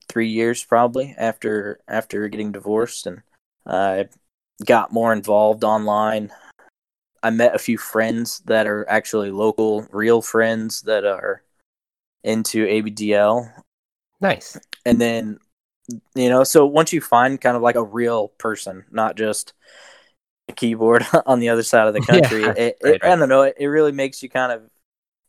three 0.08 0.30
years 0.30 0.64
probably 0.64 1.14
after 1.18 1.80
after 1.88 2.28
getting 2.30 2.52
divorced, 2.52 3.08
and 3.08 3.24
I 3.66 4.08
got 4.66 4.92
more 4.92 5.14
involved 5.14 5.64
online. 5.64 6.32
I 7.24 7.30
met 7.30 7.56
a 7.56 7.60
few 7.60 7.78
friends 7.78 8.40
that 8.46 8.68
are 8.68 8.88
actually 8.90 9.32
local, 9.32 9.88
real 9.92 10.22
friends 10.22 10.82
that 10.84 11.06
are 11.06 11.42
into 12.24 12.66
ABDL, 12.66 13.52
Nice. 14.22 14.58
and 14.86 15.00
then 15.00 15.40
you 16.16 16.30
know 16.30 16.44
so 16.44 16.66
once 16.66 16.92
you 16.92 17.00
find 17.00 17.40
kind 17.40 17.56
of 17.56 17.64
like 17.64 17.76
a 17.76 17.84
real 17.84 18.30
person 18.38 18.84
not 18.92 19.16
just 19.16 19.54
a 20.50 20.54
keyboard 20.54 21.06
on 21.26 21.40
the 21.40 21.50
other 21.50 21.64
side 21.64 21.88
of 21.88 21.94
the 21.94 22.02
country 22.06 22.42
Yeah, 22.42 22.54
it, 22.58 22.78
it, 22.82 23.02
right, 23.02 23.04
i 23.04 23.16
don't 23.16 23.30
know 23.30 23.44
it, 23.44 23.56
it 23.58 23.68
really 23.68 23.92
makes 23.92 24.22
you 24.22 24.30
kind 24.30 24.52
of 24.52 24.64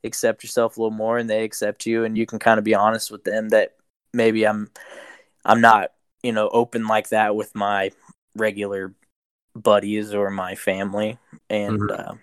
accept 0.04 0.42
yourself 0.42 0.76
a 0.76 0.80
little 0.80 0.96
more 0.96 1.18
and 1.18 1.28
they 1.28 1.44
accept 1.44 1.86
you 1.86 2.04
and 2.04 2.16
you 2.16 2.26
can 2.26 2.38
kind 2.38 2.58
of 2.58 2.64
be 2.64 2.74
honest 2.74 3.10
with 3.10 3.24
them 3.24 3.50
that 3.50 3.74
maybe 4.12 4.46
i'm 4.46 4.70
i'm 5.44 5.60
not 5.60 5.92
you 6.22 6.32
know 6.32 6.48
open 6.48 6.86
like 6.86 7.08
that 7.10 7.36
with 7.36 7.54
my 7.54 7.90
regular 8.34 8.92
buddies 9.62 10.14
or 10.14 10.30
my 10.30 10.54
family. 10.54 11.18
And 11.50 11.80
Mhm. 11.80 11.98
uh, 11.98 12.14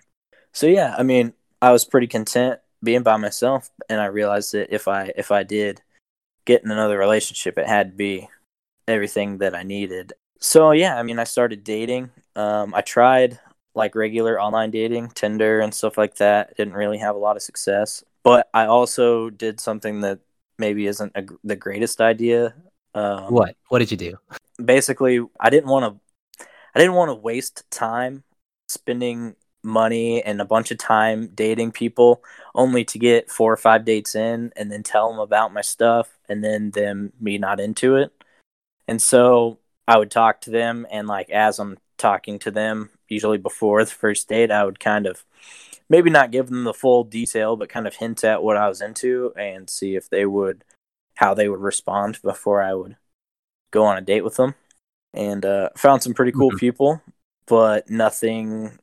so 0.52 0.66
yeah 0.66 0.94
i 0.98 1.02
mean 1.02 1.32
i 1.60 1.70
was 1.70 1.84
pretty 1.84 2.06
content 2.06 2.60
being 2.82 3.02
by 3.02 3.16
myself. 3.16 3.70
And 3.88 4.00
i 4.00 4.06
realized 4.06 4.52
that 4.52 4.74
if 4.74 4.88
i 4.88 5.12
if 5.16 5.30
i 5.30 5.42
did 5.42 5.82
get 6.44 6.62
in 6.64 6.70
another 6.70 6.98
relationship 6.98 7.58
it 7.58 7.66
had 7.66 7.90
to 7.90 7.96
be 7.96 8.28
everything 8.88 9.38
that 9.38 9.54
i 9.54 9.62
needed. 9.62 10.12
So 10.40 10.70
yeah 10.72 10.96
i 10.98 11.02
mean 11.02 11.18
i 11.18 11.24
started 11.24 11.64
dating. 11.64 12.10
Um, 12.36 12.74
i 12.74 12.80
tried 12.82 13.38
like 13.74 13.94
regular 13.94 14.40
online 14.40 14.70
dating 14.70 15.08
tinder 15.14 15.60
and 15.60 15.74
stuff 15.74 15.98
like 15.98 16.16
that. 16.16 16.56
Didn't 16.56 16.74
really 16.74 16.98
have 16.98 17.14
a 17.16 17.18
lot 17.18 17.36
of 17.36 17.42
success. 17.42 18.04
But 18.22 18.48
i 18.54 18.66
also 18.66 19.30
did 19.30 19.60
something 19.60 20.00
that 20.00 20.18
maybe 20.58 20.86
isn't 20.86 21.12
a, 21.14 21.22
the 21.44 21.56
greatest 21.56 22.00
idea. 22.00 22.54
Um, 22.94 23.32
What? 23.34 23.56
What 23.68 23.80
did 23.80 23.90
you 23.90 23.96
do? 23.98 24.18
basically 24.64 25.20
i 25.38 25.50
didn't 25.50 25.68
want 25.68 25.84
to 25.84 26.00
i 26.76 26.78
didn't 26.78 26.94
want 26.94 27.08
to 27.08 27.14
waste 27.14 27.64
time 27.70 28.22
spending 28.68 29.34
money 29.64 30.22
and 30.22 30.40
a 30.40 30.44
bunch 30.44 30.70
of 30.70 30.78
time 30.78 31.28
dating 31.34 31.72
people 31.72 32.22
only 32.54 32.84
to 32.84 33.00
get 33.00 33.28
four 33.28 33.52
or 33.52 33.56
five 33.56 33.84
dates 33.84 34.14
in 34.14 34.52
and 34.56 34.70
then 34.70 34.84
tell 34.84 35.10
them 35.10 35.18
about 35.18 35.52
my 35.52 35.60
stuff 35.60 36.16
and 36.28 36.44
then 36.44 36.70
them 36.70 37.12
me 37.20 37.36
not 37.36 37.58
into 37.58 37.96
it. 37.96 38.12
And 38.86 39.02
so 39.02 39.58
i 39.88 39.96
would 39.96 40.10
talk 40.10 40.40
to 40.40 40.50
them 40.50 40.86
and 40.90 41.06
like 41.06 41.30
as 41.30 41.58
i'm 41.58 41.78
talking 41.98 42.38
to 42.38 42.50
them 42.50 42.90
usually 43.08 43.38
before 43.38 43.84
the 43.84 43.90
first 43.90 44.28
date 44.28 44.50
i 44.50 44.64
would 44.64 44.80
kind 44.80 45.06
of 45.06 45.24
maybe 45.88 46.10
not 46.10 46.30
give 46.30 46.48
them 46.48 46.64
the 46.64 46.74
full 46.74 47.04
detail 47.04 47.56
but 47.56 47.68
kind 47.68 47.86
of 47.86 47.94
hint 47.94 48.24
at 48.24 48.42
what 48.42 48.56
i 48.56 48.68
was 48.68 48.80
into 48.80 49.32
and 49.36 49.70
see 49.70 49.96
if 49.96 50.08
they 50.10 50.26
would 50.26 50.64
how 51.16 51.34
they 51.34 51.48
would 51.48 51.60
respond 51.60 52.20
before 52.22 52.62
i 52.62 52.74
would 52.74 52.96
go 53.70 53.84
on 53.84 53.96
a 53.96 54.02
date 54.02 54.24
with 54.24 54.36
them 54.36 54.54
and 55.16 55.44
uh, 55.44 55.70
found 55.76 56.02
some 56.02 56.14
pretty 56.14 56.32
cool 56.32 56.52
Mhm. 56.52 56.58
people, 56.58 57.02
but 57.46 57.88
nothing, 57.90 58.78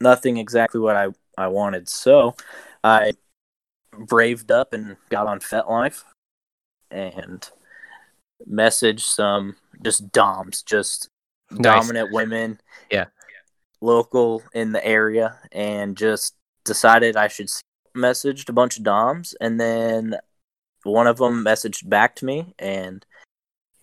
nothing 0.00 0.38
exactly 0.38 0.80
what 0.80 0.96
I 0.96 1.08
I 1.36 1.48
wanted. 1.48 1.88
So 1.88 2.34
I 2.82 3.12
braved 3.92 4.50
up 4.50 4.72
and 4.72 4.96
got 5.08 5.26
on 5.26 5.40
FetLife 5.40 6.04
and 6.90 7.48
messaged 8.48 9.00
some 9.00 9.56
just 9.82 10.10
doms, 10.12 10.62
just 10.62 11.08
Nice. 11.50 11.60
dominant 11.62 12.12
women, 12.12 12.60
Yeah. 12.90 13.06
local 13.80 14.42
in 14.52 14.72
the 14.72 14.84
area, 14.84 15.38
and 15.52 15.96
just 15.96 16.34
decided 16.64 17.16
I 17.16 17.28
should. 17.28 17.50
Messaged 17.96 18.48
a 18.48 18.52
bunch 18.52 18.76
of 18.76 18.82
doms, 18.82 19.34
and 19.40 19.60
then 19.60 20.16
one 20.82 21.06
of 21.06 21.18
them 21.18 21.44
messaged 21.44 21.88
back 21.88 22.16
to 22.16 22.24
me, 22.24 22.52
and 22.58 23.06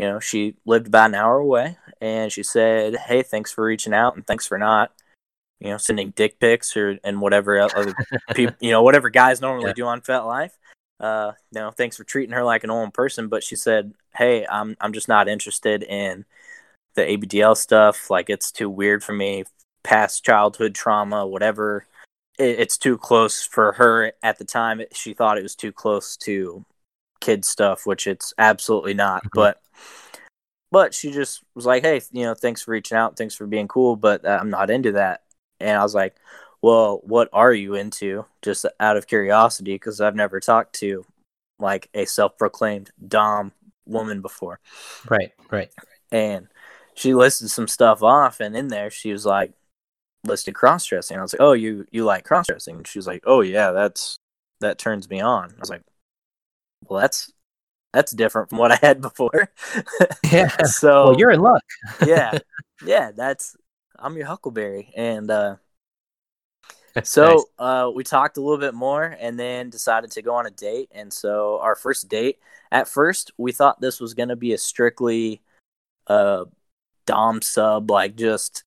you 0.01 0.07
know 0.07 0.19
she 0.19 0.55
lived 0.65 0.87
about 0.87 1.09
an 1.11 1.15
hour 1.15 1.37
away, 1.37 1.77
and 2.01 2.31
she 2.31 2.41
said, 2.41 2.95
"Hey, 2.95 3.21
thanks 3.21 3.51
for 3.51 3.63
reaching 3.63 3.93
out, 3.93 4.15
and 4.15 4.25
thanks 4.25 4.47
for 4.47 4.57
not." 4.57 4.91
You 5.59 5.69
know, 5.69 5.77
sending 5.77 6.09
dick 6.09 6.39
pics 6.39 6.75
or 6.75 6.97
and 7.03 7.21
whatever 7.21 7.59
other 7.59 7.93
people, 8.33 8.55
you 8.59 8.71
know, 8.71 8.81
whatever 8.81 9.11
guys 9.11 9.41
normally 9.41 9.67
Yeah. 9.69 9.73
do 9.75 9.85
on 9.85 10.01
FetLife. 10.01 10.53
Uh, 10.99 11.33
you 11.51 11.59
know, 11.59 11.69
thanks 11.69 11.97
for 11.97 12.03
treating 12.03 12.33
her 12.33 12.43
like 12.43 12.63
a 12.63 12.67
normal 12.67 12.91
person. 12.91 13.27
But 13.27 13.43
she 13.43 13.55
said, 13.55 13.93
"Hey, 14.15 14.43
I'm 14.47 14.75
I'm 14.81 14.91
just 14.91 15.07
not 15.07 15.27
interested 15.27 15.83
in 15.83 16.25
the 16.95 17.03
ABDL 17.03 17.55
stuff. 17.55 18.09
Like, 18.09 18.31
it's 18.31 18.51
too 18.51 18.71
weird 18.71 19.03
for 19.03 19.13
me. 19.13 19.43
Past 19.83 20.25
childhood 20.25 20.73
trauma, 20.73 21.27
whatever. 21.27 21.85
It, 22.39 22.59
it's 22.59 22.77
too 22.79 22.97
close 22.97 23.43
for 23.43 23.73
her 23.73 24.13
at 24.23 24.39
the 24.39 24.45
time. 24.45 24.81
She 24.93 25.13
thought 25.13 25.37
it 25.37 25.43
was 25.43 25.55
too 25.55 25.71
close 25.71 26.17
to 26.17 26.65
kid 27.21 27.45
stuff, 27.45 27.85
which 27.85 28.07
it's 28.07 28.33
absolutely 28.37 28.93
not. 28.93 29.23
Mhm. 29.23 29.29
But 29.33 29.61
but 30.71 30.93
she 30.93 31.11
just 31.11 31.43
was 31.55 31.65
like, 31.65 31.83
"Hey, 31.83 32.01
you 32.11 32.23
know, 32.23 32.33
thanks 32.33 32.61
for 32.63 32.71
reaching 32.71 32.97
out. 32.97 33.17
Thanks 33.17 33.35
for 33.35 33.45
being 33.47 33.67
cool, 33.67 33.95
but 33.95 34.25
uh, 34.25 34.37
I'm 34.41 34.49
not 34.49 34.69
into 34.69 34.93
that." 34.93 35.23
And 35.59 35.77
I 35.77 35.83
was 35.83 35.95
like, 35.95 36.15
"Well, 36.61 37.01
what 37.03 37.29
are 37.33 37.53
you 37.53 37.75
into?" 37.75 38.25
Just 38.41 38.65
out 38.79 38.97
of 38.97 39.07
curiosity, 39.07 39.75
because 39.75 40.01
I've 40.01 40.15
never 40.15 40.39
talked 40.39 40.73
to 40.79 41.05
like 41.59 41.89
a 41.93 42.05
self-proclaimed 42.05 42.91
dom 43.07 43.51
woman 43.85 44.21
before. 44.21 44.59
Right. 45.09 45.31
Right. 45.51 45.71
And 46.11 46.47
she 46.95 47.13
listed 47.13 47.49
some 47.51 47.67
stuff 47.67 48.01
off, 48.03 48.39
and 48.39 48.55
in 48.55 48.67
there 48.69 48.89
she 48.89 49.11
was 49.11 49.25
like, 49.25 49.53
listed 50.25 50.55
cross-dressing. 50.55 51.17
I 51.17 51.21
was 51.21 51.33
like, 51.33 51.41
"Oh, 51.41 51.53
you 51.53 51.85
you 51.91 52.05
like 52.05 52.23
cross-dressing?" 52.25 52.77
And 52.77 52.87
she 52.87 52.99
was 52.99 53.07
like, 53.07 53.23
"Oh 53.25 53.41
yeah, 53.41 53.71
that's 53.71 54.17
that 54.61 54.77
turns 54.77 55.09
me 55.09 55.19
on." 55.21 55.51
I 55.51 55.59
was 55.59 55.69
like, 55.69 55.83
"Well, 56.87 57.01
that's 57.01 57.31
that's 57.93 58.11
different 58.13 58.49
from 58.49 58.59
what 58.59 58.71
I 58.71 58.79
had 58.81 59.01
before." 59.01 59.49
Yeah. 60.31 60.49
so 60.63 61.01
Well, 61.01 61.13
you're 61.17 61.31
in 61.31 61.41
luck. 61.41 61.63
yeah, 61.99 62.37
yeah, 62.81 63.11
that's 63.11 63.55
I'm 63.97 64.17
your 64.17 64.27
Huckleberry, 64.27 64.91
and 64.95 65.29
uh, 65.29 65.57
so 67.03 67.21
Nice. 67.21 67.45
uh, 67.59 67.89
we 67.93 68.03
talked 68.03 68.37
a 68.37 68.41
little 68.41 68.57
bit 68.59 68.73
more, 68.73 69.03
and 69.19 69.39
then 69.39 69.69
decided 69.69 70.11
to 70.11 70.21
go 70.21 70.35
on 70.35 70.45
a 70.45 70.51
date. 70.51 70.89
And 70.91 71.11
so 71.11 71.59
our 71.61 71.75
first 71.75 72.09
date, 72.09 72.39
at 72.71 72.87
first, 72.87 73.31
we 73.37 73.51
thought 73.51 73.81
this 73.81 73.99
was 73.99 74.13
gonna 74.13 74.35
be 74.35 74.53
a 74.53 74.57
strictly 74.57 75.41
uh, 76.07 76.45
dom 77.07 77.41
sub, 77.43 77.91
like 77.91 78.15
just 78.17 78.63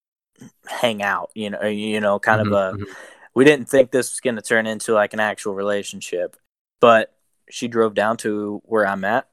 hang 0.66 1.02
out, 1.02 1.30
you 1.34 1.50
know, 1.50 1.62
you 1.64 2.00
know, 2.00 2.18
kind 2.20 2.40
Mhm, 2.40 2.46
of 2.46 2.52
a. 2.52 2.78
mhm. 2.78 2.96
We 3.34 3.44
didn't 3.46 3.68
think 3.70 3.92
this 3.92 4.12
was 4.12 4.20
gonna 4.20 4.42
turn 4.42 4.66
into 4.66 4.94
like 4.94 5.14
an 5.14 5.20
actual 5.20 5.54
relationship, 5.54 6.36
but 6.80 7.13
she 7.50 7.68
drove 7.68 7.94
down 7.94 8.16
to 8.18 8.62
where 8.64 8.86
I'm 8.86 9.04
at. 9.04 9.28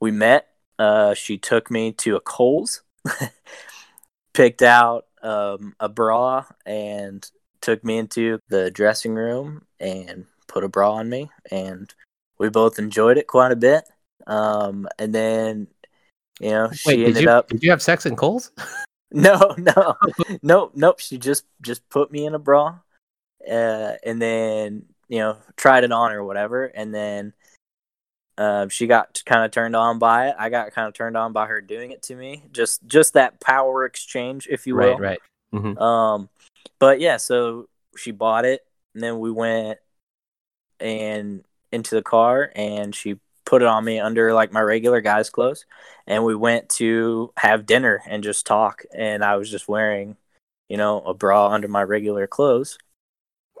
We 0.00 0.10
met. 0.10 0.46
Uh, 0.78 1.14
she 1.14 1.36
took 1.36 1.70
me 1.70 1.92
to 1.92 2.16
a 2.16 2.20
Kohl's, 2.20 2.82
picked 4.34 4.62
out 4.62 5.06
um, 5.22 5.74
a 5.78 5.88
bra, 5.88 6.44
and 6.64 7.28
took 7.60 7.84
me 7.84 7.98
into 7.98 8.38
the 8.48 8.70
dressing 8.70 9.14
room 9.14 9.66
and 9.78 10.24
put 10.48 10.64
a 10.64 10.68
bra 10.68 10.94
on 10.94 11.08
me, 11.08 11.30
and 11.50 11.92
we 12.38 12.48
both 12.48 12.78
enjoyed 12.78 13.18
it 13.18 13.26
quite 13.26 13.52
a 13.52 13.56
bit. 13.56 13.84
Um, 14.26 14.88
and 14.98 15.14
then, 15.14 15.66
you 16.40 16.50
know, 16.50 16.70
she 16.72 16.88
Wait, 16.88 16.96
did 16.96 17.06
ended 17.08 17.22
you 17.22 17.30
up 17.30 17.48
did 17.48 17.62
you 17.62 17.70
have 17.70 17.82
sex 17.82 18.06
in 18.06 18.16
Kohl's? 18.16 18.50
no, 19.12 19.56
no, 19.58 19.96
no, 20.40 20.70
nope. 20.72 21.00
She 21.00 21.18
just 21.18 21.44
just 21.60 21.88
put 21.90 22.12
me 22.12 22.26
in 22.26 22.34
a 22.36 22.38
bra, 22.38 22.78
uh, 23.50 23.92
and 24.04 24.22
then 24.22 24.84
you 25.10 25.18
know 25.18 25.36
tried 25.56 25.84
it 25.84 25.92
on 25.92 26.12
or 26.12 26.24
whatever, 26.24 26.64
and 26.64 26.94
then 26.94 27.34
uh, 28.38 28.68
she 28.68 28.86
got 28.86 29.22
kind 29.26 29.44
of 29.44 29.50
turned 29.50 29.76
on 29.76 29.98
by 29.98 30.28
it. 30.28 30.36
I 30.38 30.48
got 30.48 30.72
kind 30.72 30.88
of 30.88 30.94
turned 30.94 31.16
on 31.16 31.34
by 31.34 31.46
her 31.46 31.60
doing 31.60 31.90
it 31.90 32.02
to 32.04 32.14
me. 32.14 32.44
Just 32.52 32.86
just 32.86 33.14
that 33.14 33.40
power 33.40 33.84
exchange, 33.84 34.46
if 34.48 34.66
you 34.66 34.76
will. 34.76 34.96
Right. 34.98 35.18
Right. 35.52 35.52
hmm 35.52 35.76
Um, 35.76 36.28
but 36.78 37.00
yeah, 37.00 37.16
so 37.18 37.68
she 37.98 38.12
bought 38.12 38.44
it, 38.44 38.62
and 38.94 39.02
then 39.02 39.18
we 39.18 39.32
went 39.32 39.80
and 40.78 41.44
into 41.72 41.96
the 41.96 42.02
car, 42.02 42.50
and 42.54 42.94
she 42.94 43.18
put 43.44 43.62
it 43.62 43.68
on 43.68 43.84
me 43.84 43.98
under 43.98 44.32
like 44.32 44.52
my 44.52 44.60
regular 44.60 45.00
guy's 45.00 45.28
clothes, 45.28 45.66
and 46.06 46.24
we 46.24 46.36
went 46.36 46.68
to 46.68 47.32
have 47.36 47.66
dinner 47.66 48.00
and 48.06 48.22
just 48.22 48.46
talk, 48.46 48.84
and 48.96 49.24
I 49.24 49.36
was 49.36 49.50
just 49.50 49.66
wearing, 49.66 50.16
you 50.68 50.76
know, 50.76 51.00
a 51.00 51.14
bra 51.14 51.48
under 51.48 51.66
my 51.66 51.82
regular 51.82 52.28
clothes, 52.28 52.78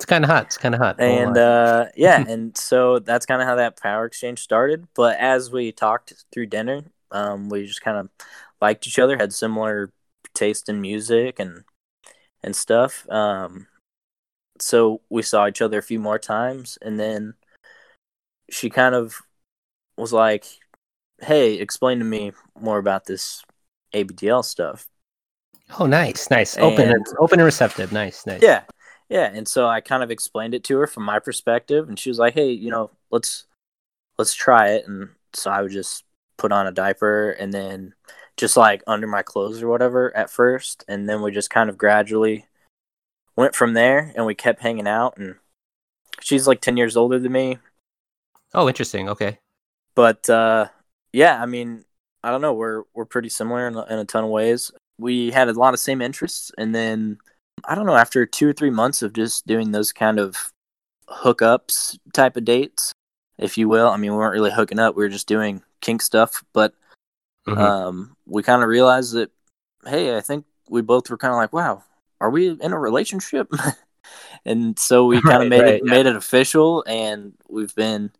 It's 0.00 0.06
kind 0.06 0.24
of 0.24 0.30
hot. 0.30 0.44
It's 0.46 0.56
kind 0.56 0.74
of 0.74 0.80
hot. 0.80 0.98
And 0.98 1.36
uh, 1.36 1.88
yeah, 1.94 2.24
and 2.26 2.56
so 2.56 3.00
that's 3.00 3.26
kind 3.26 3.42
of 3.42 3.46
how 3.46 3.56
that 3.56 3.78
power 3.78 4.06
exchange 4.06 4.38
started. 4.38 4.88
But 4.94 5.18
as 5.18 5.50
we 5.50 5.72
talked 5.72 6.14
through 6.32 6.46
dinner, 6.46 6.84
um, 7.10 7.50
we 7.50 7.66
just 7.66 7.82
kind 7.82 7.98
of 7.98 8.08
liked 8.62 8.86
each 8.86 8.98
other, 8.98 9.18
had 9.18 9.34
similar 9.34 9.92
taste 10.32 10.70
in 10.70 10.80
music 10.80 11.38
and 11.38 11.64
and 12.42 12.56
stuff. 12.56 13.06
Um, 13.10 13.66
so 14.58 15.02
we 15.10 15.20
saw 15.20 15.46
each 15.46 15.60
other 15.60 15.76
a 15.76 15.82
few 15.82 16.00
more 16.00 16.18
times, 16.18 16.78
and 16.80 16.98
then 16.98 17.34
she 18.50 18.70
kind 18.70 18.94
of 18.94 19.20
was 19.98 20.14
like, 20.14 20.46
"Hey, 21.20 21.56
explain 21.56 21.98
to 21.98 22.06
me 22.06 22.32
more 22.58 22.78
about 22.78 23.04
this 23.04 23.44
ABDL 23.94 24.46
stuff." 24.46 24.88
oh, 25.78 25.84
nice, 25.84 26.30
nice. 26.30 26.56
Open, 26.56 26.88
and- 26.88 26.92
and, 26.94 27.06
open 27.18 27.38
and 27.38 27.44
receptive. 27.44 27.92
Nice, 27.92 28.24
nice. 28.26 28.40
Yeah. 28.42 28.62
Yeah. 29.10 29.30
And 29.34 29.46
so 29.46 29.66
I 29.68 29.82
kind 29.82 30.02
of 30.02 30.10
explained 30.10 30.54
it 30.54 30.64
to 30.64 30.78
her 30.78 30.86
from 30.86 31.02
my 31.02 31.18
perspective. 31.18 31.88
And 31.88 31.98
she 31.98 32.08
was 32.08 32.18
like, 32.18 32.32
hey, 32.32 32.50
you 32.52 32.70
know, 32.70 32.90
let's 33.10 33.44
let's 34.18 34.32
try 34.34 34.68
it 34.70 34.86
and 34.86 35.08
so 35.34 35.50
I 35.50 35.60
would 35.62 35.72
just 35.72 36.04
put 36.36 36.52
on 36.52 36.66
a 36.66 36.72
diaper 36.72 37.30
and 37.32 37.52
then 37.52 37.94
just 38.36 38.56
like 38.56 38.82
under 38.86 39.06
my 39.06 39.22
clothes 39.22 39.62
or 39.62 39.68
whatever 39.68 40.14
at 40.16 40.30
first 40.30 40.84
and 40.88 41.08
then 41.08 41.20
we 41.22 41.30
just 41.30 41.50
kind 41.50 41.68
of 41.70 41.76
gradually 41.78 42.46
went 43.36 43.54
from 43.54 43.72
there 43.74 44.12
and 44.16 44.24
we 44.26 44.34
kept 44.34 44.60
hanging 44.62 44.86
out 44.88 45.16
and 45.18 45.36
she's 46.20 46.46
like 46.46 46.60
10 46.60 46.76
years 46.76 46.96
older 46.96 47.18
than 47.18 47.32
me 47.32 47.58
Oh, 48.54 48.68
interesting. 48.68 49.08
Okay. 49.08 49.38
but 49.94 50.28
uh 50.28 50.66
yeah 51.12 51.40
i 51.42 51.46
mean 51.46 51.84
i 52.22 52.30
don't 52.30 52.42
know 52.42 52.52
we're 52.54 52.82
we're 52.94 53.04
pretty 53.06 53.28
similar 53.30 53.68
in, 53.68 53.74
a- 53.76 53.86
in 53.86 53.98
a 53.98 54.04
ton 54.04 54.24
of 54.24 54.30
ways 54.30 54.70
we 54.98 55.30
had 55.30 55.48
a 55.48 55.52
lot 55.52 55.72
of 55.74 55.80
same 55.80 56.00
interests 56.02 56.50
and 56.58 56.74
then 56.74 57.18
i 57.66 57.74
don't 57.74 57.86
know 57.86 57.96
after 57.96 58.24
two 58.26 58.48
or 58.48 58.52
three 58.52 58.70
months 58.70 59.02
of 59.02 59.12
just 59.12 59.46
doing 59.46 59.70
those 59.72 59.92
kind 59.92 60.18
of 60.18 60.36
hookups 61.08 61.98
type 62.12 62.36
of 62.36 62.44
dates 62.44 62.92
if 63.38 63.58
you 63.58 63.68
will 63.68 63.88
i 63.88 63.96
mean 63.96 64.12
we 64.12 64.16
weren't 64.18 64.32
really 64.34 64.50
hooking 64.50 64.78
up 64.78 64.94
we 64.96 65.02
were 65.04 65.08
just 65.08 65.28
doing 65.28 65.62
kink 65.80 66.02
stuff 66.02 66.42
but 66.52 66.74
Mhm. 67.48 67.58
um 67.58 68.16
we 68.26 68.42
kind 68.42 68.62
of 68.62 68.68
realized 68.68 69.14
that 69.14 69.30
hey 69.86 70.16
i 70.16 70.20
think 70.20 70.44
we 70.68 70.82
both 70.82 71.08
were 71.10 71.16
kind 71.16 71.32
of 71.32 71.38
like 71.38 71.52
wow 71.52 71.82
are 72.20 72.30
we 72.30 72.50
in 72.50 72.72
a 72.72 72.78
relationship 72.78 73.50
and 74.44 74.78
so 74.78 75.06
we 75.06 75.20
kind 75.22 75.42
of 75.42 75.48
Right, 75.48 75.48
made 75.48 75.62
right, 75.62 75.74
it 75.74 75.82
yeah. 75.84 75.90
made 75.90 76.06
it 76.06 76.16
official 76.16 76.84
and 76.86 77.32
we've 77.48 77.74
been 77.74 78.10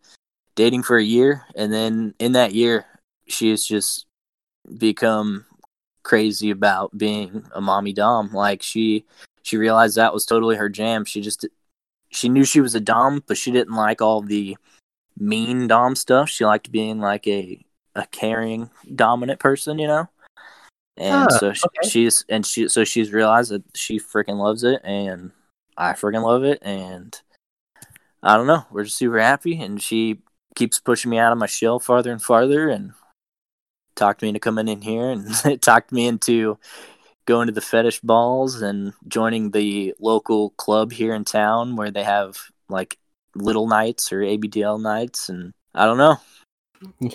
dating 0.55 0.83
for 0.83 0.97
a 0.97 1.03
year 1.03 1.43
and 1.55 1.71
then 1.71 2.13
in 2.19 2.33
that 2.33 2.53
year 2.53 2.85
she 3.27 3.51
has 3.51 3.63
just 3.65 4.05
become 4.77 5.45
crazy 6.03 6.49
about 6.49 6.97
being 6.97 7.45
a 7.53 7.61
mommy 7.61 7.93
dom 7.93 8.33
like 8.33 8.61
she 8.63 9.05
she 9.43 9.57
realized 9.57 9.95
that 9.95 10.13
was 10.13 10.25
totally 10.25 10.55
her 10.55 10.69
jam. 10.69 11.05
She 11.05 11.21
just 11.21 11.45
she 12.09 12.29
knew 12.29 12.43
she 12.43 12.61
was 12.61 12.75
a 12.75 12.79
dom 12.79 13.23
but 13.27 13.37
she 13.37 13.51
didn't 13.51 13.75
like 13.75 14.01
all 14.01 14.21
the 14.21 14.57
mean 15.17 15.67
dom 15.67 15.95
stuff. 15.95 16.29
She 16.29 16.45
liked 16.45 16.71
being 16.71 16.99
like 16.99 17.27
a 17.27 17.63
a 17.95 18.05
caring 18.07 18.69
dominant 18.95 19.39
person 19.39 19.79
you 19.79 19.87
know? 19.87 20.09
And 20.97 21.31
so 21.31 21.53
she, 21.53 21.63
okay. 21.65 21.89
she's 21.89 22.25
and 22.29 22.45
she 22.45 22.67
so 22.67 22.83
she's 22.83 23.11
realized 23.11 23.51
that 23.51 23.63
she 23.75 23.99
freaking 23.99 24.37
loves 24.37 24.63
it 24.63 24.81
and 24.83 25.31
i 25.77 25.93
freaking 25.93 26.23
love 26.23 26.43
it. 26.43 26.59
And 26.61 27.19
i 28.21 28.35
don't 28.35 28.47
know. 28.47 28.65
We're 28.71 28.83
just 28.83 28.97
super 28.97 29.19
happy. 29.19 29.59
And 29.61 29.81
she 29.81 30.19
keeps 30.55 30.79
pushing 30.79 31.11
me 31.11 31.17
out 31.17 31.31
of 31.31 31.37
my 31.37 31.45
shell 31.45 31.79
farther 31.79 32.11
and 32.11 32.21
farther 32.21 32.69
and 32.69 32.93
talked 33.95 34.21
me 34.21 34.29
into 34.29 34.39
coming 34.39 34.67
in 34.67 34.81
here 34.81 35.09
and 35.09 35.27
talked 35.61 35.91
me 35.91 36.07
into 36.07 36.57
going 37.25 37.47
to 37.47 37.53
the 37.53 37.61
fetish 37.61 37.99
balls 38.01 38.61
and 38.61 38.93
joining 39.07 39.51
the 39.51 39.93
local 39.99 40.51
club 40.51 40.91
here 40.91 41.13
in 41.13 41.23
town 41.23 41.75
where 41.75 41.91
they 41.91 42.03
have 42.03 42.37
like 42.69 42.97
little 43.35 43.67
nights 43.67 44.11
or 44.11 44.19
abdl 44.19 44.81
nights 44.81 45.29
and 45.29 45.53
i 45.75 45.85
don't 45.85 45.97
know 45.97 46.17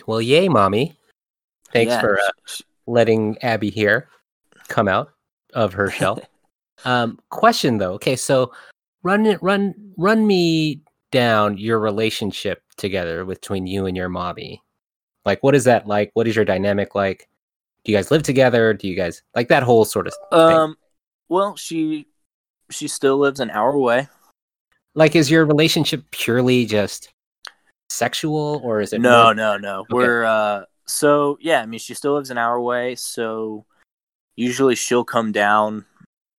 Well, 0.07 0.23
yay, 0.23 0.49
mommy. 0.49 0.97
Thanks 1.73 1.93
Yeah, 1.93 2.01
for 2.01 2.19
uh, 2.19 2.31
letting 2.87 3.37
Abby 3.43 3.71
here 3.71 4.09
come 4.69 4.89
out 4.89 5.11
of 5.55 5.73
her 5.73 5.91
shell. 5.91 6.21
um, 6.85 7.19
question 7.31 7.79
though. 7.79 7.93
Okay, 7.95 8.17
so 8.17 8.53
run 9.03 9.27
it, 9.27 9.43
run, 9.43 9.75
run 9.97 10.27
me 10.27 10.83
down 11.11 11.59
your 11.59 11.79
relationship 11.79 12.63
together 12.77 13.25
between 13.25 13.67
you 13.67 13.87
and 13.87 13.97
your 13.97 14.09
mommy. 14.09 14.63
Like, 15.25 15.43
what 15.43 15.55
is 15.55 15.65
that 15.65 15.87
like? 15.87 16.11
What 16.15 16.29
is 16.29 16.37
your 16.37 16.45
dynamic 16.45 16.95
like? 16.95 17.29
Do 17.87 17.93
you 17.93 17.99
guys 17.99 18.11
live 18.11 18.25
together? 18.25 18.75
Do 18.75 18.89
you 18.89 18.97
guys 18.97 19.23
like 19.37 19.47
that 19.47 19.63
whole 19.63 19.85
sort 19.85 20.09
of 20.09 20.15
thing? 20.15 20.41
um 20.41 20.77
well 21.29 21.55
she 21.55 22.09
she 22.69 22.89
still 22.89 23.17
lives 23.17 23.39
an 23.39 23.51
hour 23.51 23.71
away 23.71 24.09
like, 24.97 25.15
is 25.15 25.31
your 25.31 25.45
relationship 25.45 26.03
purely 26.11 26.65
just 26.65 27.11
sexual, 27.91 28.63
or 28.65 28.81
is 28.81 28.95
it 28.95 29.01
no 29.03 29.25
more- 29.25 29.35
no 29.35 29.57
no 29.59 29.85
we're 29.91 30.25
uh 30.25 30.65
so 30.87 31.39
yeah 31.41 31.61
i 31.63 31.67
mean 31.67 31.79
she 31.79 31.95
still 31.95 32.15
lives 32.15 32.31
an 32.31 32.39
hour 32.39 32.57
away 32.57 32.95
so 32.97 33.65
usually 34.37 34.75
she'll 34.75 35.05
come 35.05 35.31
down 35.33 35.85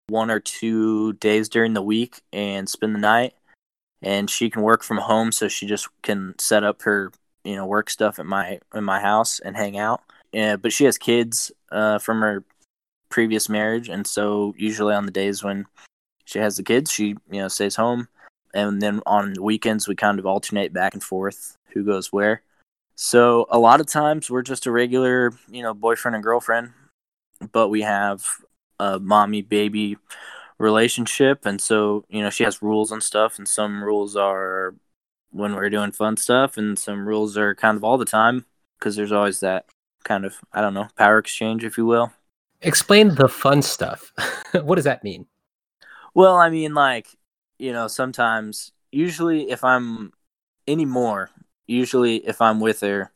one 0.07 0.29
or 0.31 0.39
two 0.39 1.13
days 1.13 1.47
during 1.47 1.73
the 1.73 1.81
week 1.81 2.21
and 2.33 2.67
spend 2.67 2.93
the 2.93 2.99
night 2.99 3.33
and 4.01 4.29
she 4.29 4.49
can 4.49 4.63
work 4.63 4.83
from 4.83 4.97
home 4.97 5.31
so 5.31 5.47
she 5.47 5.65
just 5.65 5.87
can 6.01 6.33
set 6.39 6.63
up 6.63 6.81
her 6.81 7.11
you 7.45 7.55
know 7.55 7.65
work 7.65 7.89
stuff 7.89 8.19
at 8.19 8.25
my 8.25 8.59
in 8.73 8.83
my 8.83 8.99
house 8.99 9.39
and 9.39 9.55
hang 9.55 9.77
out 9.77 10.01
yeah 10.37 10.55
but 10.55 10.71
she 10.71 10.85
has 10.85 10.97
kids 10.97 11.51
uh 11.71 11.97
from 11.99 12.21
her 12.21 12.43
previous 13.09 13.49
marriage 13.49 13.89
and 13.89 14.05
so 14.05 14.53
usually 14.57 14.93
on 14.93 15.05
the 15.05 15.11
days 15.11 15.43
when 15.43 15.65
she 16.27 16.39
has 16.39 16.57
the 16.57 16.63
kids 16.63 16.91
she 16.91 17.15
you 17.31 17.41
know 17.41 17.47
stays 17.47 17.75
home. 17.75 18.07
And 18.53 18.81
then 18.81 19.01
on 19.05 19.35
weekends 19.39 19.87
we 19.87 19.95
kind 19.95 20.19
of 20.19 20.25
alternate 20.25 20.73
back 20.73 20.93
and 20.93 21.03
forth 21.03 21.55
who 21.73 21.83
goes 21.83 22.11
where. 22.11 22.41
So 22.95 23.45
a 23.49 23.59
lot 23.59 23.79
of 23.79 23.87
times 23.87 24.29
we're 24.29 24.41
just 24.41 24.65
a 24.65 24.71
regular 24.71 25.31
you 25.49 25.61
know 25.63 25.73
boyfriend 25.73 26.15
and 26.15 26.23
girlfriend 26.23 26.73
but 27.53 27.69
we 27.69 27.81
have 27.83 28.25
a 28.79 28.99
mommy 28.99 29.41
baby 29.41 29.97
relationship. 30.59 31.45
And 31.45 31.61
so 31.61 32.03
you 32.09 32.21
know 32.21 32.29
she 32.29 32.43
has 32.43 32.61
rules 32.61 32.91
and 32.91 33.01
stuff 33.01 33.37
and 33.37 33.47
some 33.47 33.81
rules 33.83 34.17
are 34.17 34.75
when 35.31 35.55
we're 35.55 35.69
doing 35.69 35.93
fun 35.93 36.17
stuff 36.17 36.57
and 36.57 36.77
some 36.77 37.07
rules 37.07 37.37
are 37.37 37.55
kind 37.55 37.77
of 37.77 37.85
all 37.85 37.97
the 37.97 38.05
time 38.05 38.45
because 38.77 38.97
there's 38.97 39.11
always 39.13 39.39
that 39.39 39.65
kind 40.07 40.25
of 40.25 40.37
i 40.53 40.61
don't 40.61 40.73
know 40.73 40.87
power 40.97 41.17
exchange 41.17 41.63
if 41.63 41.77
you 41.77 41.85
will 41.85 42.11
Explain 42.61 43.13
the 43.13 43.29
fun 43.29 43.61
stuff. 43.61 44.11
what 44.53 44.75
does 44.75 44.85
that 44.85 45.03
mean? 45.03 45.27
Well, 46.13 46.35
I 46.37 46.49
mean, 46.49 46.73
like, 46.73 47.07
you 47.59 47.71
know, 47.71 47.87
sometimes, 47.87 48.71
usually 48.91 49.51
if 49.51 49.63
I'm 49.63 50.11
anymore, 50.67 51.29
usually 51.67 52.17
if 52.27 52.41
I'm 52.41 52.59
with 52.59 52.81
her, 52.81 53.11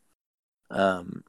um, 0.70 1.24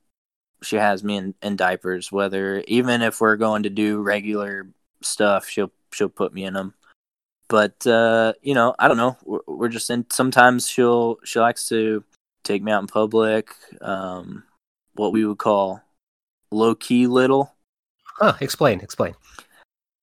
she 0.62 0.76
has 0.76 1.04
me 1.04 1.18
in, 1.18 1.36
in 1.42 1.56
diapers. 1.56 2.12
Whether 2.12 2.64
even 2.68 3.02
if 3.02 3.20
we're 3.20 3.36
going 3.36 3.64
to 3.64 3.70
do 3.70 4.02
regular 4.02 4.68
stuff, 5.02 5.50
she'll 5.50 5.72
she'll 5.92 6.10
put 6.10 6.34
me 6.34 6.46
in 6.46 6.54
them. 6.54 6.76
But 7.50 7.86
uh, 7.88 8.34
you 8.44 8.54
know, 8.54 8.76
I 8.78 8.88
don't 8.88 8.98
know. 8.98 9.18
We're, 9.26 9.40
we're 9.48 9.70
just 9.70 9.90
in. 9.90 10.06
Sometimes 10.12 10.70
she'll 10.70 11.18
she 11.24 11.40
likes 11.40 11.68
to 11.70 12.04
take 12.44 12.62
me 12.62 12.72
out 12.72 12.84
in 12.84 12.88
public. 12.88 13.50
Um, 13.82 14.44
what 14.96 15.12
we 15.12 15.26
would 15.26 15.38
call 15.38 15.82
low 16.52 16.76
key 16.76 17.08
little. 17.08 17.54
Huh, 18.04 18.34
explain, 18.42 18.80
explain. 18.82 19.16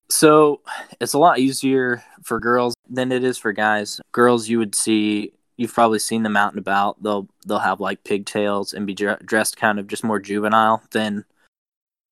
So 0.09 0.61
it's 0.99 1.13
a 1.13 1.17
lot 1.17 1.39
easier 1.39 2.03
for 2.23 2.39
girls 2.39 2.75
than 2.89 3.11
it 3.11 3.23
is 3.23 3.37
for 3.37 3.53
guys. 3.53 4.01
Girls, 4.11 4.49
you 4.49 4.59
would 4.59 4.75
see, 4.75 5.31
you've 5.55 5.73
probably 5.73 5.99
seen 5.99 6.23
them 6.23 6.35
out 6.35 6.51
and 6.51 6.59
about. 6.59 7.01
They'll 7.01 7.29
they'll 7.45 7.59
have 7.59 7.79
like 7.79 8.03
pigtails 8.03 8.73
and 8.73 8.85
be 8.85 8.93
dre- 8.93 9.17
dressed 9.23 9.55
kind 9.55 9.79
of 9.79 9.87
just 9.87 10.03
more 10.03 10.19
juvenile 10.19 10.83
than 10.91 11.23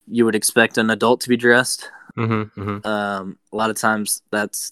you 0.07 0.25
would 0.25 0.35
expect 0.35 0.77
an 0.77 0.89
adult 0.89 1.21
to 1.21 1.29
be 1.29 1.37
dressed. 1.37 1.89
Mm-hmm, 2.17 2.61
mm-hmm. 2.61 2.87
Um, 2.87 3.37
a 3.51 3.55
lot 3.55 3.69
of 3.69 3.77
times 3.77 4.21
that's 4.31 4.71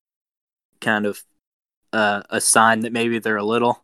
kind 0.80 1.06
of 1.06 1.22
uh, 1.94 2.22
a 2.30 2.40
sign 2.40 2.82
that 2.82 2.94
maybe 2.94 3.20
they're 3.20 3.38
a 3.38 3.44
little. 3.44 3.84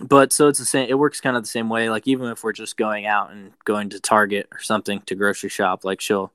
But 0.00 0.32
so 0.32 0.48
it's 0.48 0.58
the 0.58 0.64
same. 0.64 0.88
It 0.88 0.98
works 0.98 1.20
kind 1.20 1.36
of 1.36 1.42
the 1.42 1.48
same 1.48 1.68
way. 1.68 1.88
Like 1.88 2.06
even 2.06 2.28
if 2.28 2.42
we're 2.42 2.52
just 2.52 2.76
going 2.76 3.06
out 3.06 3.30
and 3.30 3.52
going 3.64 3.90
to 3.90 4.00
Target 4.00 4.48
or 4.52 4.60
something 4.60 5.00
to 5.02 5.14
grocery 5.14 5.50
shop, 5.50 5.84
like 5.84 6.00
she'll 6.00 6.32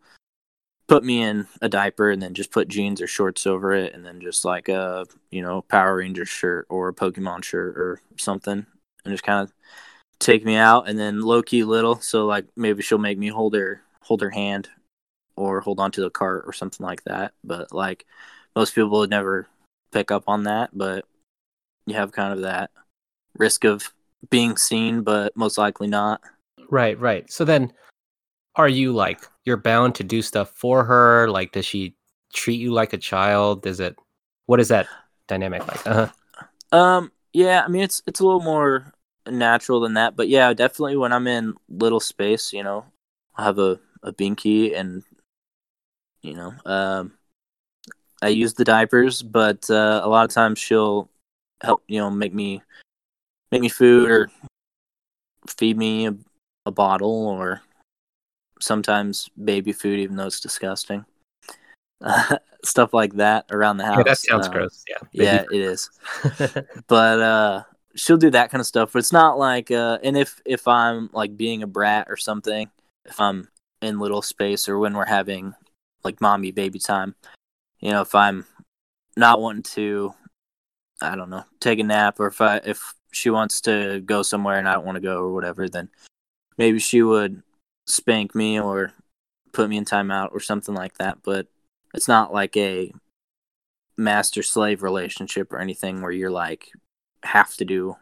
put 0.87 1.03
me 1.03 1.21
in 1.21 1.47
a 1.61 1.69
diaper 1.69 2.09
and 2.09 2.21
then 2.21 2.33
just 2.33 2.51
put 2.51 2.67
jeans 2.67 3.01
or 3.01 3.07
shorts 3.07 3.45
over 3.45 3.73
it, 3.73 3.93
and 3.93 4.05
then 4.05 4.21
just 4.21 4.45
like 4.45 4.69
a 4.69 5.05
you 5.31 5.41
know 5.41 5.61
Power 5.63 5.97
Ranger 5.97 6.25
shirt 6.25 6.67
or 6.69 6.89
a 6.89 6.93
Pokemon 6.93 7.43
shirt 7.43 7.77
or 7.77 8.01
something, 8.17 8.65
and 9.05 9.13
just 9.13 9.23
kind 9.23 9.41
of 9.41 9.53
take 10.19 10.45
me 10.45 10.55
out. 10.55 10.87
And 10.87 10.97
then 10.97 11.21
low 11.21 11.41
key 11.41 11.63
little, 11.63 11.99
so 11.99 12.25
like 12.25 12.45
maybe 12.55 12.81
she'll 12.81 12.97
make 12.97 13.17
me 13.17 13.27
hold 13.27 13.55
her 13.55 13.81
hold 14.01 14.21
her 14.21 14.29
hand 14.29 14.69
or 15.35 15.61
hold 15.61 15.79
onto 15.79 16.01
the 16.01 16.09
cart 16.09 16.43
or 16.47 16.53
something 16.53 16.85
like 16.85 17.03
that. 17.03 17.33
But 17.43 17.73
like 17.73 18.05
most 18.55 18.73
people 18.73 18.91
would 18.99 19.09
never 19.09 19.47
pick 19.91 20.11
up 20.11 20.23
on 20.27 20.43
that, 20.43 20.69
but 20.73 21.05
you 21.85 21.95
have 21.95 22.11
kind 22.11 22.33
of 22.33 22.41
that 22.41 22.71
risk 23.37 23.63
of 23.63 23.93
being 24.29 24.57
seen, 24.57 25.01
but 25.01 25.35
most 25.35 25.57
likely 25.57 25.87
not. 25.87 26.21
Right, 26.69 26.99
right. 26.99 27.31
So 27.31 27.45
then, 27.45 27.73
are 28.55 28.69
you 28.69 28.91
like 28.91 29.21
you're 29.45 29.57
bound 29.57 29.95
to 29.95 30.03
do 30.03 30.21
stuff 30.21 30.51
for 30.51 30.83
her? 30.83 31.29
Like, 31.29 31.51
does 31.51 31.65
she 31.65 31.95
treat 32.33 32.59
you 32.59 32.71
like 32.71 32.93
a 32.93 32.97
child? 32.97 33.65
Is 33.65 33.79
it 33.79 33.95
what 34.45 34.59
is 34.59 34.67
that 34.69 34.87
dynamic 35.27 35.67
like? 35.67 35.87
Uh-huh. 35.87 36.77
Um, 36.77 37.11
yeah, 37.33 37.63
I 37.63 37.67
mean 37.67 37.83
it's 37.83 38.01
it's 38.05 38.19
a 38.19 38.23
little 38.23 38.41
more 38.41 38.93
natural 39.27 39.79
than 39.79 39.93
that, 39.93 40.15
but 40.15 40.27
yeah, 40.27 40.53
definitely 40.53 40.97
when 40.97 41.13
I'm 41.13 41.27
in 41.27 41.53
little 41.69 41.99
space, 41.99 42.53
you 42.53 42.63
know, 42.63 42.85
I 43.35 43.43
have 43.43 43.59
a 43.59 43.79
a 44.03 44.13
binky 44.13 44.77
and 44.77 45.03
you 46.21 46.35
know, 46.35 46.53
um, 46.65 47.13
I 48.21 48.29
use 48.29 48.53
the 48.53 48.65
diapers, 48.65 49.21
but 49.21 49.69
uh, 49.69 50.01
a 50.03 50.09
lot 50.09 50.25
of 50.25 50.31
times 50.31 50.59
she'll 50.59 51.09
help, 51.61 51.83
you 51.87 51.99
know, 51.99 52.09
make 52.09 52.33
me 52.33 52.61
make 53.51 53.61
me 53.61 53.69
food 53.69 54.09
or 54.11 54.29
feed 55.47 55.77
me 55.77 56.07
a, 56.07 56.15
a 56.65 56.71
bottle 56.71 57.27
or 57.27 57.61
sometimes 58.59 59.29
baby 59.41 59.71
food, 59.71 59.99
even 59.99 60.15
though 60.15 60.27
it's 60.27 60.39
disgusting. 60.39 61.05
Stuff 62.63 62.93
like 62.93 63.13
that 63.15 63.45
around 63.51 63.77
the 63.77 63.85
house. 63.85 63.97
Yeah, 63.97 64.03
that 64.03 64.17
sounds 64.17 64.47
Um, 64.47 64.53
gross. 64.53 64.83
Yeah. 64.87 65.07
Yeah, 65.11 65.43
it 65.49 65.61
is. 65.61 65.89
but 66.87 67.19
uh 67.19 67.63
she'll 67.95 68.17
do 68.17 68.29
that 68.31 68.51
kind 68.51 68.59
of 68.59 68.67
stuff, 68.67 68.91
but 68.93 68.99
it's 68.99 69.13
not 69.13 69.37
like 69.37 69.71
uh 69.71 69.97
and 70.03 70.17
if 70.17 70.41
if 70.45 70.67
I'm 70.67 71.09
like 71.13 71.37
being 71.37 71.63
a 71.63 71.67
brat 71.67 72.07
or 72.09 72.17
something, 72.17 72.69
if 73.05 73.19
I'm 73.19 73.47
in 73.81 73.99
little 73.99 74.21
space 74.21 74.67
or 74.67 74.77
when 74.77 74.93
we're 74.93 75.05
having 75.05 75.53
like 76.03 76.21
mommy 76.21 76.51
baby 76.51 76.79
time, 76.79 77.15
you 77.79 77.91
know, 77.91 78.01
if 78.01 78.13
I'm 78.13 78.45
not 79.15 79.41
wanting 79.41 79.63
to 79.63 80.13
I 81.01 81.15
don't 81.15 81.29
know, 81.29 81.45
take 81.61 81.79
a 81.79 81.83
nap 81.83 82.19
or 82.19 82.27
if 82.27 82.41
I 82.41 82.57
if 82.57 82.93
she 83.11 83.29
wants 83.29 83.61
to 83.61 84.01
go 84.01 84.21
somewhere 84.21 84.57
and 84.57 84.67
I 84.67 84.73
don't 84.73 84.85
want 84.85 84.95
to 84.97 85.01
go 85.01 85.17
or 85.17 85.33
whatever, 85.33 85.67
then 85.67 85.89
maybe 86.57 86.79
she 86.79 87.01
would 87.01 87.41
spank 87.85 88.35
me 88.35 88.59
or 88.59 88.93
put 89.51 89.69
me 89.69 89.77
in 89.77 89.85
timeout 89.85 90.31
or 90.31 90.39
something 90.39 90.75
like 90.75 90.97
that, 90.97 91.19
but 91.23 91.47
it's 91.93 92.07
not 92.07 92.33
like 92.33 92.55
a 92.55 92.91
master 93.97 94.43
slave 94.43 94.81
relationship 94.83 95.51
or 95.51 95.59
anything 95.59 96.01
where 96.01 96.11
you're 96.11 96.31
like 96.31 96.69
have 97.23 97.55
to 97.55 97.65
do 97.65 97.97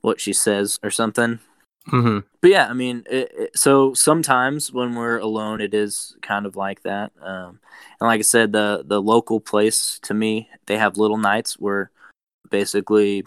what 0.00 0.20
she 0.20 0.32
says 0.32 0.78
or 0.82 0.90
something. 0.90 1.38
hmm 1.86 2.20
But 2.40 2.50
yeah, 2.50 2.66
I 2.68 2.72
mean, 2.72 3.04
it, 3.10 3.32
it, 3.36 3.58
so 3.58 3.94
sometimes 3.94 4.72
when 4.72 4.94
we're 4.94 5.18
alone, 5.18 5.60
it 5.60 5.74
is 5.74 6.16
kind 6.22 6.46
of 6.46 6.56
like 6.56 6.82
that. 6.82 7.12
Um, 7.20 7.60
and 8.00 8.08
like 8.08 8.20
I 8.20 8.22
said, 8.22 8.52
the 8.52 8.84
the 8.86 9.00
local 9.02 9.40
place 9.40 9.98
to 10.02 10.14
me, 10.14 10.48
they 10.66 10.78
have 10.78 10.96
little 10.96 11.18
nights 11.18 11.58
where 11.58 11.90
basically 12.50 13.24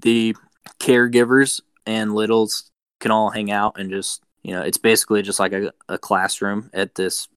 the 0.00 0.36
caregivers 0.78 1.60
and 1.86 2.14
littles 2.14 2.70
can 3.00 3.10
all 3.10 3.30
hang 3.30 3.50
out 3.50 3.78
and 3.78 3.90
just 3.90 4.22
you 4.42 4.54
know, 4.54 4.62
it's 4.62 4.78
basically 4.78 5.20
just 5.22 5.40
like 5.40 5.52
a, 5.52 5.72
a 5.88 5.98
classroom 5.98 6.70
at 6.72 6.94
this 6.94 7.28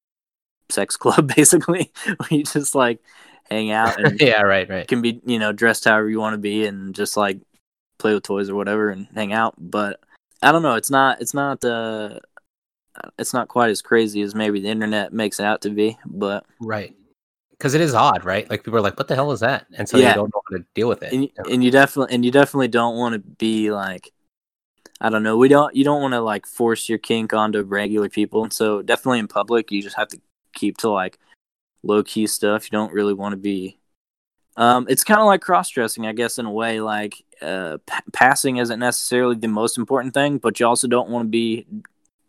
sex 0.70 0.96
club, 0.98 1.34
basically, 1.36 1.92
where 2.06 2.30
you 2.30 2.44
just 2.44 2.76
like 2.76 3.00
hang 3.50 3.72
out 3.72 4.00
and 4.00 4.18
yeah, 4.22 4.42
right, 4.42 4.70
right. 4.70 4.88
can 4.88 5.02
be 5.02 5.22
you 5.26 5.38
know 5.38 5.52
dressed 5.52 5.84
however 5.84 6.10
you 6.10 6.20
want 6.20 6.34
to 6.34 6.38
be 6.38 6.66
and 6.66 6.96
just 6.96 7.18
like 7.18 7.40
play 7.98 8.14
with 8.14 8.24
toys 8.24 8.50
or 8.50 8.56
whatever 8.56 8.90
and 8.90 9.08
hang 9.14 9.34
out 9.34 9.54
but 9.58 10.00
i 10.42 10.52
don't 10.52 10.64
know 10.64 10.76
it's 10.76 10.90
not 10.90 11.22
it's 11.22 11.34
not 11.34 11.64
uh 11.66 12.18
it's 13.20 13.34
not 13.34 13.50
quite 13.50 13.70
as 13.70 13.82
crazy 13.82 14.22
as 14.22 14.34
maybe 14.34 14.62
the 14.62 14.70
internet 14.70 15.12
makes 15.12 15.40
it 15.40 15.44
out 15.44 15.62
to 15.62 15.70
be 15.70 15.98
but 16.06 16.46
Right. 16.62 16.96
Because 17.62 17.76
it 17.76 17.82
is 17.82 17.94
odd, 17.94 18.26
right? 18.26 18.50
Like 18.50 18.64
people 18.64 18.80
are 18.80 18.82
like, 18.82 18.98
"What 18.98 19.08
the 19.08 19.14
hell 19.14 19.32
is 19.32 19.42
that?" 19.42 19.68
And 19.74 19.88
so 19.88 20.00
Yeah. 20.00 20.10
they 20.10 20.16
don't 20.16 20.34
know 20.34 20.42
how 20.50 20.58
to 20.58 20.66
deal 20.74 20.90
with 20.90 21.04
it. 21.04 21.14
and, 21.14 21.24
you 21.26 21.30
and 21.48 21.64
you 21.64 21.70
definitely 21.70 22.16
and 22.16 22.26
you 22.26 22.32
definitely 22.32 22.70
don't 22.70 22.98
want 22.98 23.14
to 23.14 23.20
be 23.20 23.70
like 23.72 24.12
i 25.00 25.10
don't 25.10 25.22
know 25.22 25.38
we 25.38 25.48
don't 25.48 25.76
you 25.76 25.84
don't 25.84 26.02
want 26.02 26.14
to 26.16 26.22
like 26.22 26.48
force 26.48 26.90
your 26.90 26.98
kink 26.98 27.34
onto 27.34 27.62
regular 27.62 28.10
people 28.10 28.42
and 28.44 28.52
so 28.52 28.82
definitely 28.82 29.20
in 29.20 29.28
public 29.28 29.72
you 29.72 29.80
just 29.80 29.96
have 29.96 30.08
to 30.08 30.20
keep 30.56 30.78
to 30.78 30.90
like 30.90 31.20
low 31.84 32.02
key 32.02 32.26
stuff 32.26 32.64
you 32.66 32.72
don't 32.72 32.94
really 32.94 33.14
want 33.14 33.34
to 33.34 33.38
be 33.38 33.78
um 34.58 34.88
it's 34.90 35.04
kind 35.04 35.20
of 35.20 35.28
like 35.28 35.42
cross 35.42 35.70
dressing 35.70 36.08
i 36.08 36.14
guess 36.14 36.40
in 36.40 36.48
a 36.48 36.52
way 36.52 36.82
like 36.82 37.24
uh 37.44 37.78
p- 37.86 38.12
passing 38.12 38.58
isn't 38.58 38.80
necessarily 38.80 39.36
the 39.36 39.48
most 39.48 39.78
important 39.78 40.16
thing 40.16 40.40
but 40.40 40.60
you 40.60 40.66
also 40.66 40.88
don't 40.88 41.10
want 41.10 41.26
to 41.26 41.30
be 41.30 41.68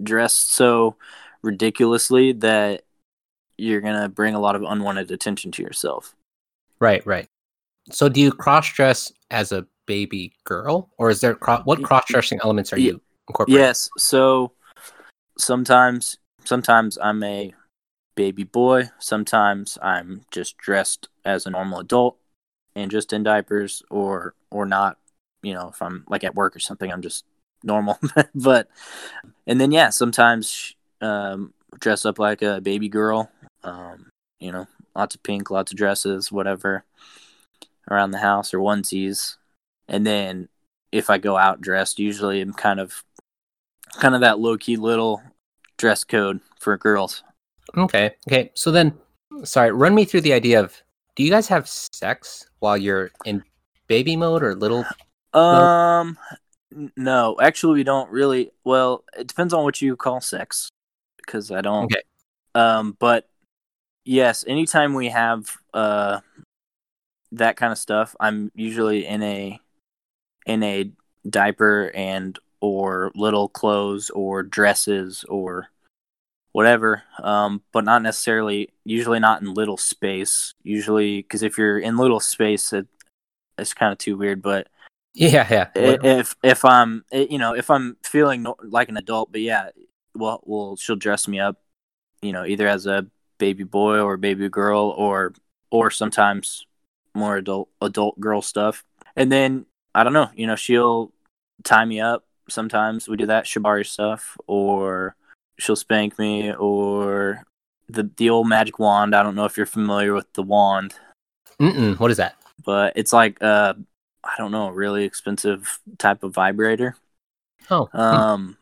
dressed 0.02 0.52
so 0.52 0.96
ridiculously 1.42 2.32
that 2.32 2.82
you're 3.58 3.80
gonna 3.80 4.08
bring 4.08 4.34
a 4.34 4.40
lot 4.40 4.56
of 4.56 4.62
unwanted 4.62 5.10
attention 5.10 5.52
to 5.52 5.62
yourself 5.62 6.14
Right, 6.82 7.06
right. 7.06 7.28
So 7.92 8.08
do 8.08 8.20
you 8.20 8.32
cross 8.32 8.72
dress 8.72 9.12
as 9.30 9.52
a 9.52 9.64
baby 9.86 10.32
girl, 10.42 10.90
or 10.98 11.10
is 11.10 11.20
there 11.20 11.36
cro- 11.36 11.62
what 11.62 11.80
cross 11.84 12.02
dressing 12.08 12.40
elements 12.42 12.72
are 12.72 12.78
you 12.78 13.00
incorporating? 13.28 13.62
Yes. 13.62 13.88
So 13.98 14.50
sometimes 15.38 16.18
sometimes 16.44 16.98
I'm 17.00 17.22
a 17.22 17.54
baby 18.16 18.42
boy, 18.42 18.90
sometimes 18.98 19.78
I'm 19.80 20.22
just 20.32 20.58
dressed 20.58 21.08
as 21.24 21.46
a 21.46 21.50
normal 21.50 21.78
adult 21.78 22.18
and 22.74 22.90
just 22.90 23.12
in 23.12 23.22
diapers 23.22 23.84
or 23.88 24.34
or 24.50 24.66
not, 24.66 24.98
you 25.44 25.54
know, 25.54 25.68
if 25.68 25.80
I'm 25.80 26.04
like 26.08 26.24
at 26.24 26.34
work 26.34 26.56
or 26.56 26.60
something, 26.60 26.90
I'm 26.90 27.02
just 27.02 27.24
normal. 27.62 27.96
but 28.34 28.66
and 29.46 29.60
then 29.60 29.70
yeah, 29.70 29.90
sometimes 29.90 30.74
um 31.00 31.54
dress 31.78 32.04
up 32.04 32.18
like 32.18 32.42
a 32.42 32.60
baby 32.60 32.88
girl. 32.88 33.30
Um, 33.64 34.10
you 34.40 34.52
know, 34.52 34.66
lots 34.94 35.14
of 35.14 35.22
pink, 35.22 35.50
lots 35.50 35.72
of 35.72 35.78
dresses, 35.78 36.32
whatever 36.32 36.84
around 37.90 38.10
the 38.10 38.18
house 38.18 38.54
or 38.54 38.58
onesies. 38.58 39.36
And 39.88 40.06
then 40.06 40.48
if 40.90 41.10
I 41.10 41.18
go 41.18 41.36
out 41.36 41.60
dressed, 41.60 41.98
usually 41.98 42.40
I'm 42.40 42.52
kind 42.52 42.80
of 42.80 43.04
kind 44.00 44.14
of 44.14 44.20
that 44.22 44.38
low 44.38 44.56
key 44.56 44.76
little 44.76 45.22
dress 45.76 46.04
code 46.04 46.40
for 46.60 46.76
girls. 46.76 47.22
Okay, 47.76 48.14
okay. 48.28 48.50
So 48.54 48.70
then, 48.70 48.94
sorry, 49.44 49.72
run 49.72 49.94
me 49.94 50.04
through 50.04 50.22
the 50.22 50.32
idea 50.32 50.60
of 50.60 50.80
do 51.16 51.22
you 51.22 51.30
guys 51.30 51.48
have 51.48 51.68
sex 51.68 52.46
while 52.60 52.76
you're 52.76 53.10
in 53.24 53.42
baby 53.86 54.16
mode 54.16 54.42
or 54.42 54.54
little? 54.54 54.84
Um, 55.34 56.18
no, 56.94 57.38
actually, 57.40 57.78
we 57.78 57.84
don't 57.84 58.10
really. 58.10 58.50
Well, 58.64 59.02
it 59.16 59.26
depends 59.28 59.54
on 59.54 59.64
what 59.64 59.80
you 59.80 59.96
call 59.96 60.20
sex, 60.20 60.68
because 61.16 61.50
I 61.50 61.62
don't. 61.62 61.84
Okay. 61.84 62.02
Um, 62.54 62.98
but 63.00 63.30
yes, 64.04 64.44
anytime 64.46 64.94
we 64.94 65.08
have 65.08 65.46
uh 65.74 66.20
that 67.32 67.56
kind 67.56 67.72
of 67.72 67.78
stuff, 67.78 68.14
I'm 68.20 68.52
usually 68.54 69.06
in 69.06 69.22
a 69.22 69.60
in 70.46 70.62
a 70.62 70.90
diaper 71.28 71.90
and 71.94 72.38
or 72.60 73.12
little 73.14 73.48
clothes 73.48 74.10
or 74.10 74.42
dresses 74.42 75.24
or 75.28 75.68
whatever 76.50 77.02
um 77.22 77.62
but 77.72 77.82
not 77.82 78.02
necessarily 78.02 78.68
usually 78.84 79.18
not 79.18 79.40
in 79.40 79.54
little 79.54 79.78
space 79.78 80.52
usually 80.62 81.22
because 81.22 81.42
if 81.42 81.56
you're 81.56 81.78
in 81.78 81.96
little 81.96 82.20
space 82.20 82.74
it, 82.74 82.86
it's 83.56 83.72
kind 83.72 83.90
of 83.90 83.96
too 83.98 84.18
weird 84.18 84.42
but 84.42 84.66
Yeah, 85.14 85.46
yeah. 85.50 85.68
if 85.74 86.34
if 86.42 86.64
I'm 86.64 87.04
you 87.12 87.38
know 87.38 87.54
if 87.54 87.70
I'm 87.70 87.96
feeling 88.02 88.46
like 88.62 88.88
an 88.88 88.96
adult, 88.96 89.30
but 89.30 89.42
yeah, 89.42 89.70
well, 90.14 90.42
well, 90.44 90.76
she'll 90.76 90.96
dress 90.96 91.28
me 91.28 91.38
up, 91.38 91.56
you 92.22 92.32
know, 92.32 92.44
either 92.44 92.66
as 92.66 92.86
a 92.86 93.06
baby 93.42 93.64
boy 93.64 93.98
or 93.98 94.16
baby 94.16 94.48
girl, 94.48 94.94
or 94.96 95.34
or 95.70 95.90
sometimes 95.90 96.64
more 97.14 97.36
adult 97.36 97.68
adult 97.80 98.14
girl 98.20 98.40
stuff, 98.40 98.84
and 99.16 99.30
then 99.30 99.66
I 99.94 100.04
don't 100.04 100.12
know, 100.14 100.30
you 100.36 100.46
know, 100.46 100.56
she'll 100.56 101.10
tie 101.64 101.84
me 101.84 101.98
up. 102.00 102.24
Sometimes 102.48 103.08
we 103.08 103.16
do 103.16 103.26
that 103.26 103.44
shibari 103.44 103.84
stuff, 103.84 104.36
or 104.46 105.16
she'll 105.58 105.76
spank 105.76 106.18
me, 106.18 106.52
or 106.54 107.42
the 107.88 108.08
the 108.16 108.30
old 108.30 108.48
magic 108.48 108.78
wand. 108.78 109.14
I 109.14 109.22
don't 109.24 109.34
know 109.34 109.44
if 109.44 109.56
you're 109.56 109.66
familiar 109.66 110.14
with 110.14 110.32
the 110.34 110.42
wand 110.42 110.94
Mm-mm, 111.60 111.98
what 111.98 112.10
is 112.10 112.16
that? 112.16 112.36
but 112.64 112.92
it's 112.96 113.12
like 113.12 113.42
uh 113.42 113.74
I 114.24 114.34
don't 114.38 114.52
know, 114.52 114.68
a 114.68 114.72
really 114.72 115.04
expensive 115.04 115.80
type 115.98 116.22
of 116.22 116.32
vibrator. 116.32 116.94
Oh, 117.70 117.86
hmm. 117.86 117.98
Um 117.98 118.56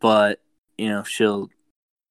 but 0.00 0.40
you 0.76 0.88
know, 0.90 1.02
she'll 1.04 1.48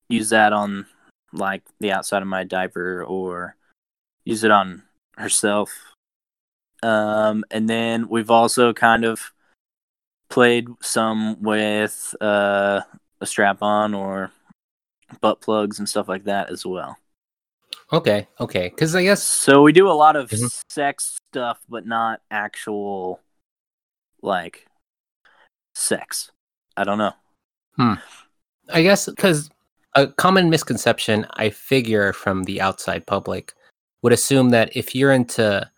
use 0.09 0.29
that 0.29 0.53
on 0.53 0.87
like 1.35 1.63
the 1.79 1.91
outside 1.91 2.21
of 2.21 2.27
my 2.27 2.43
diaper 2.43 3.03
or 3.03 3.55
use 4.23 4.43
it 4.43 4.51
on 4.51 4.83
herself. 5.17 5.71
Um 6.83 7.43
and 7.51 7.69
then 7.69 8.07
we've 8.09 8.31
also 8.31 8.73
kind 8.73 9.05
of 9.05 9.31
played 10.29 10.67
some 10.81 11.41
with 11.41 12.15
uh 12.21 12.81
a 13.21 13.25
strap 13.25 13.61
on 13.61 13.93
or 13.93 14.31
butt 15.21 15.41
plugs 15.41 15.79
and 15.79 15.87
stuff 15.87 16.09
like 16.09 16.25
that 16.25 16.49
as 16.49 16.65
well. 16.65 16.97
okay, 17.93 18.27
okay. 18.39 18.69
Because 18.69 18.95
I 18.95 19.03
guess 19.03 19.23
So 19.23 19.61
we 19.61 19.71
do 19.71 19.87
a 19.89 19.93
lot 19.93 20.15
of 20.15 20.29
Mhm. 20.29 20.61
sex 20.69 21.17
stuff, 21.31 21.59
but 21.69 21.85
not 21.85 22.21
actual 22.31 23.21
like 24.21 24.65
sex. 25.75 26.31
I 26.75 26.83
don't 26.83 26.97
know. 26.97 27.13
Hmm. 27.75 27.93
I 28.73 28.81
guess 28.81 29.05
because 29.07 29.49
a 29.95 30.07
common 30.07 30.49
misconception 30.49 31.25
I 31.33 31.49
figure 31.49 32.13
from 32.13 32.43
the 32.43 32.61
outside 32.61 33.05
public 33.07 33.53
would 34.01 34.13
assume 34.13 34.49
that 34.49 34.75
if 34.75 34.93
you're 34.93 35.11
into 35.11 35.69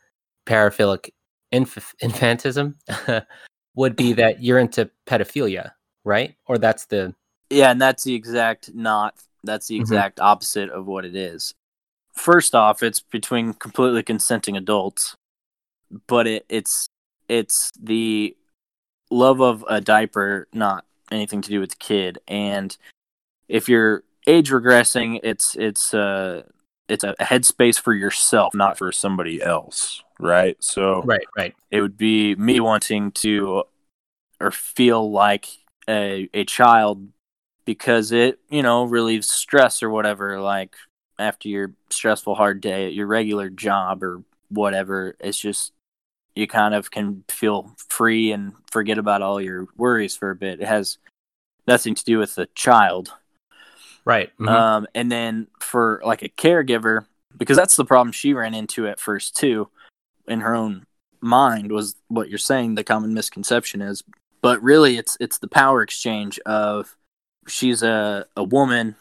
paraphilic 0.45 1.11
inf- 1.51 1.95
infantism, 2.03 2.76
would 3.76 3.95
be 3.95 4.13
that 4.22 4.43
you're 4.43 4.59
into 4.59 4.89
pedophilia, 5.05 5.72
right? 6.03 6.36
Or 6.47 6.57
that's 6.57 6.86
the 6.88 7.13
Yeah, 7.49 7.72
and 7.72 7.82
that's 7.82 8.03
the 8.03 8.15
exact 8.15 8.74
not. 8.74 9.15
That's 9.43 9.68
the 9.68 9.78
Mhm. 9.78 9.82
exact 9.82 10.20
opposite 10.20 10.70
of 10.70 10.88
what 10.88 11.05
it 11.05 11.15
is. 11.15 11.53
First 12.13 12.55
off, 12.55 12.82
it's 12.82 12.99
between 12.99 13.53
completely 13.53 14.01
consenting 14.03 14.57
adults, 14.57 15.15
but 16.07 16.28
it, 16.28 16.45
it's 16.49 16.88
it's 17.30 17.72
the 17.80 18.36
love 19.11 19.41
of 19.41 19.63
a 19.70 19.80
diaper, 19.80 20.47
not 20.53 20.86
anything 21.11 21.41
to 21.41 21.49
do 21.49 21.59
with 21.59 21.70
the 21.72 21.76
kid. 21.78 22.18
And 22.28 22.76
if 23.47 23.70
you're 23.70 24.03
age 24.28 24.51
regressing, 24.51 25.19
it's 25.23 25.55
it's 25.55 25.93
uh 25.93 26.43
it's 26.88 27.03
a 27.03 27.15
headspace 27.19 27.80
for 27.80 27.93
yourself, 27.93 28.53
not 28.53 28.78
for 28.78 28.91
somebody 28.91 29.41
else, 29.41 30.03
right? 30.19 30.55
So 30.63 31.01
right, 31.03 31.25
right. 31.36 31.55
it 31.71 31.82
would 31.82 31.97
be 31.97 32.36
me 32.36 32.59
wanting 32.59 33.11
to 33.13 33.63
or 34.39 34.51
feel 34.51 35.11
like 35.11 35.47
a 35.89 36.30
a 36.34 36.45
child 36.45 37.07
because 37.65 38.11
it 38.11 38.39
you 38.49 38.61
know 38.61 38.84
relieves 38.84 39.30
stress 39.30 39.82
or 39.82 39.89
whatever 39.89 40.39
like 40.39 40.75
after 41.19 41.49
your 41.49 41.73
stressful 41.89 42.36
hard 42.36 42.61
day 42.61 42.86
at 42.88 42.93
your 42.93 43.07
regular 43.07 43.49
job 43.49 44.03
or 44.03 44.21
whatever 44.49 45.15
it's 45.19 45.39
just 45.39 45.73
you 46.38 46.47
kind 46.47 46.75
of 46.75 46.91
can 46.91 47.23
feel 47.28 47.71
free 47.89 48.32
and 48.32 48.53
forget 48.71 48.97
about 48.99 49.23
all 49.23 49.41
your 49.41 49.67
worries 49.75 50.15
for 50.15 50.30
a 50.30 50.36
bit. 50.36 50.61
It 50.61 50.67
has 50.67 50.99
nothing 51.67 51.95
to 51.95 52.05
do 52.05 52.19
with 52.19 52.36
the 52.36 52.47
child. 52.53 53.11
Right. 54.08 54.32
mhm. 54.39 54.47
Um, 54.47 54.88
and 54.95 55.12
then 55.12 55.47
for 55.60 56.01
like 56.05 56.24
a 56.24 56.30
caregiver, 56.30 57.05
because 57.38 57.58
that's 57.58 57.76
the 57.76 57.84
problem 57.84 58.14
she 58.14 58.34
ran 58.34 58.53
into 58.53 58.88
at 58.88 59.01
first 59.01 59.36
too, 59.36 59.68
in 60.28 60.39
her 60.39 60.55
own 60.55 60.86
mind 61.20 61.74
was 61.74 61.95
what 62.08 62.30
you're 62.30 62.38
saying. 62.38 62.76
The 62.76 62.86
common 62.86 63.14
misconception 63.14 63.82
is, 63.82 64.03
but 64.41 64.64
really 64.64 64.97
it's 64.97 65.18
it's 65.20 65.39
the 65.39 65.49
power 65.49 65.82
exchange 65.82 66.39
of 66.45 66.95
she's 67.49 67.84
a 67.84 68.26
a 68.38 68.43
woman 68.45 68.95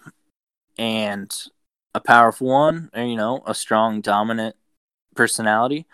and 0.77 1.33
a 1.95 2.01
powerful 2.01 2.49
one, 2.49 2.91
or, 2.93 3.05
you 3.05 3.17
know, 3.17 3.45
a 3.47 3.55
strong 3.55 4.01
dominant 4.01 4.57
personality, 5.15 5.87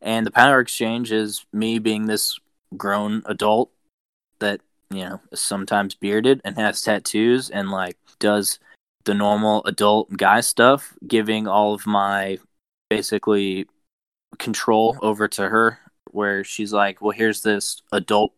and 0.00 0.24
the 0.24 0.30
power 0.30 0.60
exchange 0.60 1.10
is 1.10 1.44
me 1.52 1.80
being 1.80 2.06
this 2.06 2.38
grown 2.76 3.22
adult 3.26 3.72
that 4.38 4.60
you 4.90 5.04
know 5.04 5.20
is 5.32 5.40
sometimes 5.40 5.96
bearded 5.96 6.40
and 6.44 6.56
has 6.56 6.82
tattoos 6.82 7.50
and 7.50 7.68
like 7.70 7.96
does 8.20 8.58
the 9.04 9.14
normal 9.14 9.64
adult 9.64 10.16
guy 10.16 10.40
stuff, 10.40 10.94
giving 11.06 11.48
all 11.48 11.74
of 11.74 11.86
my 11.86 12.38
basically 12.88 13.66
control 14.38 14.96
over 15.02 15.26
to 15.26 15.48
her, 15.48 15.78
where 16.10 16.44
she's 16.44 16.72
like, 16.72 17.00
well, 17.00 17.10
here's 17.10 17.42
this 17.42 17.82
adult 17.92 18.32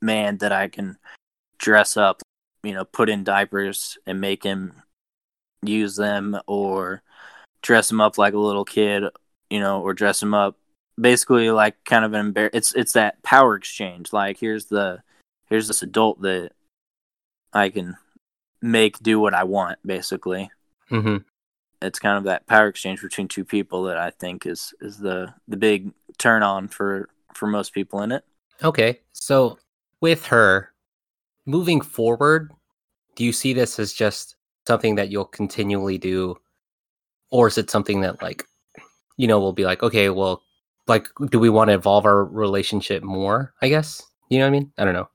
man 0.00 0.38
that 0.38 0.52
I 0.52 0.68
can 0.68 0.96
dress 1.58 1.96
up, 1.96 2.22
you 2.62 2.72
know, 2.72 2.84
put 2.84 3.10
in 3.10 3.24
diapers 3.24 3.98
and 4.06 4.20
make 4.20 4.42
him 4.44 4.72
use 5.62 5.96
them 5.96 6.38
or 6.46 7.02
dress 7.62 7.90
him 7.90 8.00
up 8.00 8.16
like 8.16 8.34
a 8.34 8.38
little 8.38 8.64
kid, 8.64 9.04
you 9.50 9.60
know, 9.60 9.82
or 9.82 9.92
dress 9.92 10.22
him 10.22 10.34
up 10.34 10.56
basically 11.00 11.50
like 11.50 11.82
kind 11.84 12.04
of 12.04 12.12
an 12.12 12.32
embar- 12.32 12.50
it's 12.52 12.74
it's 12.74 12.92
that 12.92 13.22
power 13.22 13.54
exchange. 13.54 14.12
Like 14.12 14.38
here's 14.38 14.66
the 14.66 15.02
here's 15.48 15.68
this 15.68 15.82
adult 15.82 16.20
that 16.22 16.52
I 17.52 17.70
can 17.70 17.96
make 18.60 18.98
do 18.98 19.20
what 19.20 19.34
I 19.34 19.44
want 19.44 19.78
basically. 19.84 20.50
Mhm. 20.90 21.24
It's 21.80 21.98
kind 21.98 22.18
of 22.18 22.24
that 22.24 22.46
power 22.46 22.68
exchange 22.68 23.00
between 23.02 23.28
two 23.28 23.44
people 23.44 23.84
that 23.84 23.98
I 23.98 24.10
think 24.10 24.46
is 24.46 24.74
is 24.80 24.98
the 24.98 25.34
the 25.46 25.56
big 25.56 25.92
turn 26.18 26.42
on 26.42 26.68
for 26.68 27.08
for 27.34 27.46
most 27.46 27.72
people 27.72 28.02
in 28.02 28.12
it. 28.12 28.24
Okay. 28.62 29.00
So 29.12 29.58
with 30.00 30.26
her 30.26 30.72
moving 31.46 31.80
forward, 31.80 32.52
do 33.14 33.24
you 33.24 33.32
see 33.32 33.52
this 33.52 33.78
as 33.78 33.92
just 33.92 34.36
something 34.66 34.96
that 34.96 35.10
you'll 35.10 35.24
continually 35.24 35.98
do 35.98 36.36
or 37.30 37.46
is 37.48 37.58
it 37.58 37.70
something 37.70 38.00
that 38.00 38.22
like 38.22 38.44
you 39.16 39.26
know, 39.26 39.40
we'll 39.40 39.52
be 39.52 39.64
like, 39.64 39.82
okay, 39.82 40.08
well, 40.10 40.42
like 40.86 41.08
do 41.30 41.38
we 41.38 41.50
want 41.50 41.68
to 41.68 41.74
evolve 41.74 42.06
our 42.06 42.24
relationship 42.24 43.02
more, 43.02 43.52
I 43.60 43.68
guess? 43.68 44.00
You 44.30 44.38
know 44.38 44.44
what 44.44 44.48
I 44.48 44.52
mean? 44.52 44.72
I 44.78 44.84
don't 44.84 44.94
know. 44.94 45.08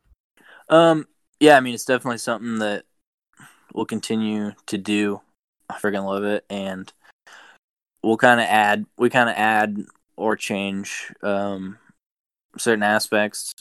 Um, 0.69 1.07
yeah, 1.39 1.57
I 1.57 1.61
mean, 1.61 1.73
it's 1.73 1.85
definitely 1.85 2.17
something 2.17 2.59
that 2.59 2.83
we'll 3.74 3.86
continue 3.86 4.53
to 4.67 4.78
do. 4.78 5.21
I 5.69 5.76
freaking 5.76 6.05
love 6.05 6.24
it, 6.24 6.45
and 6.49 6.91
we'll 8.03 8.17
kind 8.17 8.39
of 8.39 8.47
add, 8.47 8.86
we 8.97 9.09
kind 9.09 9.30
of 9.30 9.36
add 9.36 9.86
or 10.15 10.36
change 10.36 11.11
um, 11.21 11.78
certain 12.57 12.84
aspects 12.84 13.53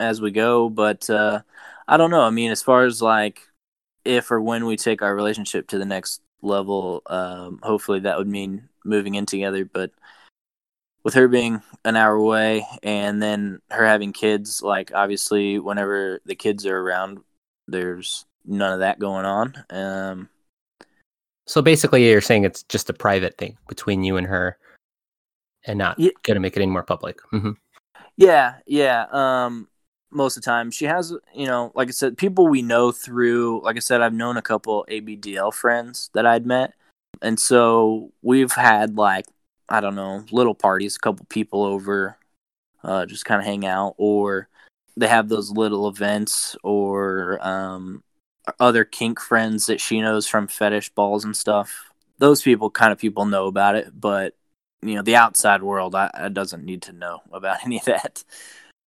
as 0.00 0.20
we 0.20 0.30
go. 0.30 0.68
But 0.68 1.08
uh, 1.08 1.42
I 1.86 1.96
don't 1.96 2.10
know. 2.10 2.22
I 2.22 2.30
mean, 2.30 2.50
as 2.50 2.62
far 2.62 2.84
as 2.84 3.00
like 3.00 3.48
if 4.04 4.30
or 4.30 4.40
when 4.40 4.66
we 4.66 4.76
take 4.76 5.02
our 5.02 5.14
relationship 5.14 5.68
to 5.68 5.78
the 5.78 5.84
next 5.84 6.20
level, 6.42 7.02
um, 7.06 7.60
hopefully 7.62 8.00
that 8.00 8.18
would 8.18 8.28
mean 8.28 8.68
moving 8.84 9.14
in 9.14 9.26
together. 9.26 9.64
But 9.64 9.92
with 11.04 11.14
her 11.14 11.28
being 11.28 11.62
an 11.84 11.96
hour 11.96 12.14
away 12.14 12.66
and 12.82 13.22
then 13.22 13.60
her 13.70 13.86
having 13.86 14.12
kids, 14.12 14.62
like 14.62 14.92
obviously 14.94 15.58
whenever 15.58 16.20
the 16.24 16.34
kids 16.34 16.66
are 16.66 16.78
around, 16.78 17.20
there's 17.68 18.24
none 18.44 18.72
of 18.72 18.80
that 18.80 18.98
going 18.98 19.24
on. 19.24 19.54
Um, 19.70 20.28
So 21.46 21.60
basically 21.62 22.08
you're 22.08 22.20
saying 22.20 22.44
it's 22.44 22.62
just 22.64 22.90
a 22.90 22.94
private 22.94 23.36
thing 23.36 23.56
between 23.68 24.02
you 24.04 24.16
and 24.16 24.26
her 24.26 24.58
and 25.66 25.78
not 25.78 25.98
Ye- 25.98 26.12
going 26.22 26.36
to 26.36 26.40
make 26.40 26.56
it 26.56 26.62
any 26.62 26.70
more 26.70 26.82
public. 26.82 27.20
hmm 27.30 27.52
yeah, 28.16 28.56
yeah. 28.66 29.06
Um, 29.10 29.68
most 30.10 30.36
of 30.36 30.42
the 30.42 30.46
time 30.46 30.70
she 30.70 30.84
has, 30.84 31.12
you 31.34 31.46
know, 31.46 31.72
like 31.74 31.88
I 31.88 31.90
said, 31.90 32.16
people 32.16 32.46
we 32.46 32.62
know 32.62 32.92
through. 32.92 33.62
Like 33.62 33.76
I 33.76 33.80
said, 33.80 34.00
I've 34.00 34.14
known 34.14 34.36
a 34.36 34.42
couple 34.42 34.86
ABDL 34.88 35.52
friends 35.52 36.10
that 36.14 36.24
I'd 36.24 36.46
met, 36.46 36.74
and 37.22 37.38
so 37.38 38.12
we've 38.22 38.52
had 38.52 38.96
like 38.96 39.26
I 39.68 39.80
don't 39.80 39.96
know 39.96 40.24
little 40.30 40.54
parties, 40.54 40.94
a 40.96 41.00
couple 41.00 41.26
people 41.28 41.64
over, 41.64 42.16
uh, 42.84 43.06
just 43.06 43.24
kind 43.24 43.40
of 43.40 43.46
hang 43.46 43.66
out, 43.66 43.94
or 43.96 44.48
they 44.96 45.08
have 45.08 45.28
those 45.28 45.50
little 45.50 45.88
events, 45.88 46.56
or 46.62 47.38
um, 47.46 48.04
other 48.60 48.84
kink 48.84 49.20
friends 49.20 49.66
that 49.66 49.80
she 49.80 50.00
knows 50.00 50.26
from 50.26 50.46
fetish 50.46 50.90
balls 50.90 51.24
and 51.24 51.36
stuff. 51.36 51.90
Those 52.18 52.42
people, 52.42 52.70
kind 52.70 52.92
of 52.92 52.98
people 52.98 53.24
know 53.26 53.46
about 53.46 53.74
it, 53.76 53.88
but 53.98 54.34
you 54.82 54.94
know, 54.94 55.02
the 55.02 55.16
outside 55.16 55.62
world, 55.62 55.94
I, 55.94 56.10
I 56.12 56.28
doesn't 56.28 56.64
need 56.64 56.82
to 56.82 56.92
know 56.92 57.22
about 57.32 57.64
any 57.64 57.78
of 57.78 57.84
that. 57.86 58.22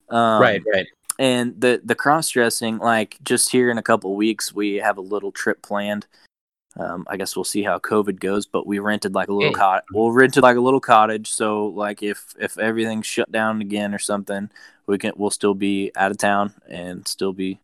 Um, 0.10 0.41
right, 0.41 0.62
right. 0.74 0.88
and 1.20 1.60
the 1.60 1.82
the 1.84 1.95
cross 1.95 2.30
dressing 2.30 2.78
like 2.78 3.18
just 3.24 3.51
here 3.51 3.70
in 3.70 3.78
a 3.78 3.84
couple 3.84 4.16
weeks 4.16 4.53
we 4.53 4.76
have 4.76 4.97
a 4.97 5.01
little 5.01 5.34
trip 5.34 5.62
planned 5.62 6.08
um, 6.78 7.05
i 7.10 7.18
guess 7.18 7.36
we'll 7.36 7.43
see 7.43 7.62
how 7.64 7.78
covid 7.78 8.18
goes 8.18 8.45
but 8.45 8.66
we 8.66 8.80
rented 8.80 9.14
like 9.14 9.28
a 9.28 9.34
little 9.34 9.49
Hey. 9.49 9.55
cot 9.55 9.84
we'll 9.91 10.14
rented 10.14 10.43
like 10.43 10.55
a 10.55 10.62
little 10.62 10.80
cottage 10.80 11.30
so 11.30 11.68
like 11.68 12.01
if 12.01 12.34
if 12.39 12.58
everything's 12.58 13.05
shut 13.05 13.30
down 13.34 13.60
again 13.60 13.93
or 13.93 13.99
something 13.99 14.49
we 14.86 14.97
can 14.97 15.12
we'll 15.18 15.30
still 15.30 15.53
be 15.53 15.91
out 15.97 16.12
of 16.12 16.18
town 16.18 16.53
and 16.70 17.05
still 17.05 17.34
be 17.34 17.60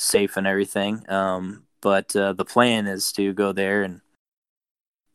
safe 0.00 0.36
and 0.36 0.46
everything. 0.46 1.04
Um 1.10 1.64
but 1.82 2.14
uh, 2.14 2.34
the 2.34 2.44
plan 2.44 2.86
is 2.86 3.10
to 3.12 3.32
go 3.32 3.52
there 3.52 3.82
and 3.82 4.00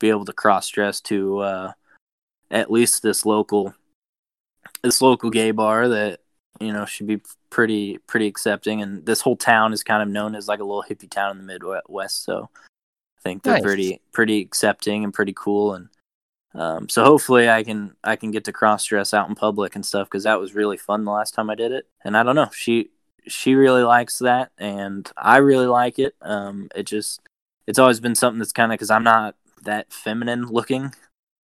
be 0.00 0.10
able 0.10 0.24
to 0.24 0.32
cross 0.32 0.68
dress 0.68 1.00
to 1.00 1.38
uh 1.38 1.72
at 2.50 2.70
least 2.70 3.02
this 3.02 3.24
local 3.24 3.74
this 4.82 5.00
local 5.00 5.30
gay 5.30 5.50
bar 5.52 5.88
that 5.88 6.20
you 6.60 6.72
know 6.72 6.84
should 6.84 7.06
be 7.06 7.20
pretty 7.50 7.98
pretty 8.06 8.26
accepting. 8.26 8.82
And 8.82 9.04
this 9.06 9.20
whole 9.20 9.36
town 9.36 9.72
is 9.72 9.82
kind 9.82 10.02
of 10.02 10.08
known 10.08 10.34
as 10.34 10.48
like 10.48 10.60
a 10.60 10.64
little 10.64 10.84
hippie 10.88 11.10
town 11.10 11.32
in 11.38 11.46
the 11.46 11.52
midwest 11.52 12.24
so 12.24 12.48
i 13.18 13.20
think 13.22 13.42
they're 13.42 13.54
Nice. 13.54 13.62
pretty 13.62 14.00
pretty 14.12 14.40
accepting 14.40 15.04
and 15.04 15.12
pretty 15.14 15.32
cool. 15.36 15.74
And 15.74 15.88
um, 16.54 16.88
so 16.88 17.04
hopefully 17.04 17.48
i 17.50 17.62
can 17.62 17.94
i 18.02 18.16
can 18.16 18.30
get 18.30 18.44
to 18.44 18.52
cross 18.52 18.84
dress 18.84 19.12
out 19.12 19.28
in 19.28 19.34
public 19.34 19.74
and 19.74 19.84
stuff 19.84 20.08
because 20.08 20.24
that 20.24 20.40
was 20.40 20.54
really 20.54 20.76
fun 20.78 21.04
the 21.04 21.10
last 21.12 21.34
time 21.34 21.50
i 21.50 21.54
did 21.54 21.72
it. 21.72 21.86
And 22.04 22.16
i 22.16 22.22
don't 22.22 22.36
know 22.36 22.50
she 22.52 22.90
she 23.28 23.54
really 23.54 23.82
likes 23.82 24.18
that 24.18 24.50
and 24.58 25.10
i 25.16 25.38
really 25.38 25.66
like 25.66 25.98
it 25.98 26.14
um, 26.22 26.68
it 26.74 26.84
just 26.84 27.20
it's 27.66 27.78
always 27.78 28.00
been 28.00 28.14
something 28.14 28.38
that's 28.38 28.52
kind 28.52 28.72
of 28.72 28.76
because 28.76 28.90
i'm 28.90 29.04
not 29.04 29.34
that 29.64 29.92
feminine 29.92 30.46
looking 30.46 30.92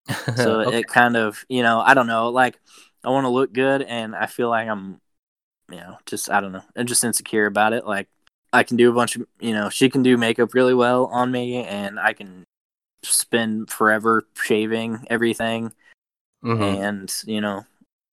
so 0.36 0.61
Okay. 0.61 0.79
it 0.79 0.88
kind 0.88 1.15
of 1.17 1.45
you 1.49 1.63
know 1.63 1.79
i 1.82 1.93
don't 1.93 2.07
know 2.07 2.29
like 2.29 2.59
i 3.03 3.09
want 3.09 3.25
to 3.25 3.29
look 3.29 3.53
good 3.53 3.82
and 3.82 4.15
i 4.15 4.25
feel 4.25 4.49
like 4.49 4.67
i'm 4.67 4.99
you 5.69 5.77
know 5.77 5.97
just 6.05 6.29
i 6.29 6.39
don't 6.41 6.51
know 6.51 6.63
i'm 6.75 6.86
just 6.86 7.03
insecure 7.03 7.45
about 7.45 7.73
it 7.73 7.86
like 7.86 8.07
i 8.53 8.63
can 8.63 8.77
do 8.77 8.89
a 8.89 8.93
bunch 8.93 9.15
of 9.15 9.25
you 9.39 9.53
know 9.53 9.69
she 9.69 9.89
can 9.89 10.03
do 10.03 10.17
makeup 10.17 10.53
really 10.53 10.73
well 10.73 11.05
on 11.07 11.32
me 11.32 11.63
and 11.63 11.99
i 11.99 12.13
can 12.13 12.43
spend 13.03 13.69
forever 13.71 14.23
shaving 14.36 15.05
everything 15.09 15.71
Mhm. 16.43 16.61
and 16.84 17.13
you 17.25 17.41
know 17.41 17.65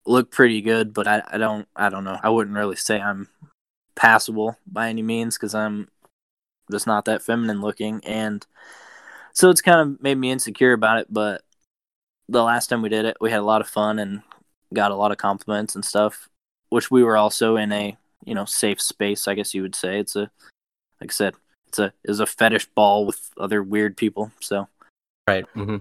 look 0.06 0.30
pretty 0.30 0.62
good 0.62 0.94
but 0.94 1.06
I, 1.06 1.22
I 1.26 1.38
don't 1.38 1.68
i 1.76 1.88
don't 1.90 2.04
know 2.04 2.18
i 2.22 2.30
wouldn't 2.30 2.56
really 2.56 2.76
say 2.76 3.00
i'm 3.00 3.28
passable 3.98 4.56
by 4.66 4.88
any 4.88 5.02
means 5.02 5.36
because 5.36 5.54
i'm 5.54 5.88
just 6.70 6.86
not 6.86 7.04
that 7.04 7.22
feminine 7.22 7.60
looking 7.60 8.00
and 8.04 8.46
so 9.32 9.50
it's 9.50 9.60
kind 9.60 9.80
of 9.80 10.00
made 10.00 10.16
me 10.16 10.30
insecure 10.30 10.72
about 10.72 11.00
it 11.00 11.06
but 11.10 11.42
the 12.28 12.42
last 12.42 12.68
time 12.68 12.80
we 12.80 12.88
did 12.88 13.04
it 13.04 13.16
we 13.20 13.30
had 13.30 13.40
a 13.40 13.44
lot 13.44 13.60
of 13.60 13.68
fun 13.68 13.98
and 13.98 14.22
got 14.72 14.92
a 14.92 14.96
lot 14.96 15.10
of 15.10 15.18
compliments 15.18 15.74
and 15.74 15.84
stuff 15.84 16.28
which 16.68 16.90
we 16.90 17.02
were 17.02 17.16
also 17.16 17.56
in 17.56 17.72
a 17.72 17.96
you 18.24 18.34
know 18.34 18.44
safe 18.44 18.80
space 18.80 19.26
i 19.26 19.34
guess 19.34 19.52
you 19.52 19.62
would 19.62 19.74
say 19.74 19.98
it's 19.98 20.14
a 20.14 20.30
like 21.00 21.10
i 21.10 21.12
said 21.12 21.34
it's 21.66 21.80
a 21.80 21.92
is 22.04 22.20
a 22.20 22.26
fetish 22.26 22.66
ball 22.76 23.04
with 23.04 23.30
other 23.36 23.62
weird 23.62 23.96
people 23.96 24.30
so 24.40 24.68
Right. 25.26 25.44
Mm-hmm. 25.54 25.76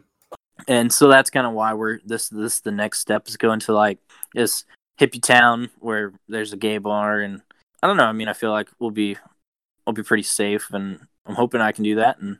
and 0.68 0.92
so 0.92 1.08
that's 1.08 1.30
kind 1.30 1.48
of 1.48 1.54
why 1.54 1.74
we're 1.74 2.00
this 2.06 2.28
this 2.30 2.60
the 2.62 2.72
next 2.72 3.00
step 3.00 3.28
is 3.28 3.38
going 3.38 3.62
to 3.62 3.74
like 3.74 4.00
this 4.34 4.66
hippie 5.00 5.22
town 5.22 5.70
where 5.80 6.14
there's 6.28 6.52
a 6.52 6.58
gay 6.58 6.80
bar 6.80 7.22
and 7.22 7.42
I 7.82 7.88
don't 7.88 7.98
know 7.98 8.06
I 8.06 8.12
mean 8.12 8.28
I 8.28 8.34
feel 8.34 8.52
like 8.52 8.70
we'll 8.80 8.92
be 8.92 9.18
we'll 9.86 9.94
be 9.94 10.04
pretty 10.04 10.24
safe 10.24 10.72
and 10.72 11.00
I'm 11.26 11.36
hoping 11.36 11.62
I 11.62 11.72
can 11.72 11.84
do 11.84 11.96
that 11.96 12.20
and 12.20 12.40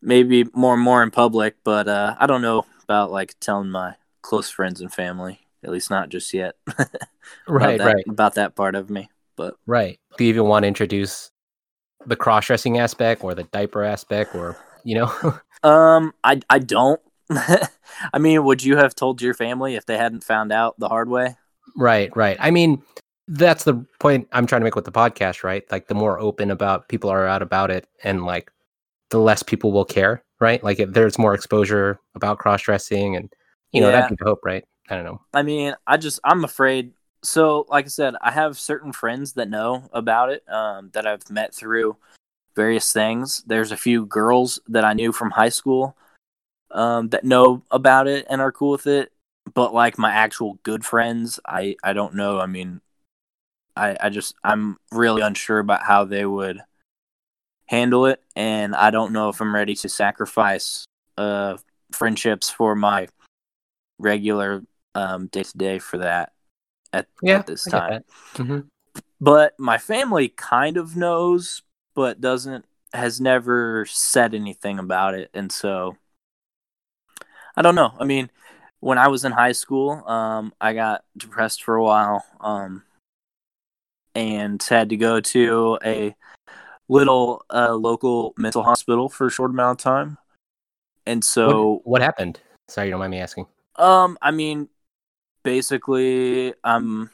maybe 0.00 0.44
more 0.54 0.74
and 0.74 0.82
more 0.82 1.02
in 1.02 1.10
public 1.10 1.56
but 1.64 1.88
uh 1.88 2.16
I 2.18 2.26
don't 2.26 2.42
know 2.42 2.64
about 2.84 3.10
like 3.10 3.34
telling 3.40 3.70
my 3.70 3.94
close 4.22 4.50
friends 4.50 4.80
and 4.80 4.92
family 4.92 5.40
at 5.64 5.70
least 5.70 5.90
not 5.90 6.08
just 6.08 6.32
yet 6.34 6.56
Right, 7.48 7.78
that, 7.78 7.94
right, 7.94 8.04
about 8.08 8.34
that 8.34 8.54
part 8.54 8.74
of 8.74 8.90
me 8.90 9.08
but 9.36 9.54
right. 9.66 9.98
Do 10.16 10.24
you 10.24 10.30
even 10.30 10.44
want 10.44 10.64
to 10.64 10.68
introduce 10.68 11.30
the 12.06 12.16
cross 12.16 12.46
dressing 12.46 12.78
aspect 12.78 13.24
or 13.24 13.34
the 13.34 13.44
diaper 13.44 13.82
aspect 13.82 14.34
or, 14.34 14.56
you 14.84 14.96
know? 14.96 15.38
Um, 15.64 16.12
I 16.24 16.40
I 16.50 16.58
don't. 16.58 17.00
I 17.30 18.18
mean, 18.18 18.42
would 18.42 18.64
you 18.64 18.76
have 18.78 18.96
told 18.96 19.22
your 19.22 19.32
family 19.32 19.76
if 19.76 19.86
they 19.86 19.96
hadn't 19.96 20.24
found 20.24 20.50
out 20.50 20.74
the 20.76 20.88
hard 20.88 21.08
way? 21.08 21.36
Right, 21.76 22.10
right. 22.16 22.36
I 22.40 22.50
mean, 22.50 22.82
that's 23.34 23.64
the 23.64 23.74
point 23.98 24.28
I'm 24.32 24.46
trying 24.46 24.60
to 24.60 24.64
make 24.64 24.74
with 24.74 24.84
the 24.84 24.92
podcast, 24.92 25.42
right? 25.42 25.64
Like 25.70 25.88
the 25.88 25.94
more 25.94 26.18
open 26.20 26.50
about 26.50 26.88
people 26.88 27.08
are 27.10 27.26
out 27.26 27.40
about 27.40 27.70
it 27.70 27.88
and 28.04 28.26
like 28.26 28.52
the 29.10 29.18
less 29.18 29.42
people 29.42 29.72
will 29.72 29.86
care, 29.86 30.22
right? 30.38 30.62
Like 30.62 30.78
if 30.78 30.92
there's 30.92 31.18
more 31.18 31.34
exposure 31.34 31.98
about 32.14 32.38
cross 32.38 32.62
dressing 32.62 33.16
and 33.16 33.32
you 33.72 33.80
know, 33.80 33.88
Yeah. 33.88 34.02
that'd 34.02 34.10
be 34.10 34.22
the 34.22 34.28
hope, 34.28 34.40
right? 34.44 34.64
I 34.90 34.96
don't 34.96 35.04
know. 35.04 35.20
I 35.32 35.42
mean, 35.42 35.74
I 35.86 35.96
just 35.96 36.20
I'm 36.24 36.44
afraid. 36.44 36.92
So, 37.24 37.64
like 37.68 37.86
I 37.86 37.88
said, 37.88 38.14
I 38.20 38.32
have 38.32 38.58
certain 38.58 38.92
friends 38.92 39.32
that 39.34 39.48
know 39.48 39.88
about 39.92 40.30
it 40.30 40.42
um, 40.48 40.90
that 40.92 41.06
I've 41.06 41.30
met 41.30 41.54
through 41.54 41.96
various 42.54 42.92
things. 42.92 43.44
There's 43.46 43.72
a 43.72 43.76
few 43.76 44.04
girls 44.06 44.60
that 44.68 44.84
I 44.84 44.92
knew 44.92 45.12
from 45.12 45.30
high 45.30 45.48
school 45.48 45.96
um, 46.70 47.08
that 47.10 47.24
know 47.24 47.62
about 47.70 48.08
it 48.08 48.26
and 48.28 48.40
are 48.42 48.52
cool 48.52 48.72
with 48.72 48.86
it. 48.86 49.12
But 49.54 49.72
like 49.72 49.98
my 49.98 50.12
actual 50.12 50.58
good 50.64 50.84
friends, 50.84 51.40
I 51.46 51.76
I 51.82 51.92
don't 51.94 52.14
know. 52.14 52.38
I 52.40 52.46
mean, 52.46 52.80
I 53.76 53.96
I 54.00 54.08
just 54.10 54.34
I'm 54.44 54.76
really 54.90 55.22
unsure 55.22 55.58
about 55.58 55.82
how 55.82 56.04
they 56.04 56.24
would 56.24 56.60
handle 57.66 58.06
it, 58.06 58.22
and 58.36 58.74
I 58.74 58.90
don't 58.90 59.12
know 59.12 59.28
if 59.28 59.40
I'm 59.40 59.54
ready 59.54 59.74
to 59.76 59.88
sacrifice 59.88 60.84
uh 61.18 61.56
friendships 61.92 62.48
for 62.50 62.74
my 62.74 63.08
regular 63.98 64.62
um 64.94 65.26
day 65.28 65.42
to 65.42 65.58
day 65.58 65.78
for 65.78 65.98
that 65.98 66.32
at, 66.92 67.06
Yeah, 67.22 67.38
at 67.38 67.46
this 67.46 67.64
time. 67.64 68.04
Mhm. 68.34 68.68
But 69.20 69.58
my 69.58 69.78
family 69.78 70.28
kind 70.28 70.76
of 70.76 70.96
knows, 70.96 71.62
but 71.94 72.20
doesn't 72.20 72.64
has 72.92 73.20
never 73.20 73.86
said 73.86 74.34
anything 74.34 74.78
about 74.78 75.14
it, 75.14 75.30
and 75.32 75.50
so 75.50 75.96
I 77.56 77.62
don't 77.62 77.74
know. 77.74 77.92
I 77.98 78.04
mean, 78.04 78.30
when 78.80 78.98
I 78.98 79.08
was 79.08 79.24
in 79.24 79.32
high 79.32 79.52
school, 79.52 80.06
um, 80.08 80.52
I 80.60 80.72
got 80.72 81.04
depressed 81.16 81.62
for 81.62 81.76
a 81.76 81.84
while, 81.84 82.24
um, 82.40 82.82
and 84.14 84.62
had 84.62 84.90
to 84.90 84.96
go 84.96 85.20
to 85.20 85.78
a 85.84 86.14
little 86.88 87.44
uh, 87.50 87.74
local 87.74 88.34
mental 88.36 88.62
hospital 88.62 89.08
for 89.08 89.26
a 89.26 89.30
short 89.30 89.50
amount 89.50 89.80
of 89.80 89.84
time. 89.84 90.18
And 91.06 91.24
so, 91.24 91.74
what, 91.74 91.86
what 91.86 92.02
happened? 92.02 92.40
Sorry, 92.68 92.88
you 92.88 92.90
don't 92.92 93.00
mind 93.00 93.10
me 93.10 93.20
asking. 93.20 93.46
um, 93.76 94.18
I 94.22 94.30
mean, 94.30 94.68
basically, 95.42 96.54
I 96.64 96.74
um, 96.74 97.10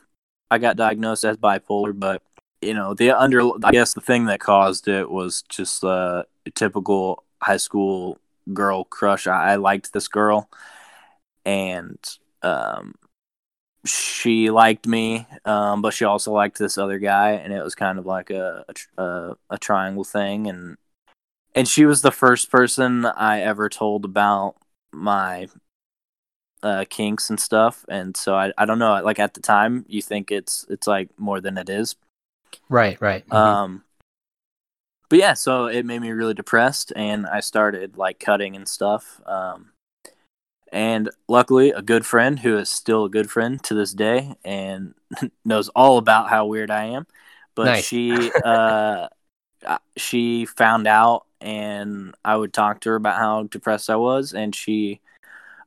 I 0.51 0.59
got 0.59 0.77
diagnosed 0.77 1.25
as 1.25 1.37
bipolar, 1.37 1.99
but 1.99 2.23
you 2.61 2.75
know, 2.75 2.95
the 2.95 3.13
under, 3.13 3.51
I 3.65 3.71
guess 3.71 3.95
the 3.95 4.01
thing 4.01 4.27
that 4.27 4.41
caused 4.41 4.89
it 4.89 5.11
was 5.11 5.43
just 5.49 5.85
uh, 5.85 6.25
a 6.45 6.51
typical 6.51 7.25
high 7.41 7.57
school 7.57 8.19
girl 8.53 8.85
crush. 8.85 9.27
I, 9.27 9.53
I 9.53 9.57
liked 9.57 9.93
this 9.93 10.09
girl, 10.09 10.51
and 11.45 11.99
um, 12.43 12.95
she 13.89 14.51
liked 14.51 14.87
me, 14.87 15.27
um, 15.45 15.83
but 15.83 15.95
she 15.95 16.05
also 16.05 16.33
liked 16.33 16.59
this 16.59 16.79
other 16.79 16.99
guy, 16.99 17.33
and 17.33 17.53
it 17.53 17.63
was 17.63 17.75
kind 17.75 17.99
of 17.99 18.07
like 18.07 18.31
a 18.31 18.65
a, 18.97 19.37
a, 19.51 19.59
triangle 19.59 20.05
thing, 20.05 20.47
and 20.47 20.77
and 21.55 21.67
she 21.67 21.85
was 21.85 22.03
the 22.03 22.13
first 22.13 22.51
person 22.51 23.05
I 23.05 23.41
ever 23.41 23.69
told 23.69 24.05
about 24.05 24.57
my 24.93 25.49
uh 26.63 26.85
kinks 26.91 27.31
and 27.31 27.39
stuff 27.39 27.85
and 27.89 28.17
so 28.17 28.35
I, 28.35 28.53
I 28.59 28.65
don't 28.65 28.81
know 28.81 29.01
like 29.05 29.21
at 29.21 29.35
the 29.35 29.41
time 29.41 29.85
you 29.89 30.03
think 30.03 30.33
it's 30.33 30.67
it's 30.69 30.89
like 30.89 31.09
more 31.17 31.41
than 31.41 31.57
it 31.57 31.71
is 31.71 31.95
Right, 32.69 33.01
right. 33.01 33.25
Mhm. 33.29 33.37
um 33.37 33.85
but 35.09 35.19
yeah 35.21 35.35
so 35.35 35.67
it 35.67 35.87
made 35.87 36.01
me 36.01 36.11
really 36.11 36.35
depressed 36.35 36.93
and 36.97 37.27
i 37.27 37.39
started 37.41 37.97
like 37.97 38.19
cutting 38.19 38.57
and 38.57 38.67
stuff 38.67 39.21
um 39.27 39.71
and 40.73 41.11
luckily 41.29 41.71
a 41.71 41.83
good 41.83 42.05
friend 42.05 42.39
who 42.39 42.57
is 42.59 42.71
still 42.71 43.05
a 43.05 43.11
good 43.11 43.31
friend 43.31 43.63
to 43.65 43.75
this 43.75 43.93
day 43.93 44.35
and 44.45 44.95
knows 45.45 45.69
all 45.71 45.99
about 45.99 46.29
how 46.29 46.47
weird 46.47 46.71
i 46.71 46.85
am. 46.85 47.07
But 47.55 47.67
Nice. 47.67 47.87
she 47.87 48.31
uh 48.45 49.09
uh, 49.67 49.79
she 49.97 50.45
found 50.47 50.87
out 50.87 51.27
and 51.41 52.15
i 52.25 52.37
would 52.37 52.53
talk 52.53 52.81
to 52.81 52.91
her 52.91 52.97
about 52.97 53.17
how 53.19 53.45
depressed 53.45 53.91
i 53.91 53.97
was. 53.97 54.33
And 54.33 54.55
she 54.55 55.01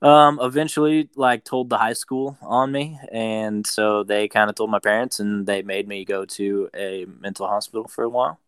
um 0.02 0.40
eventually 0.42 1.10
like 1.16 1.44
told 1.44 1.70
the 1.70 1.78
high 1.78 1.94
school 1.94 2.38
on 2.42 2.72
me. 2.72 3.00
And 3.12 3.66
so 3.66 4.04
they 4.04 4.28
kind 4.28 4.50
of 4.50 4.56
told 4.56 4.70
my 4.70 4.80
parents 4.80 5.20
and 5.20 5.46
they 5.46 5.62
made 5.62 5.88
me 5.88 6.06
go 6.06 6.26
to 6.26 6.70
a 6.76 7.06
mental 7.20 7.48
hospital 7.48 7.88
for 7.88 8.04
a 8.04 8.10
while. 8.10 8.40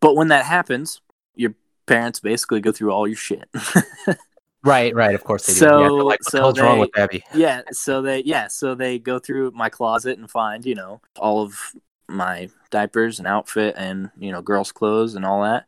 But 0.00 0.16
when 0.16 0.28
that 0.28 0.46
happens 0.46 1.00
your 1.34 1.54
parents 1.86 2.20
basically 2.20 2.60
go 2.60 2.72
through 2.72 2.90
all 2.90 3.06
your 3.06 3.16
shit 3.16 3.48
right, 4.64 4.94
right. 4.94 5.14
Of 5.14 5.24
course 5.24 5.46
they 5.46 5.52
do. 5.54 5.58
So- 5.58 5.80
yeah, 5.82 5.88
like, 5.88 6.04
what 6.04 6.24
so 6.24 6.36
the 6.36 6.42
hell's 6.42 6.60
wrong 6.60 6.78
with 6.78 6.96
Abby? 6.98 7.22
yeah 7.34 7.62
so 7.72 8.02
they 8.02 8.22
yeah 8.24 8.48
so 8.48 8.74
they 8.74 8.98
go 8.98 9.18
through 9.18 9.50
my 9.52 9.68
closet 9.68 10.18
and 10.18 10.30
find 10.30 10.64
you 10.64 10.74
know 10.74 11.00
all 11.18 11.42
of 11.42 11.74
my 12.08 12.48
diapers 12.70 13.18
and 13.18 13.28
outfit 13.28 13.74
and 13.76 14.10
you 14.18 14.32
know 14.32 14.42
girls 14.42 14.72
clothes 14.72 15.14
and 15.14 15.24
all 15.24 15.42
that 15.42 15.66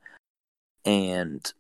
and 0.85 1.53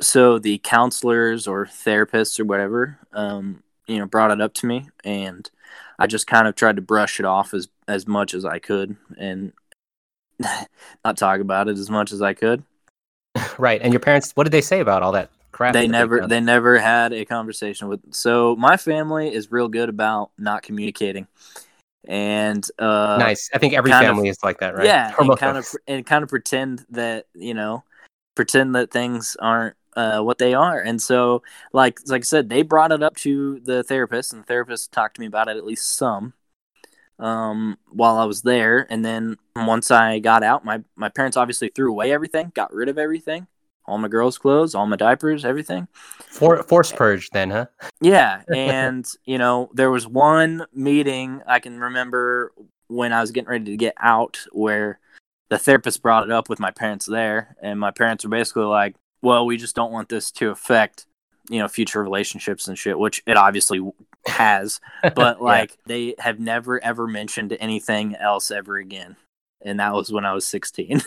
so 0.00 0.38
the 0.38 0.58
counselors 0.58 1.46
or 1.46 1.64
therapists 1.66 2.38
or 2.40 2.44
whatever 2.44 2.98
um 3.12 3.62
you 3.86 3.98
know 3.98 4.06
brought 4.06 4.32
it 4.32 4.40
up 4.40 4.52
to 4.52 4.66
me 4.66 4.88
and 5.04 5.50
i 5.98 6.06
just 6.06 6.26
kind 6.26 6.48
of 6.48 6.56
tried 6.56 6.76
to 6.76 6.82
brush 6.82 7.20
it 7.20 7.24
off 7.26 7.54
as 7.54 7.68
as 7.86 8.06
much 8.06 8.34
as 8.34 8.44
i 8.44 8.58
could 8.58 8.96
and 9.16 9.52
not 11.04 11.16
talk 11.16 11.40
about 11.40 11.68
it 11.68 11.78
as 11.78 11.88
much 11.88 12.12
as 12.12 12.20
i 12.20 12.34
could 12.34 12.64
Right. 13.58 13.80
And 13.82 13.92
your 13.92 14.00
parents, 14.00 14.32
what 14.34 14.44
did 14.44 14.50
they 14.50 14.60
say 14.60 14.80
about 14.80 15.02
all 15.02 15.12
that 15.12 15.30
crap? 15.56 15.72
they 15.72 15.88
never 15.88 16.26
they 16.26 16.40
never 16.40 16.78
had 16.78 17.12
a 17.12 17.24
conversation 17.24 17.88
with 17.88 18.00
so 18.14 18.54
my 18.56 18.76
family 18.76 19.32
is 19.32 19.50
real 19.50 19.68
good 19.68 19.88
about 19.88 20.30
not 20.38 20.62
communicating 20.62 21.26
and 22.06 22.68
uh 22.78 23.16
nice. 23.18 23.50
I 23.52 23.58
think 23.58 23.74
every 23.74 23.90
kind 23.90 24.06
of- 24.06 24.14
family 24.14 24.28
is 24.28 24.38
like 24.44 24.58
that, 24.60 24.76
right? 24.76 24.84
yeah 24.84 25.14
and 25.18 25.36
kind 25.38 25.56
of 25.56 25.66
and 25.88 26.04
kind 26.06 26.22
of 26.22 26.28
pretend 26.28 26.84
that 26.90 27.26
you 27.34 27.54
know 27.54 27.82
pretend 28.34 28.74
that 28.74 28.90
things 28.90 29.36
aren't 29.40 29.76
uh, 29.96 30.20
what 30.20 30.36
they 30.36 30.52
are 30.52 30.78
and 30.78 31.00
so 31.00 31.42
like 31.72 31.98
like 32.06 32.20
i 32.20 32.22
said 32.22 32.50
they 32.50 32.60
brought 32.60 32.92
it 32.92 33.02
up 33.02 33.16
to 33.16 33.58
the 33.60 33.82
therapist 33.82 34.30
and 34.30 34.42
the 34.42 34.46
therapist 34.46 34.92
talked 34.92 35.14
to 35.14 35.20
me 35.22 35.26
about 35.26 35.48
it 35.48 35.56
at 35.56 35.64
least 35.64 35.96
some 35.96 36.34
um 37.18 37.78
while 37.88 38.18
i 38.18 38.24
was 38.26 38.42
there 38.42 38.86
and 38.90 39.02
then 39.02 39.38
once 39.56 39.90
i 39.90 40.18
got 40.18 40.42
out 40.42 40.66
my 40.66 40.82
my 40.96 41.08
parents 41.08 41.34
obviously 41.34 41.70
threw 41.74 41.90
away 41.90 42.12
everything 42.12 42.52
got 42.54 42.70
rid 42.74 42.90
of 42.90 42.98
everything 42.98 43.46
all 43.86 43.98
my 43.98 44.08
girls 44.08 44.38
clothes 44.38 44.74
all 44.74 44.86
my 44.86 44.96
diapers 44.96 45.44
everything 45.44 45.86
For, 46.28 46.62
force 46.62 46.92
purge, 46.92 47.30
then, 47.30 47.50
huh? 47.50 47.66
yeah, 48.00 48.42
and 48.54 49.06
you 49.24 49.38
know, 49.38 49.70
there 49.74 49.90
was 49.90 50.06
one 50.06 50.66
meeting 50.72 51.40
I 51.46 51.60
can 51.60 51.80
remember 51.80 52.52
when 52.88 53.12
I 53.12 53.20
was 53.20 53.30
getting 53.30 53.48
ready 53.48 53.64
to 53.64 53.76
get 53.76 53.94
out 53.98 54.38
where 54.52 54.98
the 55.48 55.58
therapist 55.58 56.02
brought 56.02 56.24
it 56.24 56.30
up 56.30 56.48
with 56.48 56.60
my 56.60 56.70
parents 56.70 57.06
there, 57.06 57.56
and 57.62 57.80
my 57.80 57.90
parents 57.90 58.24
were 58.24 58.30
basically 58.30 58.64
like, 58.64 58.96
"Well, 59.22 59.46
we 59.46 59.56
just 59.56 59.74
don't 59.76 59.92
want 59.92 60.08
this 60.08 60.30
to 60.32 60.50
affect, 60.50 61.06
you 61.48 61.58
know, 61.58 61.68
future 61.68 62.02
relationships 62.02 62.68
and 62.68 62.76
shit," 62.78 62.98
which 62.98 63.22
it 63.26 63.36
obviously 63.36 63.80
has, 64.26 64.80
but 65.14 65.38
Yeah. 65.38 65.42
like 65.44 65.78
they 65.86 66.14
have 66.18 66.38
never 66.38 66.82
ever 66.84 67.06
mentioned 67.06 67.56
anything 67.60 68.14
else 68.16 68.50
ever 68.50 68.76
again. 68.76 69.16
And 69.66 69.80
that 69.80 69.92
was 69.94 70.12
when 70.12 70.24
I 70.24 70.32
was 70.32 70.46
16. 70.46 71.02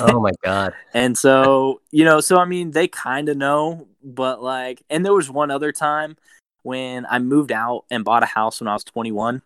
oh 0.00 0.20
my 0.20 0.32
god. 0.42 0.74
And 0.92 1.16
so, 1.16 1.80
you 1.92 2.04
know, 2.04 2.20
so 2.20 2.36
I 2.36 2.44
mean, 2.44 2.72
they 2.72 2.88
kind 2.88 3.28
of 3.28 3.36
know, 3.36 3.86
but 4.02 4.42
like, 4.42 4.82
and 4.90 5.04
there 5.04 5.14
was 5.14 5.30
one 5.30 5.52
other 5.52 5.70
time 5.70 6.16
when 6.62 7.06
I 7.06 7.20
moved 7.20 7.52
out 7.52 7.84
and 7.88 8.04
bought 8.04 8.24
a 8.24 8.26
house 8.26 8.60
when 8.60 8.66
I 8.66 8.72
was 8.72 8.82
21, 8.82 9.40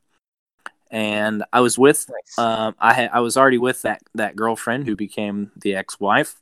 and 0.90 1.44
I 1.52 1.60
was 1.60 1.78
with, 1.78 2.08
Nice. 2.08 2.38
um, 2.38 2.74
I 2.80 2.94
had, 2.94 3.10
I 3.12 3.20
was 3.20 3.36
already 3.36 3.58
with 3.58 3.82
that 3.82 4.00
that 4.14 4.36
girlfriend 4.36 4.86
who 4.86 4.96
became 4.96 5.52
the 5.54 5.74
ex-wife. 5.74 6.40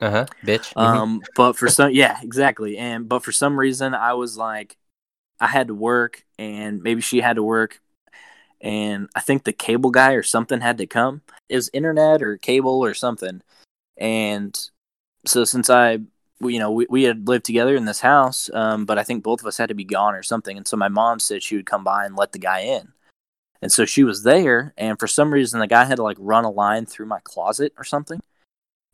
Uh 0.00 0.10
huh. 0.10 0.26
Bitch. 0.44 0.72
Mhm. 0.74 0.80
Um, 0.80 1.22
but 1.34 1.54
for 1.54 1.68
some, 1.68 1.90
yeah, 1.90 2.18
exactly. 2.22 2.78
And 2.78 3.08
but 3.08 3.24
for 3.24 3.32
some 3.32 3.58
reason, 3.58 3.92
I 3.92 4.14
was 4.14 4.36
like, 4.36 4.76
I 5.40 5.48
had 5.48 5.66
to 5.66 5.74
work, 5.74 6.24
and 6.38 6.80
maybe 6.80 7.00
she 7.00 7.20
had 7.20 7.36
to 7.36 7.42
work, 7.42 7.80
and 8.64 9.10
I 9.14 9.20
think 9.20 9.44
the 9.44 9.52
cable 9.52 9.90
guy 9.90 10.14
or 10.14 10.22
something 10.22 10.62
had 10.62 10.78
to 10.78 10.86
come. 10.86 11.20
It 11.50 11.56
was 11.56 11.70
internet 11.74 12.22
or 12.22 12.38
cable 12.38 12.82
or 12.82 12.94
something, 12.94 13.42
and 13.98 14.58
so 15.26 15.44
since 15.44 15.68
I, 15.68 15.98
you 16.40 16.58
know, 16.58 16.72
we, 16.72 16.86
we 16.88 17.02
had 17.04 17.28
lived 17.28 17.44
together 17.44 17.76
in 17.76 17.84
this 17.84 18.00
house, 18.00 18.50
um, 18.54 18.86
but 18.86 18.98
I 18.98 19.04
think 19.04 19.22
both 19.22 19.40
of 19.40 19.46
us 19.46 19.58
had 19.58 19.68
to 19.68 19.74
be 19.74 19.84
gone 19.84 20.14
or 20.14 20.22
something, 20.22 20.56
and 20.56 20.66
so 20.66 20.76
my 20.76 20.88
mom 20.88 21.20
said 21.20 21.42
she 21.42 21.56
would 21.56 21.66
come 21.66 21.84
by 21.84 22.06
and 22.06 22.16
let 22.16 22.32
the 22.32 22.38
guy 22.38 22.60
in. 22.60 22.92
And 23.60 23.70
so 23.70 23.84
she 23.84 24.02
was 24.02 24.22
there, 24.24 24.72
and 24.76 24.98
for 24.98 25.06
some 25.06 25.32
reason, 25.32 25.60
the 25.60 25.66
guy 25.66 25.84
had 25.84 25.96
to 25.96 26.02
like 26.02 26.16
run 26.18 26.44
a 26.44 26.50
line 26.50 26.86
through 26.86 27.06
my 27.06 27.20
closet 27.22 27.72
or 27.76 27.84
something. 27.84 28.20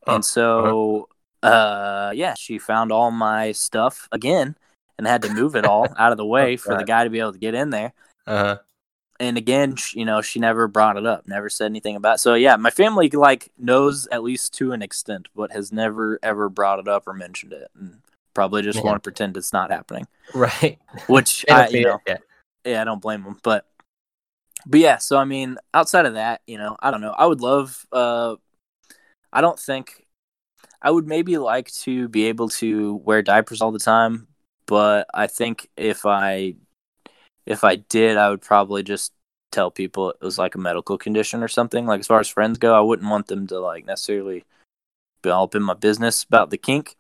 Huh. 0.07 0.17
And 0.17 0.25
so, 0.25 1.09
uh, 1.43 2.13
yeah, 2.15 2.35
she 2.35 2.59
found 2.59 2.91
all 2.91 3.11
my 3.11 3.53
stuff 3.53 4.09
again 4.11 4.57
and 4.99 5.07
had 5.07 5.23
to 5.23 5.33
move 5.33 5.57
it 5.57 5.65
all 5.65 5.87
out 5.99 6.13
of 6.13 6.19
the 6.19 6.27
way 6.27 6.57
for 6.57 6.77
the 6.77 6.85
guy 6.85 7.05
to 7.05 7.11
be 7.11 7.21
able 7.21 7.33
to 7.33 7.39
get 7.39 7.55
in 7.55 7.71
there. 7.71 7.93
Uh-huh. 8.27 8.59
And 9.21 9.37
again, 9.37 9.77
you 9.93 10.05
know, 10.07 10.23
she 10.23 10.41
never 10.41 10.67
brought 10.67 10.97
it 10.97 11.07
up, 11.07 11.29
never 11.29 11.49
said 11.49 11.67
anything 11.67 11.95
about. 11.95 12.17
It. 12.17 12.21
So 12.21 12.35
yeah, 12.35 12.57
my 12.57 12.71
family 12.71 13.09
like 13.11 13.53
knows 13.59 14.09
at 14.11 14.23
least 14.23 14.55
to 14.55 14.73
an 14.73 14.83
extent, 14.83 15.29
but 15.37 15.53
has 15.53 15.71
never 15.71 16.19
ever 16.23 16.49
brought 16.49 16.81
it 16.81 16.89
up 16.89 17.07
or 17.07 17.13
mentioned 17.13 17.53
it. 17.53 17.71
And 17.79 18.01
Probably 18.33 18.63
just 18.63 18.77
Man. 18.77 18.85
want 18.85 18.97
to 18.97 19.01
pretend 19.01 19.37
it's 19.37 19.53
not 19.53 19.71
happening. 19.71 20.07
Right. 20.35 20.79
Which 21.09 21.45
I, 21.51 21.69
you 21.69 21.81
it 21.81 21.83
know, 21.83 22.01
yeah, 22.65 22.81
I 22.81 22.85
don't 22.85 23.03
blame 23.03 23.25
them. 23.25 23.39
But 23.43 23.67
but 24.67 24.81
yeah, 24.81 24.99
so 24.99 25.17
I 25.19 25.25
mean, 25.25 25.57
outside 25.75 26.07
of 26.07 26.15
that, 26.15 26.43
you 26.47 26.57
know, 26.57 26.77
I 26.81 26.91
don't 26.91 27.01
know. 27.01 27.15
I 27.17 27.27
would 27.27 27.41
love. 27.41 27.85
uh 27.93 28.37
I 29.33 29.41
don't 29.41 29.59
think 29.59 30.07
I 30.81 30.91
would 30.91 31.07
maybe 31.07 31.39
like 31.39 31.71
to 31.83 32.09
be 32.09 32.27
able 32.27 32.49
to 32.51 32.95
wear 33.05 33.23
diapers 33.23 33.61
all 33.61 33.73
the 33.73 33.79
time, 33.79 34.29
but 34.67 35.07
I 35.13 35.27
think 35.27 35.69
if 35.77 36.07
I 36.07 36.55
if 37.47 37.65
I 37.65 37.77
did, 37.77 38.17
I 38.17 38.31
would 38.31 38.43
probably 38.43 38.83
just 38.83 39.13
tell 39.53 39.71
people 39.71 40.11
it 40.11 40.21
was 40.23 40.39
like 40.39 40.55
a 40.55 40.59
medical 40.59 40.97
condition 40.99 41.43
or 41.43 41.49
something. 41.49 41.87
Like 41.87 42.01
as 42.01 42.07
far 42.07 42.21
as 42.21 42.29
friends 42.29 42.59
go, 42.59 42.75
I 42.77 42.81
wouldn't 42.81 43.11
want 43.11 43.27
them 43.27 43.47
to 43.49 43.59
like 43.59 43.85
necessarily 43.87 44.45
be 45.23 45.31
all 45.31 45.45
up 45.45 45.55
in 45.55 45.63
my 45.63 45.75
business 45.75 46.23
about 46.25 46.51
the 46.51 46.59
kink. 46.59 46.97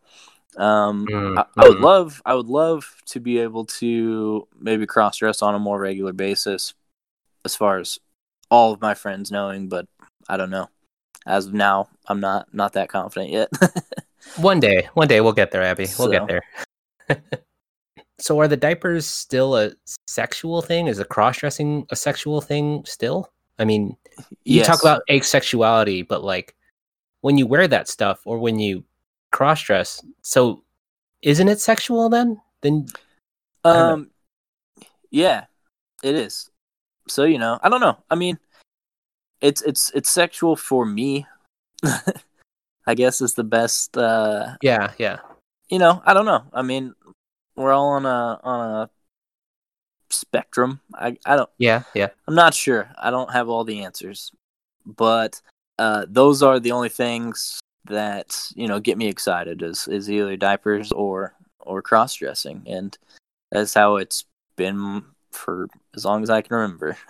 Um, 0.56 1.06
Mm, 1.06 1.38
I, 1.38 1.44
I 1.56 1.68
would 1.68 1.78
mhm. 1.78 1.82
love, 1.82 2.22
I 2.26 2.34
would 2.34 2.48
love 2.48 2.96
to 3.06 3.20
be 3.20 3.38
able 3.38 3.64
to 3.66 4.48
maybe 4.60 4.84
cross 4.84 5.18
dress 5.18 5.42
on 5.42 5.54
a 5.54 5.58
more 5.60 5.78
regular 5.78 6.12
basis, 6.12 6.74
as 7.44 7.54
far 7.54 7.78
as 7.78 7.98
all 8.50 8.72
of 8.72 8.80
my 8.80 8.94
friends 8.94 9.30
knowing. 9.30 9.68
But 9.68 9.86
I 10.28 10.36
don't 10.36 10.50
know. 10.50 10.68
As 11.26 11.46
of 11.46 11.54
now, 11.54 11.88
I'm 12.08 12.18
not 12.20 12.52
not 12.52 12.72
that 12.72 12.88
confident 12.88 13.30
yet. 13.30 13.48
One 14.36 14.58
day, 14.60 14.88
one 14.94 15.08
day 15.08 15.20
we'll 15.20 15.32
get 15.32 15.50
there, 15.50 15.62
Abby. 15.62 15.84
We'll 15.98 16.08
So- 16.08 16.10
get 16.10 16.26
there. 16.26 16.42
so, 18.20 18.38
are 18.40 18.48
the 18.48 18.56
diapers 18.56 19.06
still 19.06 19.56
a 19.56 19.72
sexual 20.06 20.62
thing? 20.62 20.86
Is 20.86 20.98
the 20.98 21.04
cross 21.04 21.38
dressing 21.38 21.86
a 21.90 21.96
sexual 21.96 22.40
thing 22.40 22.84
still? 22.84 23.32
I 23.58 23.64
mean, 23.64 23.96
you 24.44 24.62
talk 24.62 24.74
Yes. 24.76 24.80
about 24.82 25.02
asexuality, 25.10 26.06
but 26.06 26.22
like 26.24 26.54
when 27.20 27.36
you 27.38 27.46
wear 27.46 27.68
that 27.68 27.88
stuff 27.88 28.20
or 28.24 28.38
when 28.38 28.58
you 28.58 28.84
cross 29.32 29.62
dress, 29.62 30.02
so 30.22 30.62
isn't 31.22 31.48
it 31.48 31.60
sexual 31.60 32.08
then? 32.08 32.40
Then 32.62 32.86
I 33.64 33.72
don't 33.72 33.86
know. 33.88 33.92
Um, 33.94 34.10
yeah, 35.10 35.44
it 36.02 36.14
is. 36.14 36.50
So 37.08 37.24
you 37.24 37.38
know, 37.38 37.58
I 37.62 37.68
don't 37.68 37.80
know. 37.80 37.98
I 38.10 38.14
mean, 38.14 38.38
it's 39.40 39.62
it's 39.62 39.90
it's 39.94 40.10
sexual 40.10 40.56
for 40.56 40.84
me. 40.86 41.26
I 42.86 42.94
guess 42.94 43.20
is 43.20 43.34
the 43.34 43.44
best. 43.44 43.96
uh 43.96 44.56
yeah, 44.62 44.92
yeah. 44.98 45.18
You 45.68 45.78
know, 45.78 46.02
I 46.04 46.14
don't 46.14 46.26
know. 46.26 46.44
I 46.52 46.62
mean, 46.62 46.94
we're 47.60 47.72
all 47.72 47.90
on 47.90 48.06
a 48.06 48.40
on 48.42 48.82
a 48.82 48.90
spectrum. 50.10 50.80
I 50.94 51.16
I 51.24 51.36
don't. 51.36 51.50
Yeah, 51.58 51.82
yeah. 51.94 52.08
I'm 52.26 52.34
not 52.34 52.54
sure. 52.54 52.90
I 52.98 53.10
don't 53.10 53.32
have 53.32 53.48
all 53.48 53.64
the 53.64 53.84
answers, 53.84 54.32
but 54.84 55.40
uh, 55.78 56.06
those 56.08 56.42
are 56.42 56.60
the 56.60 56.72
only 56.72 56.88
things 56.88 57.60
that 57.84 58.50
you 58.54 58.68
know 58.68 58.80
get 58.80 58.98
me 58.98 59.08
excited. 59.08 59.62
Is 59.62 59.88
is 59.88 60.10
either 60.10 60.36
diapers 60.36 60.92
or 60.92 61.34
or 61.60 61.82
cross 61.82 62.14
dressing, 62.14 62.62
and 62.66 62.96
that's 63.50 63.74
how 63.74 63.96
it's 63.96 64.24
been 64.56 65.04
for 65.30 65.68
as 65.94 66.04
long 66.04 66.22
as 66.22 66.30
I 66.30 66.42
can 66.42 66.56
remember. 66.56 66.96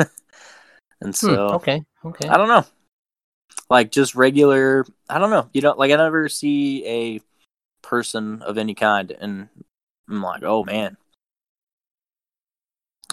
and 1.01 1.14
Hmm, 1.14 1.14
so 1.14 1.48
okay, 1.55 1.82
okay. 2.05 2.28
I 2.28 2.36
don't 2.36 2.48
know, 2.48 2.64
like 3.68 3.90
just 3.90 4.14
regular. 4.14 4.84
I 5.09 5.18
don't 5.18 5.30
know. 5.30 5.48
You 5.53 5.62
know, 5.62 5.74
like 5.76 5.92
I 5.92 5.96
never 5.96 6.28
see 6.28 6.86
a 6.86 7.20
person 7.82 8.42
of 8.42 8.59
any 8.59 8.74
kind, 8.74 9.11
and 9.11 9.48
I'm 10.11 10.22
like, 10.22 10.42
oh 10.42 10.64
man. 10.64 10.96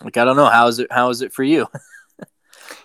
Like 0.04 0.18
I 0.18 0.26
don't 0.26 0.36
know 0.36 0.50
how 0.50 0.68
is 0.68 0.80
it 0.80 0.92
how 0.92 1.10
is 1.10 1.22
it 1.22 1.34
for 1.34 1.44
you? 1.44 1.68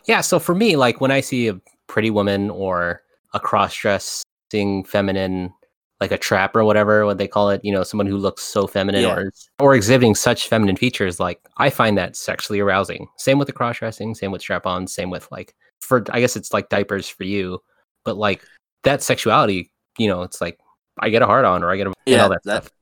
Yeah, 0.07 0.21
so 0.21 0.41
for 0.41 0.53
me, 0.55 0.75
like 0.75 1.01
when 1.01 1.13
I 1.13 1.21
see 1.21 1.47
a 1.47 1.61
pretty 1.87 2.11
woman 2.11 2.51
or 2.51 3.03
a 3.35 3.41
cross 3.41 3.75
dressing 3.77 4.83
feminine, 4.85 5.53
like 6.01 6.11
a 6.11 6.19
trap 6.19 6.57
or 6.57 6.65
whatever, 6.65 7.07
what 7.07 7.19
they 7.19 7.29
call 7.29 7.51
it, 7.51 7.65
you 7.65 7.73
know, 7.73 7.85
someone 7.85 8.09
who 8.09 8.17
looks 8.17 8.43
so 8.43 8.67
feminine 8.67 9.03
Yeah. 9.03 9.15
or 9.15 9.33
or 9.61 9.75
exhibiting 9.77 10.17
such 10.17 10.49
feminine 10.49 10.75
features, 10.77 11.21
like 11.21 11.41
I 11.57 11.71
find 11.71 11.97
that 11.99 12.17
sexually 12.17 12.59
arousing. 12.59 13.07
Same 13.17 13.39
with 13.39 13.47
the 13.47 13.53
cross 13.53 13.79
dressing, 13.79 14.15
same 14.17 14.33
with 14.33 14.43
strap 14.43 14.67
on, 14.67 14.89
same 14.89 15.09
with 15.11 15.31
like 15.31 15.55
for 15.81 16.05
I 16.11 16.19
guess 16.21 16.37
it's 16.37 16.53
like 16.53 16.69
diapers 16.69 17.09
for 17.09 17.23
you, 17.25 17.61
but 18.05 18.17
like 18.17 18.43
that 18.83 19.03
sexuality, 19.03 19.73
you 19.99 20.09
know, 20.09 20.23
it's 20.23 20.41
like 20.41 20.59
I 20.99 21.11
get 21.11 21.23
a 21.23 21.27
hard 21.27 21.45
on 21.45 21.63
or 21.63 21.71
I 21.71 21.77
get 21.77 21.87
a 21.87 21.93
Yeah, 22.07 22.25
all 22.25 22.29
that, 22.31 22.41
that- 22.45 22.65
stuff. 22.65 22.73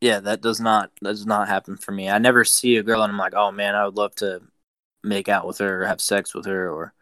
Yeah, 0.00 0.20
that 0.20 0.40
does 0.40 0.60
not 0.60 0.90
that 1.02 1.10
does 1.10 1.26
not 1.26 1.48
happen 1.48 1.76
for 1.76 1.92
me. 1.92 2.08
I 2.08 2.18
never 2.18 2.44
see 2.44 2.76
a 2.76 2.82
girl 2.82 3.02
and 3.02 3.12
I'm 3.12 3.18
like, 3.18 3.34
oh 3.34 3.50
man, 3.50 3.74
I 3.74 3.84
would 3.84 3.96
love 3.96 4.14
to 4.16 4.42
make 5.02 5.28
out 5.28 5.46
with 5.46 5.58
her 5.58 5.82
or 5.82 5.86
have 5.86 6.00
sex 6.00 6.34
with 6.34 6.46
her 6.46 6.70
or 6.70 6.92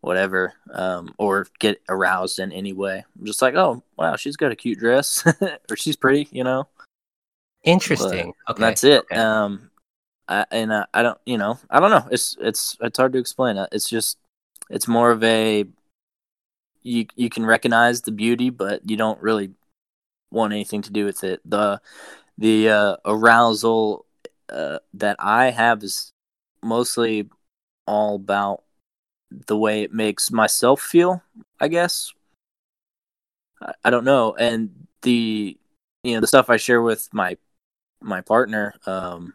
whatever, 0.00 0.52
um, 0.72 1.14
or 1.18 1.46
get 1.60 1.80
aroused 1.88 2.40
in 2.40 2.52
any 2.52 2.72
way. 2.72 3.04
I'm 3.18 3.26
just 3.26 3.42
like, 3.42 3.54
oh 3.54 3.82
wow, 3.96 4.16
she's 4.16 4.36
got 4.36 4.52
a 4.52 4.56
cute 4.56 4.78
dress 4.78 5.24
or 5.70 5.76
she's 5.76 5.96
pretty, 5.96 6.28
you 6.32 6.44
know. 6.44 6.68
Interesting. 7.64 8.34
But 8.46 8.52
okay. 8.52 8.60
That's 8.60 8.84
it. 8.84 9.02
okay. 9.02 9.16
Um, 9.16 9.70
I, 10.28 10.44
and 10.50 10.72
I, 10.72 10.86
I 10.92 11.02
don't, 11.02 11.18
you 11.26 11.38
know, 11.38 11.58
I 11.70 11.78
don't 11.78 11.90
know. 11.90 12.08
It's 12.10 12.36
it's 12.40 12.76
it's 12.80 12.98
hard 12.98 13.12
to 13.12 13.18
explain. 13.18 13.56
Uh, 13.56 13.66
It's 13.70 13.88
just 13.88 14.18
it's 14.70 14.88
more 14.88 15.10
of 15.10 15.22
a 15.22 15.64
you 16.82 17.06
you 17.14 17.30
can 17.30 17.46
recognize 17.46 18.02
the 18.02 18.12
beauty, 18.12 18.50
but 18.50 18.88
you 18.88 18.96
don't 18.96 19.20
really 19.22 19.52
want 20.30 20.52
anything 20.52 20.82
to 20.82 20.92
do 20.92 21.04
with 21.04 21.22
it. 21.22 21.40
The 21.44 21.80
the 22.38 22.68
uh, 22.68 22.96
arousal 23.04 24.06
uh, 24.48 24.78
that 24.94 25.16
I 25.18 25.50
have 25.50 25.82
is 25.82 26.12
mostly 26.62 27.28
all 27.86 28.16
about 28.16 28.62
the 29.30 29.56
way 29.56 29.82
it 29.82 29.92
makes 29.92 30.30
myself 30.30 30.80
feel. 30.80 31.22
I 31.60 31.68
guess 31.68 32.12
I, 33.60 33.72
I 33.84 33.90
don't 33.90 34.04
know, 34.04 34.34
and 34.34 34.86
the 35.02 35.56
you 36.02 36.14
know 36.14 36.20
the 36.20 36.26
stuff 36.26 36.50
I 36.50 36.56
share 36.56 36.82
with 36.82 37.08
my 37.12 37.36
my 38.00 38.20
partner 38.20 38.74
um, 38.86 39.34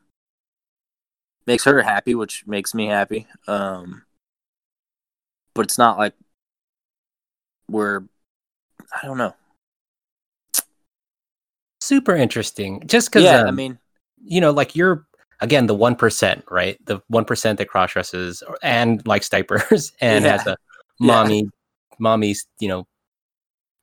makes 1.46 1.64
her 1.66 1.82
happy, 1.82 2.16
which 2.16 2.46
makes 2.48 2.74
me 2.74 2.88
happy. 2.88 3.28
Um, 3.48 4.04
but 5.54 5.66
it's 5.66 5.78
not 5.78 5.98
like 5.98 6.14
we're 7.70 8.04
I 8.92 9.06
don't 9.06 9.18
know. 9.18 9.36
Super 11.88 12.16
interesting. 12.16 12.84
Just 12.86 13.10
because 13.10 13.24
Yeah, 13.24 13.44
I 13.44 13.48
um, 13.50 13.56
mean, 13.56 13.80
you 14.22 14.42
know, 14.42 14.52
like 14.52 14.76
you're 14.76 15.08
again 15.40 15.68
the 15.68 15.74
one 15.76 15.96
percent, 15.96 16.44
right? 16.52 16.78
The 16.86 17.00
one 17.08 17.24
percent 17.24 17.60
that 17.60 17.70
cross 17.70 17.94
dresses 17.94 18.44
and 18.62 19.06
likes 19.08 19.30
diapers 19.30 19.94
and 20.02 20.26
Yeah. 20.26 20.32
has 20.32 20.46
a 20.48 20.58
Yeah. 21.00 21.08
mommy, 21.08 21.50
mommy's, 21.98 22.46
you 22.60 22.68
know, 22.68 22.88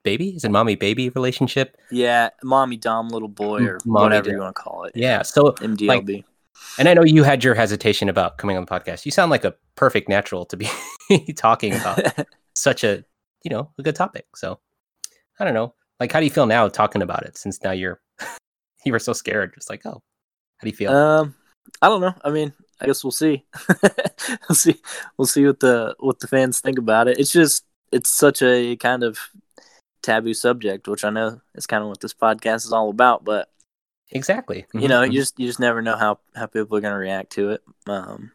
baby. 0.03 0.31
Is 0.37 0.45
it 0.45 0.51
mommy 0.51 0.75
baby 0.75 1.09
relationship? 1.09 1.77
yeah, 1.91 2.29
mommy, 2.43 2.77
dom, 2.77 3.09
little 3.09 3.29
boy, 3.29 3.63
or 3.65 3.79
mommy, 3.87 4.03
whatever 4.05 4.27
dom. 4.29 4.35
you 4.35 4.41
want 4.43 4.57
to 4.57 4.63
call 4.63 4.85
it. 4.85 4.93
Yeah. 4.97 5.23
So, 5.23 5.53
MDLB. 5.53 6.25
and 6.79 6.89
I 6.89 6.95
know 6.95 7.05
you 7.05 7.23
had 7.23 7.43
your 7.43 7.55
hesitation 7.55 8.09
about 8.11 8.37
coming 8.37 8.57
on 8.59 8.65
the 8.67 8.71
podcast. 8.71 9.07
You 9.07 9.13
sound 9.13 9.31
like 9.31 9.45
a 9.45 9.55
perfect 9.77 10.09
natural 10.11 10.45
to 10.47 10.57
be 10.59 10.69
talking 11.37 11.73
about 11.73 12.01
such 12.55 12.85
a, 12.85 13.03
you 13.45 13.51
know, 13.51 13.71
a 13.79 13.83
good 13.83 13.95
topic. 13.97 14.27
So, 14.37 14.59
I 15.41 15.45
don't 15.47 15.55
know. 15.55 15.73
Like, 16.01 16.13
how 16.13 16.21
do 16.21 16.27
you 16.27 16.31
feel 16.31 16.47
now 16.47 16.69
talking 16.69 17.03
about 17.03 17.25
it? 17.25 17.37
Since 17.37 17.63
now 17.63 17.71
you're, 17.71 18.01
you 18.85 18.93
were 18.93 18.99
so 18.99 19.13
scared. 19.13 19.55
Just 19.55 19.71
like, 19.71 19.85
oh, 19.87 20.03
how 20.59 20.65
do 20.65 20.69
you 20.69 20.77
feel? 20.77 20.93
um, 20.93 21.35
I 21.81 21.89
don't 21.89 22.01
know. 22.01 22.15
I 22.25 22.31
mean, 22.31 22.53
I 22.81 22.87
guess 22.87 23.05
we'll 23.05 23.11
see. 23.11 23.45
we'll 24.49 24.57
see. 24.57 24.81
We'll 25.17 25.27
see 25.27 25.47
what 25.47 25.61
the 25.61 25.95
what 25.99 26.21
the 26.21 26.27
fans 26.27 26.61
think 26.61 26.79
about 26.79 27.09
it. 27.09 27.19
It's 27.19 27.33
just 27.33 27.65
it's 27.93 28.11
such 28.11 28.43
a 28.43 28.77
kind 28.77 29.03
of 29.03 29.19
taboo 30.03 30.35
subject, 30.35 30.89
which 30.89 31.05
I 31.05 31.11
know 31.11 31.41
is 31.55 31.67
kind 31.67 31.83
of 31.83 31.89
what 31.89 32.01
this 32.01 32.15
podcast 32.15 32.67
is 32.67 32.73
all 32.73 32.91
about. 32.91 33.25
But 33.25 33.49
exactly. 34.11 34.67
you 34.75 34.89
know, 34.89 35.03
mhm. 35.03 35.13
you 35.13 35.21
just 35.21 35.39
you 35.39 35.47
just 35.47 35.61
never 35.61 35.83
know 35.83 35.97
how 35.97 36.19
how 36.35 36.47
people 36.47 36.77
are 36.77 36.81
going 36.81 36.93
to 36.93 36.99
react 36.99 37.33
to 37.33 37.51
it. 37.51 37.63
Um, 37.87 38.33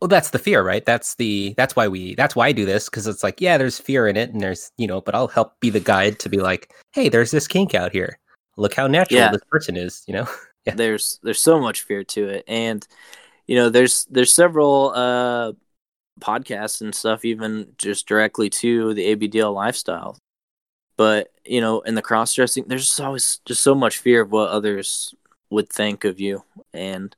well 0.00 0.08
that's 0.08 0.30
the 0.30 0.38
fear 0.38 0.62
right 0.62 0.84
that's 0.84 1.14
the 1.16 1.54
that's 1.56 1.74
why 1.76 1.88
we 1.88 2.14
that's 2.14 2.36
why 2.36 2.46
i 2.48 2.52
do 2.52 2.64
this 2.64 2.88
because 2.88 3.06
it's 3.06 3.22
like 3.22 3.40
yeah 3.40 3.58
there's 3.58 3.78
fear 3.78 4.06
in 4.06 4.16
it 4.16 4.30
and 4.30 4.40
there's 4.40 4.70
you 4.78 4.86
know 4.86 5.00
but 5.00 5.14
i'll 5.14 5.28
help 5.28 5.58
be 5.60 5.70
the 5.70 5.80
guide 5.80 6.18
to 6.18 6.28
be 6.28 6.38
like 6.38 6.72
hey 6.92 7.08
there's 7.08 7.30
this 7.30 7.46
kink 7.48 7.74
out 7.74 7.92
here 7.92 8.18
look 8.56 8.74
how 8.74 8.86
natural 8.86 9.18
Yeah. 9.20 9.32
this 9.32 9.44
person 9.50 9.76
is 9.76 10.02
you 10.06 10.14
know 10.14 10.26
Yeah. 10.66 10.74
there's 10.74 11.18
there's 11.22 11.40
so 11.40 11.58
much 11.58 11.82
fear 11.82 12.04
to 12.04 12.28
it 12.28 12.44
and 12.46 12.86
you 13.46 13.56
know 13.56 13.70
there's 13.70 14.04
there's 14.10 14.32
several 14.34 14.92
uh 14.94 15.52
podcasts 16.20 16.80
and 16.80 16.94
stuff 16.94 17.24
even 17.24 17.72
just 17.78 18.06
directly 18.06 18.50
to 18.50 18.92
the 18.94 19.14
abdl 19.16 19.54
lifestyle 19.54 20.18
but 20.96 21.28
you 21.44 21.60
know 21.60 21.80
in 21.82 21.94
the 21.94 22.02
cross 22.02 22.34
dressing 22.34 22.64
there's 22.66 22.98
always 23.00 23.40
just 23.46 23.62
so 23.62 23.74
much 23.74 23.98
fear 23.98 24.20
of 24.22 24.32
what 24.32 24.50
others 24.50 25.14
would 25.50 25.70
think 25.70 26.04
of 26.04 26.20
you 26.20 26.42
and 26.74 27.14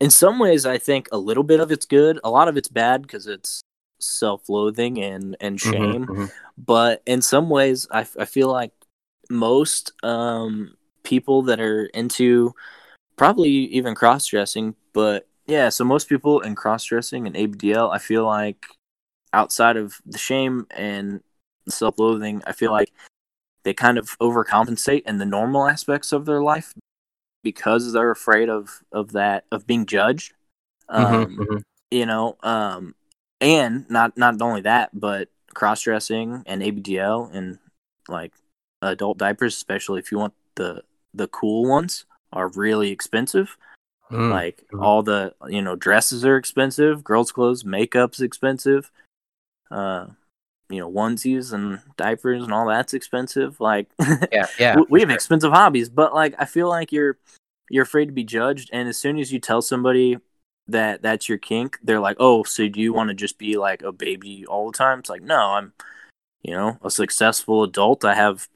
in 0.00 0.10
some 0.10 0.38
ways 0.38 0.66
i 0.66 0.78
think 0.78 1.08
a 1.12 1.18
little 1.18 1.42
bit 1.44 1.60
of 1.60 1.70
it's 1.70 1.86
good 1.86 2.18
a 2.24 2.30
lot 2.30 2.48
of 2.48 2.56
it's 2.56 2.68
bad 2.68 3.02
because 3.02 3.26
it's 3.26 3.62
self-loathing 4.00 5.02
and 5.02 5.36
and 5.40 5.58
Mhm, 5.58 5.70
shame 5.70 6.06
mhm. 6.06 6.30
but 6.58 7.02
in 7.06 7.22
some 7.22 7.48
ways 7.48 7.86
I, 7.90 8.00
I 8.18 8.24
feel 8.26 8.48
like 8.52 8.72
most 9.30 9.92
um 10.04 10.76
people 11.02 11.42
that 11.42 11.60
are 11.60 11.86
into 11.86 12.54
probably 13.16 13.50
even 13.50 13.94
cross 13.94 14.26
dressing 14.26 14.74
but 14.92 15.26
yeah 15.46 15.68
so 15.70 15.84
most 15.84 16.08
people 16.08 16.40
in 16.40 16.54
cross 16.54 16.84
dressing 16.84 17.26
and 17.26 17.36
abdl 17.36 17.92
i 17.92 17.98
feel 17.98 18.24
like 18.24 18.66
outside 19.32 19.76
of 19.76 19.96
the 20.06 20.18
shame 20.18 20.66
and 20.76 21.22
self-loathing 21.68 22.42
i 22.46 22.52
feel 22.52 22.70
like 22.72 22.92
they 23.64 23.74
kind 23.74 23.98
of 23.98 24.16
overcompensate 24.18 25.02
in 25.06 25.18
the 25.18 25.26
normal 25.26 25.66
aspects 25.68 26.12
of 26.12 26.24
their 26.26 26.42
life 26.42 26.74
because 27.46 27.92
they're 27.92 28.10
afraid 28.10 28.48
of 28.48 28.82
of 28.90 29.12
that 29.12 29.44
of 29.52 29.68
being 29.68 29.86
judged. 29.86 30.32
Um, 30.88 31.06
Mhm, 31.06 31.36
mhm. 31.46 31.62
You 31.92 32.06
know, 32.06 32.36
um, 32.42 32.96
and 33.40 33.88
not 33.88 34.16
not 34.18 34.42
only 34.42 34.62
that, 34.62 34.90
but 34.92 35.28
cross 35.54 35.82
dressing 35.82 36.42
and 36.46 36.60
ABDL 36.60 37.30
and 37.32 37.58
like 38.08 38.32
adult 38.82 39.18
diapers, 39.18 39.54
especially 39.54 40.00
if 40.00 40.10
you 40.10 40.18
want 40.18 40.34
the 40.56 40.82
the 41.14 41.28
cool 41.28 41.68
ones, 41.68 42.04
are 42.32 42.48
really 42.48 42.90
expensive. 42.90 43.56
Mm. 44.10 44.30
Like 44.30 44.64
Mhm. 44.72 44.82
all 44.82 45.04
the 45.04 45.34
you 45.46 45.62
know 45.62 45.76
dresses 45.76 46.24
are 46.24 46.36
expensive, 46.36 47.04
girls' 47.04 47.30
clothes, 47.30 47.62
makeup's 47.62 48.20
expensive. 48.20 48.90
Uh, 49.70 50.06
you 50.68 50.80
know 50.80 50.90
onesies 50.90 51.52
and 51.52 51.80
diapers 51.96 52.42
and 52.42 52.52
all 52.52 52.66
that's 52.66 52.94
expensive. 52.94 53.60
Like 53.60 53.88
yeah, 54.32 54.46
yeah. 54.58 54.76
we, 54.88 55.00
have 55.00 55.08
sure. 55.08 55.14
expensive 55.14 55.52
hobbies, 55.52 55.88
but 55.88 56.14
like 56.14 56.34
I 56.38 56.44
feel 56.44 56.68
like 56.68 56.92
you're 56.92 57.18
you're 57.70 57.84
afraid 57.84 58.06
to 58.06 58.12
be 58.12 58.24
judged, 58.24 58.70
and 58.72 58.88
as 58.88 58.98
soon 58.98 59.18
as 59.18 59.32
you 59.32 59.40
tell 59.40 59.62
somebody 59.62 60.18
that 60.68 61.02
that's 61.02 61.28
your 61.28 61.38
kink, 61.38 61.78
they're 61.82 62.00
like, 62.00 62.16
"Oh, 62.20 62.42
so 62.44 62.68
do 62.68 62.80
you 62.80 62.92
want 62.92 63.08
to 63.08 63.14
just 63.14 63.38
be 63.38 63.56
like 63.56 63.82
a 63.82 63.92
baby 63.92 64.44
all 64.46 64.70
the 64.70 64.76
time?" 64.76 65.00
It's 65.00 65.10
like, 65.10 65.22
no, 65.22 65.38
I'm, 65.38 65.72
you 66.42 66.52
know, 66.52 66.78
a 66.82 66.90
successful 66.90 67.62
adult. 67.62 68.04
I 68.04 68.14
have 68.14 68.48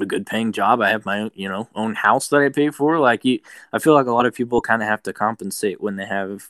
a 0.00 0.06
good 0.06 0.26
paying 0.26 0.52
job. 0.52 0.80
I 0.80 0.90
have 0.90 1.04
my 1.04 1.20
own, 1.20 1.30
you 1.34 1.48
know, 1.48 1.68
own 1.74 1.94
house 1.94 2.28
that 2.28 2.42
I 2.42 2.48
pay 2.50 2.70
for. 2.70 2.98
Like, 2.98 3.24
you, 3.24 3.40
I 3.72 3.78
feel 3.78 3.94
like 3.94 4.06
a 4.06 4.12
lot 4.12 4.26
of 4.26 4.34
people 4.34 4.60
kind 4.60 4.82
of 4.82 4.88
have 4.88 5.02
to 5.04 5.12
compensate 5.12 5.80
when 5.80 5.96
they 5.96 6.06
have 6.06 6.48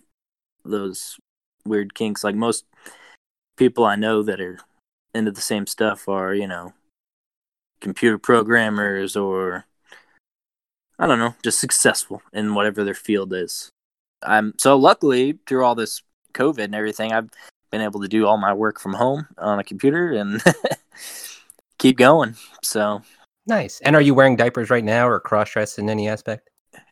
those 0.64 1.18
weird 1.64 1.94
kinks. 1.94 2.24
Like 2.24 2.34
most 2.34 2.64
people 3.56 3.84
I 3.84 3.96
know 3.96 4.22
that 4.22 4.40
are 4.40 4.58
into 5.18 5.30
the 5.32 5.40
same 5.42 5.66
stuff 5.66 6.08
are, 6.08 6.32
you 6.32 6.46
know, 6.46 6.72
computer 7.80 8.18
programmers 8.18 9.16
or 9.16 9.66
I 10.98 11.06
don't 11.06 11.18
know, 11.18 11.34
just 11.44 11.60
successful 11.60 12.22
in 12.32 12.54
whatever 12.54 12.82
their 12.84 12.94
field 12.94 13.32
is. 13.32 13.70
I'm 14.22 14.54
so 14.58 14.76
luckily 14.76 15.38
through 15.46 15.64
all 15.64 15.74
this 15.74 16.02
COVID 16.34 16.64
and 16.64 16.74
everything, 16.74 17.12
I've 17.12 17.30
been 17.70 17.82
able 17.82 18.00
to 18.00 18.08
do 18.08 18.26
all 18.26 18.36
my 18.38 18.52
work 18.52 18.80
from 18.80 18.94
home 18.94 19.26
on 19.36 19.58
a 19.60 19.64
computer 19.64 20.12
and 20.12 20.42
keep 21.78 21.96
going. 21.98 22.34
So 22.62 23.02
Nice. 23.46 23.80
And 23.80 23.96
are 23.96 24.02
you 24.02 24.12
wearing 24.14 24.36
diapers 24.36 24.68
right 24.70 24.84
now 24.84 25.08
or 25.08 25.20
cross 25.20 25.50
dress 25.50 25.78
in 25.78 25.88
any 25.88 26.08
aspect? 26.08 26.50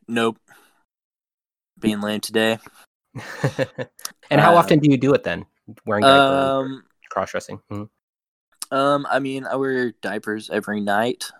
nope. 0.09 0.39
Being 1.79 2.01
lame 2.01 2.21
today. 2.21 2.59
and 4.31 4.41
how 4.41 4.55
Uh, 4.55 4.59
often 4.59 4.79
do 4.79 4.91
you 4.91 4.97
do 4.97 5.13
it 5.15 5.23
then? 5.25 5.45
Wearing 5.85 6.05
diapers, 6.05 6.51
Um 6.51 6.85
cross 7.11 7.31
dressing. 7.33 7.61
Mhm. 7.71 7.89
Um, 8.71 9.07
I 9.11 9.19
mean, 9.19 9.45
I 9.47 9.57
wear 9.57 9.93
diapers 10.03 10.51
every 10.51 10.81
night 10.81 11.31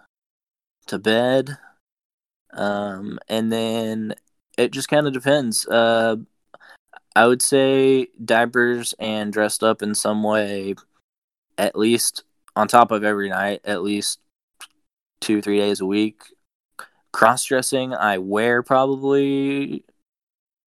to 0.87 0.99
bed. 0.99 1.57
Um, 2.53 3.19
and 3.29 3.53
then 3.53 4.15
it 4.57 4.71
just 4.71 4.89
kind 4.89 5.07
of 5.07 5.13
depends. 5.13 5.67
Uh, 5.67 6.17
I 7.15 7.27
would 7.27 7.43
say 7.43 8.09
diapers 8.25 8.95
and 8.99 9.33
dressed 9.33 9.63
up 9.63 9.83
in 9.83 9.95
some 9.95 10.23
way, 10.23 10.75
at 11.59 11.77
least 11.77 12.25
on 12.55 12.69
top 12.69 12.91
of 12.91 13.05
every 13.05 13.29
night, 13.29 13.61
at 13.65 13.83
least 13.83 14.21
two, 15.21 15.43
three 15.43 15.59
days 15.59 15.81
a 15.81 15.87
week. 15.87 16.23
Cross 17.13 17.47
dressing, 17.47 17.95
I 17.95 18.19
wear 18.19 18.63
probably 18.63 19.85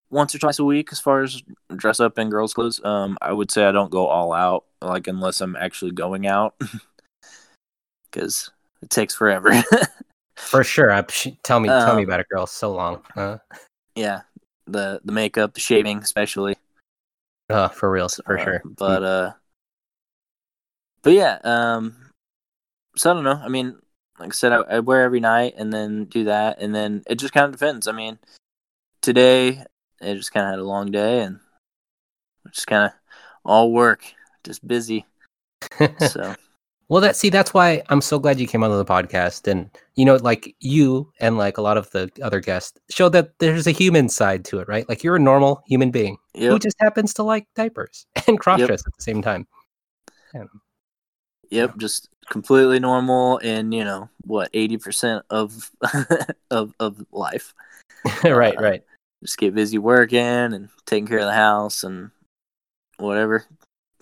once 0.09 0.33
or 0.33 0.39
twice 0.39 0.57
a 0.57 0.63
week 0.63 0.89
as 0.91 0.99
far 0.99 1.21
as 1.21 1.43
dress 1.75 1.99
up 1.99 2.17
in 2.17 2.29
girls' 2.29 2.53
clothes. 2.53 2.83
Um, 2.83 3.17
I 3.21 3.31
would 3.31 3.51
say 3.51 3.65
I 3.65 3.71
don't 3.71 3.91
go 3.91 4.07
all 4.07 4.33
out, 4.33 4.65
like 4.81 5.07
unless 5.07 5.41
I'm 5.41 5.55
actually 5.55 5.91
going 5.91 6.27
out, 6.27 6.55
because 8.11 8.49
it 8.81 8.89
takes 8.89 9.15
forever. 9.15 9.51
For 10.37 10.63
sure. 10.63 10.91
I, 10.91 11.01
tell 11.43 11.59
me, 11.59 11.67
tell 11.67 11.95
me 11.95 12.03
Um, 12.03 12.07
about 12.07 12.21
it, 12.21 12.29
girl. 12.29 12.47
So 12.47 12.73
long. 12.73 13.03
Uh, 13.15 13.37
yeah, 13.95 14.21
the 14.67 15.01
the 15.03 15.11
makeup, 15.11 15.53
the 15.53 15.59
shaving, 15.59 15.97
especially. 15.97 16.55
uh, 17.49 17.67
for 17.67 17.91
real, 17.91 18.07
for 18.07 18.39
Uh, 18.39 18.43
sure. 18.43 18.61
But 18.63 19.03
uh, 19.03 19.33
but 21.01 21.11
yeah. 21.13 21.39
Um, 21.43 22.11
so 22.95 23.11
I 23.11 23.13
don't 23.15 23.25
know. 23.25 23.41
I 23.43 23.49
mean, 23.49 23.75
like 24.17 24.29
I 24.29 24.31
said, 24.31 24.53
I, 24.53 24.59
I 24.61 24.79
wear 24.79 25.03
every 25.03 25.19
night 25.19 25.55
and 25.57 25.73
then 25.73 26.05
do 26.05 26.23
that, 26.25 26.59
and 26.61 26.73
then 26.73 27.03
it 27.07 27.15
just 27.15 27.33
kind 27.33 27.45
of 27.45 27.51
depends. 27.51 27.85
I 27.87 27.91
mean, 27.91 28.17
today 29.01 29.65
I 30.01 30.13
just 30.13 30.31
kind 30.31 30.45
of 30.45 30.51
had 30.51 30.59
a 30.59 30.63
long 30.63 30.89
day 30.89 31.21
and 31.23 31.39
just 32.53 32.67
kind 32.67 32.85
of 32.85 32.91
all 33.43 33.71
work, 33.73 34.03
just 34.43 34.65
busy. 34.67 35.05
So 35.99 36.35
Well, 36.87 37.01
that 37.01 37.15
see, 37.15 37.29
that's 37.29 37.53
why 37.53 37.83
I'm 37.89 38.01
so 38.01 38.17
glad 38.17 38.39
you 38.39 38.47
came 38.47 38.63
onto 38.63 38.77
the 38.77 38.85
podcast, 38.85 39.47
and 39.47 39.69
you 39.95 40.05
know, 40.05 40.15
like 40.15 40.55
you 40.59 41.11
and 41.19 41.37
like 41.37 41.57
a 41.57 41.61
lot 41.61 41.77
of 41.77 41.89
the 41.91 42.09
other 42.23 42.39
guests 42.39 42.79
show 42.89 43.09
that 43.09 43.37
there's 43.39 43.67
a 43.67 43.71
human 43.71 44.09
side 44.09 44.43
to 44.45 44.59
it, 44.59 44.67
right? 44.67 44.87
Like 44.89 45.03
you're 45.03 45.17
a 45.17 45.19
normal 45.19 45.61
human 45.67 45.91
being 45.91 46.17
who 46.33 46.57
just 46.59 46.77
happens 46.79 47.13
to 47.15 47.23
like 47.23 47.47
diapers 47.55 48.05
and 48.27 48.39
cross 48.39 48.59
dress 48.67 48.83
at 48.87 48.95
the 48.95 49.03
same 49.03 49.21
time. 49.21 49.45
yep, 51.51 51.77
just 51.77 52.09
completely 52.29 52.79
normal, 52.79 53.39
and 53.43 53.73
you 53.73 53.83
know 53.83 54.09
what, 54.25 54.49
eighty 54.53 54.77
percent 54.77 55.25
of 55.29 55.69
of 56.51 56.73
of 56.79 57.05
life. 57.11 57.53
right, 58.23 58.57
Uh, 58.57 58.61
right. 58.61 58.83
just 59.21 59.37
get 59.37 59.53
busy 59.53 59.77
working 59.77 60.19
and 60.19 60.69
taking 60.85 61.05
care 61.07 61.19
of 61.19 61.25
the 61.25 61.33
house 61.33 61.83
and 61.83 62.11
whatever 62.97 63.45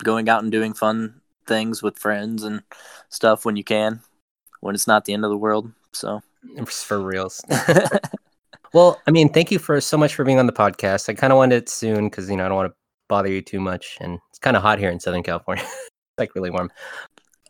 going 0.04 0.28
out 0.28 0.42
and 0.42 0.52
doing 0.52 0.72
fun 0.72 1.20
things 1.46 1.82
with 1.82 1.98
friends 1.98 2.44
and 2.44 2.62
stuff 3.08 3.44
when 3.44 3.56
you 3.56 3.64
can 3.64 4.00
when 4.60 4.74
it's 4.74 4.86
not 4.86 5.04
the 5.04 5.14
end 5.14 5.24
of 5.24 5.30
the 5.30 5.36
world 5.36 5.72
so 5.92 6.20
For 6.66 7.00
reals. 7.00 7.42
well, 8.72 9.00
I 9.06 9.10
mean, 9.10 9.32
thank 9.32 9.50
you 9.50 9.58
for 9.58 9.80
so 9.80 9.96
much 9.96 10.14
for 10.14 10.24
being 10.24 10.38
on 10.38 10.46
the 10.46 10.52
podcast. 10.52 11.08
I 11.08 11.14
kind 11.14 11.32
of 11.32 11.36
wanted 11.36 11.56
it 11.56 11.68
soon 11.68 12.08
because 12.08 12.30
you 12.30 12.36
know 12.36 12.44
I 12.44 12.48
don't 12.48 12.56
want 12.56 12.72
to 12.72 12.76
bother 13.08 13.30
you 13.30 13.42
too 13.42 13.60
much, 13.60 13.98
and 14.00 14.18
it's 14.30 14.38
kind 14.38 14.56
of 14.56 14.62
hot 14.62 14.78
here 14.78 14.90
in 14.90 15.00
Southern 15.00 15.22
California. 15.22 15.64
it's 15.64 16.18
like 16.18 16.34
really 16.34 16.50
warm. 16.50 16.70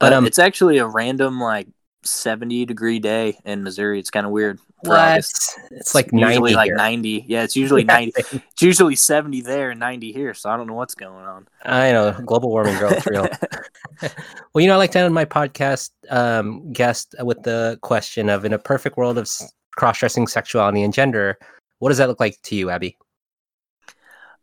But, 0.01 0.11
but 0.11 0.13
um, 0.13 0.27
it's 0.27 0.39
actually 0.39 0.79
a 0.79 0.87
random 0.87 1.41
like 1.41 1.69
70 2.05 2.65
degree 2.65 3.01
day 3.01 3.37
in 3.45 3.65
missouri 3.65 3.99
it's 3.99 4.11
kind 4.11 4.25
of 4.25 4.31
weird 4.31 4.61
What? 4.81 4.99
August. 4.99 5.59
It's 5.71 5.95
like 5.95 6.11
usually 6.13 6.53
90 6.53 6.55
like 6.55 6.67
here. 6.67 6.77
90 6.77 7.25
yeah 7.27 7.43
it's 7.43 7.57
usually 7.57 7.83
90 7.83 8.13
it's 8.17 8.63
usually 8.63 8.95
70 8.95 9.41
there 9.41 9.71
and 9.71 9.81
90 9.81 10.13
here 10.13 10.35
so 10.35 10.51
i 10.51 10.57
don't 10.57 10.69
know 10.69 10.75
what's 10.75 10.95
going 10.95 11.25
on 11.27 11.49
I 11.65 11.93
know 11.93 12.13
global 12.25 12.51
warming, 12.51 12.79
girl. 12.79 12.93
It's 12.93 13.07
real. 13.07 13.29
well, 14.53 14.63
you 14.63 14.69
know, 14.69 14.75
I 14.75 14.77
like 14.77 14.93
to 14.93 15.01
end 15.01 15.15
my 15.15 15.25
podcast 15.25 15.91
um, 16.11 16.73
guest 16.73 17.15
with 17.21 17.43
the 17.43 17.79
question 17.83 18.29
of: 18.29 18.45
In 18.45 18.53
a 18.53 18.59
perfect 18.59 18.97
world 18.97 19.19
of 19.19 19.29
cross-dressing 19.77 20.27
sexuality 20.27 20.83
and 20.83 20.95
gender, 20.95 21.39
what 21.79 21.91
does 21.91 21.99
that 21.99 22.09
look 22.09 22.21
like 22.21 22.41
to 22.43 22.57
you, 22.57 22.71
Abby? 22.71 22.97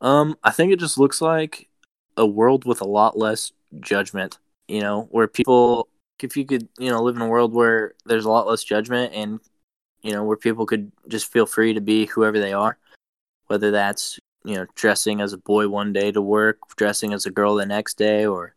Um, 0.01 0.37
I 0.43 0.51
think 0.51 0.71
it 0.71 0.79
just 0.79 0.97
looks 0.97 1.21
like 1.21 1.69
a 2.17 2.25
world 2.25 2.65
with 2.65 2.81
a 2.81 2.87
lot 2.87 3.17
less 3.17 3.51
judgment, 3.79 4.37
you 4.67 4.81
know, 4.81 5.07
where 5.11 5.27
people 5.27 5.87
if 6.21 6.37
you 6.37 6.45
could, 6.45 6.67
you 6.79 6.89
know, 6.89 7.03
live 7.03 7.15
in 7.15 7.21
a 7.21 7.27
world 7.27 7.53
where 7.53 7.93
there's 8.05 8.25
a 8.25 8.29
lot 8.29 8.47
less 8.47 8.63
judgment 8.63 9.13
and 9.13 9.39
you 10.05 10.13
know, 10.13 10.23
where 10.23 10.37
people 10.37 10.67
could 10.67 10.91
just 11.07 11.31
feel 11.31 11.47
free 11.47 11.73
to 11.73 11.81
be 11.81 12.05
whoever 12.05 12.39
they 12.39 12.53
are, 12.53 12.77
whether 13.47 13.71
that's, 13.71 14.19
you 14.43 14.53
know, 14.53 14.67
dressing 14.75 15.19
as 15.19 15.33
a 15.33 15.37
boy 15.39 15.67
one 15.67 15.93
day 15.93 16.11
to 16.11 16.21
work, 16.21 16.59
dressing 16.75 17.11
as 17.11 17.25
a 17.25 17.31
girl 17.31 17.55
the 17.55 17.65
next 17.65 17.97
day 17.97 18.27
or 18.27 18.53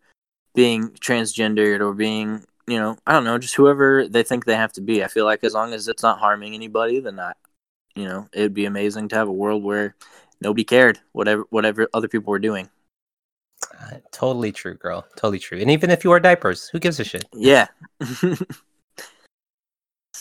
being 0.55 0.91
transgendered 0.91 1.81
or 1.81 1.95
being, 1.95 2.45
you 2.67 2.79
know, 2.79 2.99
I 3.07 3.13
don't 3.13 3.25
know, 3.25 3.39
just 3.39 3.55
whoever 3.55 4.07
they 4.07 4.23
think 4.23 4.45
they 4.45 4.57
have 4.57 4.75
to 4.75 4.83
be. 4.83 5.03
I 5.03 5.09
feel 5.09 5.25
like 5.25 5.43
as 5.43 5.55
long 5.55 5.73
as 5.73 5.89
it's 5.89 6.03
not 6.03 6.19
harming 6.19 6.55
anybody, 6.55 7.01
then 7.01 7.19
I 7.19 7.33
you 7.97 8.05
know, 8.05 8.29
it'd 8.35 8.53
be 8.53 8.67
amazing 8.67 9.09
to 9.09 9.17
have 9.17 9.29
a 9.29 9.33
world 9.33 9.65
where 9.65 9.97
nobody 10.43 10.65
cared 10.65 11.01
whatever 11.13 11.45
whatever 11.49 11.89
other 11.95 12.09
people 12.09 12.31
were 12.31 12.39
doing. 12.39 12.69
Uh, 13.81 13.97
totally 14.13 14.53
true, 14.53 14.75
girl. 14.75 15.07
Totally 15.17 15.39
true. 15.39 15.59
And 15.59 15.71
even 15.71 15.91
if 15.91 16.05
you 16.05 16.11
wear 16.11 16.21
diapers, 16.21 16.69
who 16.69 16.79
gives 16.79 17.01
a 17.01 17.05
shit? 17.05 17.25
Yeah. 17.33 17.69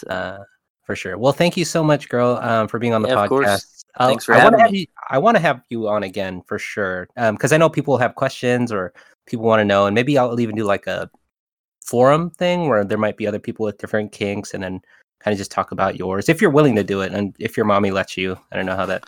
Uh, 0.06 0.44
for 0.88 0.96
sure. 0.96 1.18
Well, 1.18 1.34
thank 1.34 1.58
you 1.58 1.66
so 1.66 1.84
much, 1.84 2.08
girl, 2.08 2.38
um, 2.42 2.70
for 2.70 2.80
being 2.80 2.94
on 2.94 3.02
the 3.02 3.10
Yeah, 3.10 3.16
podcast. 3.16 3.84
Thanks 4.00 4.24
for 4.24 4.34
I 4.34 4.40
having 4.40 4.60
have 4.60 4.72
me. 4.72 4.80
You, 4.80 4.86
I 5.10 5.18
want 5.18 5.36
to 5.36 5.42
have 5.42 5.62
you 5.70 5.90
on 5.90 6.04
again 6.04 6.42
for 6.48 6.58
sure, 6.58 7.08
because 7.16 7.52
I 7.52 7.58
know 7.58 7.70
people 7.70 7.98
have 7.98 8.16
questions 8.16 8.72
or 8.72 8.94
people 9.26 9.46
want 9.46 9.60
to 9.60 9.66
know, 9.66 9.86
and 9.86 9.94
maybe 9.94 10.18
I'll 10.18 10.40
even 10.40 10.56
do 10.56 10.64
like 10.64 10.88
a 10.88 11.10
forum 11.86 12.30
thing 12.32 12.70
where 12.70 12.86
there 12.86 12.98
might 12.98 13.18
be 13.18 13.28
other 13.28 13.40
people 13.40 13.66
with 13.66 13.78
different 13.80 14.14
kinks, 14.14 14.54
and 14.54 14.64
then 14.64 14.82
kind 15.20 15.34
of 15.34 15.38
just 15.38 15.52
talk 15.52 15.72
about 15.72 15.98
yours 15.98 16.30
if 16.30 16.42
you're 16.42 16.52
willing 16.52 16.76
to 16.78 16.84
do 16.84 17.02
it, 17.02 17.12
and 17.12 17.36
if 17.38 17.58
your 17.58 17.66
mommy 17.66 17.92
lets 17.92 18.16
you. 18.16 18.38
I 18.52 18.56
don't 18.56 18.66
know 18.66 18.78
how 18.78 18.86
that. 18.86 19.04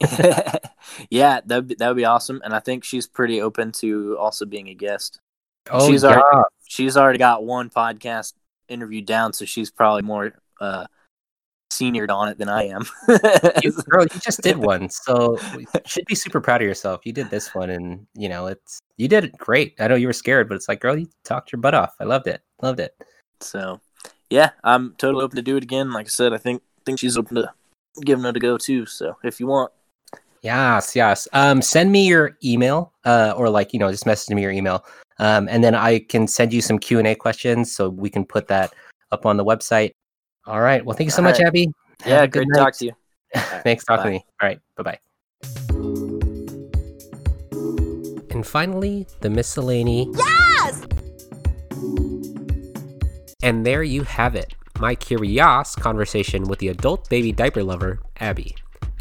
yeah, 1.10 1.40
that 1.46 1.78
that 1.78 1.88
would 1.88 1.96
be 1.96 2.04
awesome, 2.04 2.40
and 2.44 2.54
I 2.54 2.60
think 2.60 2.84
she's 2.84 3.08
pretty 3.08 3.40
open 3.40 3.72
to 3.72 4.16
also 4.18 4.46
being 4.46 4.68
a 4.68 4.74
guest. 4.74 5.20
Oh, 5.68 5.90
she's 5.90 6.04
yeah. 6.04 6.10
already 6.10 6.44
she's 6.68 6.96
already 6.96 7.18
got 7.18 7.44
one 7.44 7.70
podcast 7.70 8.34
interview 8.68 9.00
down, 9.00 9.32
so 9.32 9.44
she's 9.46 9.72
probably 9.72 10.02
more 10.02 10.32
uh 10.60 10.86
seniored 11.78 12.10
on 12.10 12.28
it 12.28 12.38
than 12.38 12.48
I 12.48 12.64
am. 12.64 12.86
you, 13.62 13.72
girl, 13.88 14.02
you 14.02 14.20
just 14.20 14.42
did 14.42 14.58
one, 14.58 14.88
so 14.88 15.38
you 15.58 15.66
should 15.86 16.04
be 16.06 16.14
super 16.14 16.40
proud 16.40 16.62
of 16.62 16.68
yourself. 16.68 17.02
You 17.04 17.12
did 17.12 17.30
this 17.30 17.54
one, 17.54 17.70
and 17.70 18.06
you 18.14 18.28
know 18.28 18.46
it's 18.46 18.80
you 18.96 19.08
did 19.08 19.24
it 19.24 19.36
great. 19.38 19.74
I 19.78 19.88
know 19.88 19.94
you 19.94 20.06
were 20.06 20.12
scared, 20.12 20.48
but 20.48 20.54
it's 20.54 20.68
like, 20.68 20.80
girl, 20.80 20.96
you 20.96 21.08
talked 21.24 21.52
your 21.52 21.60
butt 21.60 21.74
off. 21.74 21.94
I 22.00 22.04
loved 22.04 22.26
it. 22.26 22.42
Loved 22.62 22.80
it. 22.80 22.96
so, 23.40 23.80
yeah, 24.30 24.50
I'm 24.62 24.94
totally 24.98 25.24
open 25.24 25.36
to 25.36 25.42
do 25.42 25.56
it 25.56 25.62
again. 25.62 25.92
Like 25.92 26.06
I 26.06 26.10
said, 26.10 26.32
I 26.32 26.38
think 26.38 26.62
think 26.84 26.98
she's 26.98 27.16
open 27.16 27.36
to 27.36 27.52
giving 28.04 28.24
it 28.24 28.36
a 28.36 28.40
go 28.40 28.58
too. 28.58 28.86
So 28.86 29.16
if 29.22 29.40
you 29.40 29.46
want, 29.46 29.72
Yes, 30.44 30.94
yes. 30.94 31.26
Um, 31.32 31.62
send 31.62 31.90
me 31.90 32.06
your 32.06 32.36
email, 32.44 32.92
uh, 33.06 33.32
or 33.34 33.48
like 33.48 33.72
you 33.72 33.78
know, 33.78 33.90
just 33.90 34.04
message 34.04 34.34
me 34.34 34.42
your 34.42 34.50
email, 34.50 34.84
um, 35.18 35.48
and 35.48 35.64
then 35.64 35.74
I 35.74 36.00
can 36.00 36.28
send 36.28 36.52
you 36.52 36.60
some 36.60 36.78
Q 36.78 36.98
and 36.98 37.08
A 37.08 37.14
questions 37.14 37.72
so 37.72 37.88
we 37.88 38.10
can 38.10 38.26
put 38.26 38.46
that 38.48 38.74
up 39.10 39.24
on 39.24 39.38
the 39.38 39.44
website. 39.44 39.92
All 40.46 40.60
right. 40.60 40.84
Well, 40.84 40.96
thank 40.96 41.06
you 41.06 41.10
so 41.10 41.18
All 41.18 41.24
much, 41.24 41.38
right. 41.38 41.46
Abby. 41.46 41.68
Yeah, 42.06 42.22
a 42.22 42.28
good 42.28 42.46
great 42.46 42.54
to 42.54 42.60
talk 42.60 42.76
to 42.78 42.84
you. 42.86 42.92
Thanks 43.34 43.84
for 43.84 43.96
talking 43.96 44.04
to 44.04 44.10
me. 44.10 44.26
All 44.42 44.48
right. 44.48 44.58
Bye 44.76 44.82
bye. 44.82 44.98
And 48.30 48.46
finally, 48.46 49.06
the 49.20 49.30
miscellany. 49.30 50.10
Yes! 50.14 50.86
And 53.42 53.64
there 53.64 53.82
you 53.82 54.02
have 54.02 54.34
it. 54.34 54.54
My 54.80 54.94
curious 54.94 55.74
conversation 55.76 56.44
with 56.44 56.58
the 56.58 56.68
adult 56.68 57.08
baby 57.08 57.32
diaper 57.32 57.62
lover, 57.62 58.00
Abby. 58.18 58.54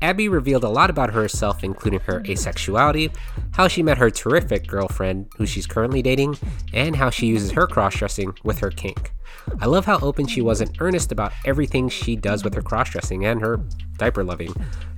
Abby 0.03 0.27
revealed 0.27 0.65
a 0.65 0.69
lot 0.69 0.89
about 0.89 1.13
herself, 1.13 1.63
including 1.63 2.01
her 2.01 2.21
asexuality, 2.23 3.15
how 3.51 3.69
she 3.69 3.81
met 3.81 3.97
her 3.97 4.11
terrific 4.11 4.67
girlfriend, 4.67 5.27
who 5.37 5.45
she's 5.45 5.65
currently 5.65 6.01
dating, 6.01 6.37
and 6.73 6.97
how 6.97 7.09
she 7.09 7.27
uses 7.27 7.51
her 7.51 7.65
cross 7.65 7.95
dressing 7.95 8.33
with 8.43 8.59
her 8.59 8.69
kink. 8.69 9.13
I 9.61 9.65
love 9.65 9.85
how 9.85 9.99
open 9.99 10.27
she 10.27 10.41
was 10.41 10.59
and 10.59 10.75
earnest 10.81 11.13
about 11.13 11.31
everything 11.45 11.87
she 11.87 12.17
does 12.17 12.43
with 12.43 12.53
her 12.53 12.61
cross 12.61 12.89
dressing 12.89 13.25
and 13.25 13.39
her 13.39 13.61
diaper 13.97 14.25
loving. 14.25 14.53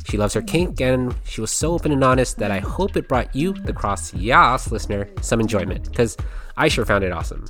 She 0.09 0.17
loves 0.17 0.33
her 0.33 0.41
kink, 0.41 0.81
and 0.81 1.13
she 1.23 1.39
was 1.39 1.51
so 1.51 1.73
open 1.73 1.91
and 1.91 2.03
honest 2.03 2.37
that 2.39 2.49
I 2.49 2.59
hope 2.59 2.97
it 2.97 3.07
brought 3.07 3.35
you, 3.35 3.53
the 3.53 3.73
Curi-YAAS 3.73 4.71
listener, 4.71 5.07
some 5.21 5.39
enjoyment, 5.39 5.89
because 5.89 6.17
I 6.57 6.69
sure 6.69 6.85
found 6.85 7.03
it 7.03 7.11
awesome. 7.11 7.45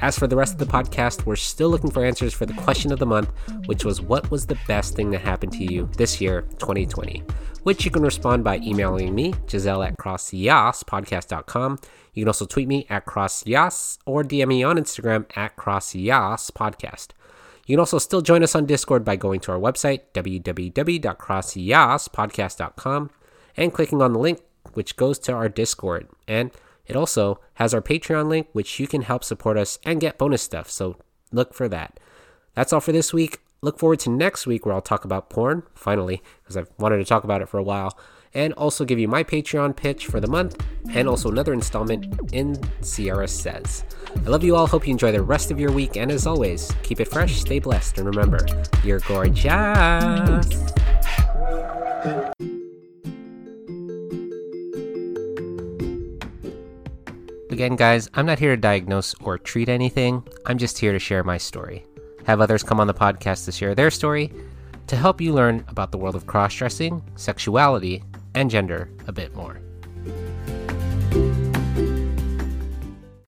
As 0.00 0.18
for 0.18 0.26
the 0.26 0.34
rest 0.36 0.54
of 0.54 0.58
the 0.58 0.66
podcast, 0.66 1.26
we're 1.26 1.36
still 1.36 1.68
looking 1.68 1.90
for 1.90 2.04
answers 2.04 2.34
for 2.34 2.46
the 2.46 2.54
question 2.54 2.90
of 2.92 2.98
the 2.98 3.06
month, 3.06 3.30
which 3.66 3.84
was 3.84 4.00
what 4.00 4.28
was 4.30 4.46
the 4.46 4.58
best 4.66 4.96
thing 4.96 5.10
that 5.10 5.20
happened 5.20 5.52
to 5.52 5.64
you 5.64 5.88
this 5.96 6.20
year, 6.20 6.42
2020? 6.58 7.22
Which 7.62 7.84
you 7.84 7.90
can 7.90 8.02
respond 8.02 8.42
by 8.42 8.56
emailing 8.58 9.14
me, 9.14 9.34
Giselle 9.48 9.82
at 9.82 9.98
crossyaspodcast.com. 9.98 11.78
You 12.14 12.22
can 12.22 12.28
also 12.28 12.46
tweet 12.46 12.66
me 12.66 12.86
at 12.88 13.04
crossyas 13.06 13.98
or 14.06 14.24
DM 14.24 14.48
me 14.48 14.64
on 14.64 14.78
Instagram 14.78 15.26
at 15.36 15.56
crossyas 15.56 16.50
You 17.66 17.74
can 17.74 17.80
also 17.80 17.98
still 17.98 18.22
join 18.22 18.42
us 18.42 18.54
on 18.54 18.64
Discord 18.66 19.04
by 19.04 19.16
going 19.16 19.40
to 19.40 19.52
our 19.52 19.58
website, 19.58 20.00
www.crossyaspodcast.com, 20.14 23.10
and 23.56 23.72
clicking 23.72 24.02
on 24.02 24.12
the 24.14 24.18
link 24.18 24.40
which 24.74 24.96
goes 24.96 25.18
to 25.20 25.32
our 25.32 25.48
Discord. 25.48 26.08
And 26.28 26.50
it 26.90 26.96
also 26.96 27.38
has 27.54 27.72
our 27.72 27.80
Patreon 27.80 28.28
link, 28.28 28.48
which 28.52 28.80
you 28.80 28.88
can 28.88 29.02
help 29.02 29.22
support 29.22 29.56
us 29.56 29.78
and 29.84 30.00
get 30.00 30.18
bonus 30.18 30.42
stuff. 30.42 30.68
So 30.68 30.96
look 31.30 31.54
for 31.54 31.68
that. 31.68 32.00
That's 32.54 32.72
all 32.72 32.80
for 32.80 32.90
this 32.90 33.12
week. 33.12 33.38
Look 33.62 33.78
forward 33.78 34.00
to 34.00 34.10
next 34.10 34.44
week 34.44 34.66
where 34.66 34.74
I'll 34.74 34.80
talk 34.80 35.04
about 35.04 35.30
porn, 35.30 35.62
finally, 35.72 36.20
because 36.42 36.56
I've 36.56 36.68
wanted 36.78 36.96
to 36.96 37.04
talk 37.04 37.22
about 37.22 37.42
it 37.42 37.48
for 37.48 37.58
a 37.58 37.62
while, 37.62 37.96
and 38.34 38.52
also 38.54 38.84
give 38.84 38.98
you 38.98 39.06
my 39.06 39.22
Patreon 39.22 39.76
pitch 39.76 40.06
for 40.06 40.18
the 40.18 40.26
month, 40.26 40.60
and 40.92 41.08
also 41.08 41.30
another 41.30 41.52
installment 41.52 42.32
in 42.32 42.60
Sierra 42.80 43.28
Says. 43.28 43.84
I 44.16 44.28
love 44.28 44.42
you 44.42 44.56
all. 44.56 44.66
Hope 44.66 44.84
you 44.84 44.90
enjoy 44.90 45.12
the 45.12 45.22
rest 45.22 45.52
of 45.52 45.60
your 45.60 45.70
week, 45.70 45.96
and 45.96 46.10
as 46.10 46.26
always, 46.26 46.72
keep 46.82 46.98
it 46.98 47.06
fresh, 47.06 47.38
stay 47.38 47.60
blessed, 47.60 47.98
and 47.98 48.06
remember, 48.08 48.44
you're 48.82 48.98
gorgeous. 49.00 50.48
Again, 57.60 57.76
guys, 57.76 58.08
I'm 58.14 58.24
not 58.24 58.38
here 58.38 58.56
to 58.56 58.56
diagnose 58.56 59.14
or 59.20 59.36
treat 59.36 59.68
anything. 59.68 60.26
I'm 60.46 60.56
just 60.56 60.78
here 60.78 60.92
to 60.92 60.98
share 60.98 61.22
my 61.22 61.36
story. 61.36 61.84
Have 62.24 62.40
others 62.40 62.62
come 62.62 62.80
on 62.80 62.86
the 62.86 62.94
podcast 62.94 63.44
to 63.44 63.52
share 63.52 63.74
their 63.74 63.90
story 63.90 64.32
to 64.86 64.96
help 64.96 65.20
you 65.20 65.34
learn 65.34 65.62
about 65.68 65.92
the 65.92 65.98
world 65.98 66.16
of 66.16 66.26
cross 66.26 66.54
dressing, 66.54 67.02
sexuality, 67.16 68.02
and 68.34 68.50
gender 68.50 68.88
a 69.08 69.12
bit 69.12 69.36
more. 69.36 69.60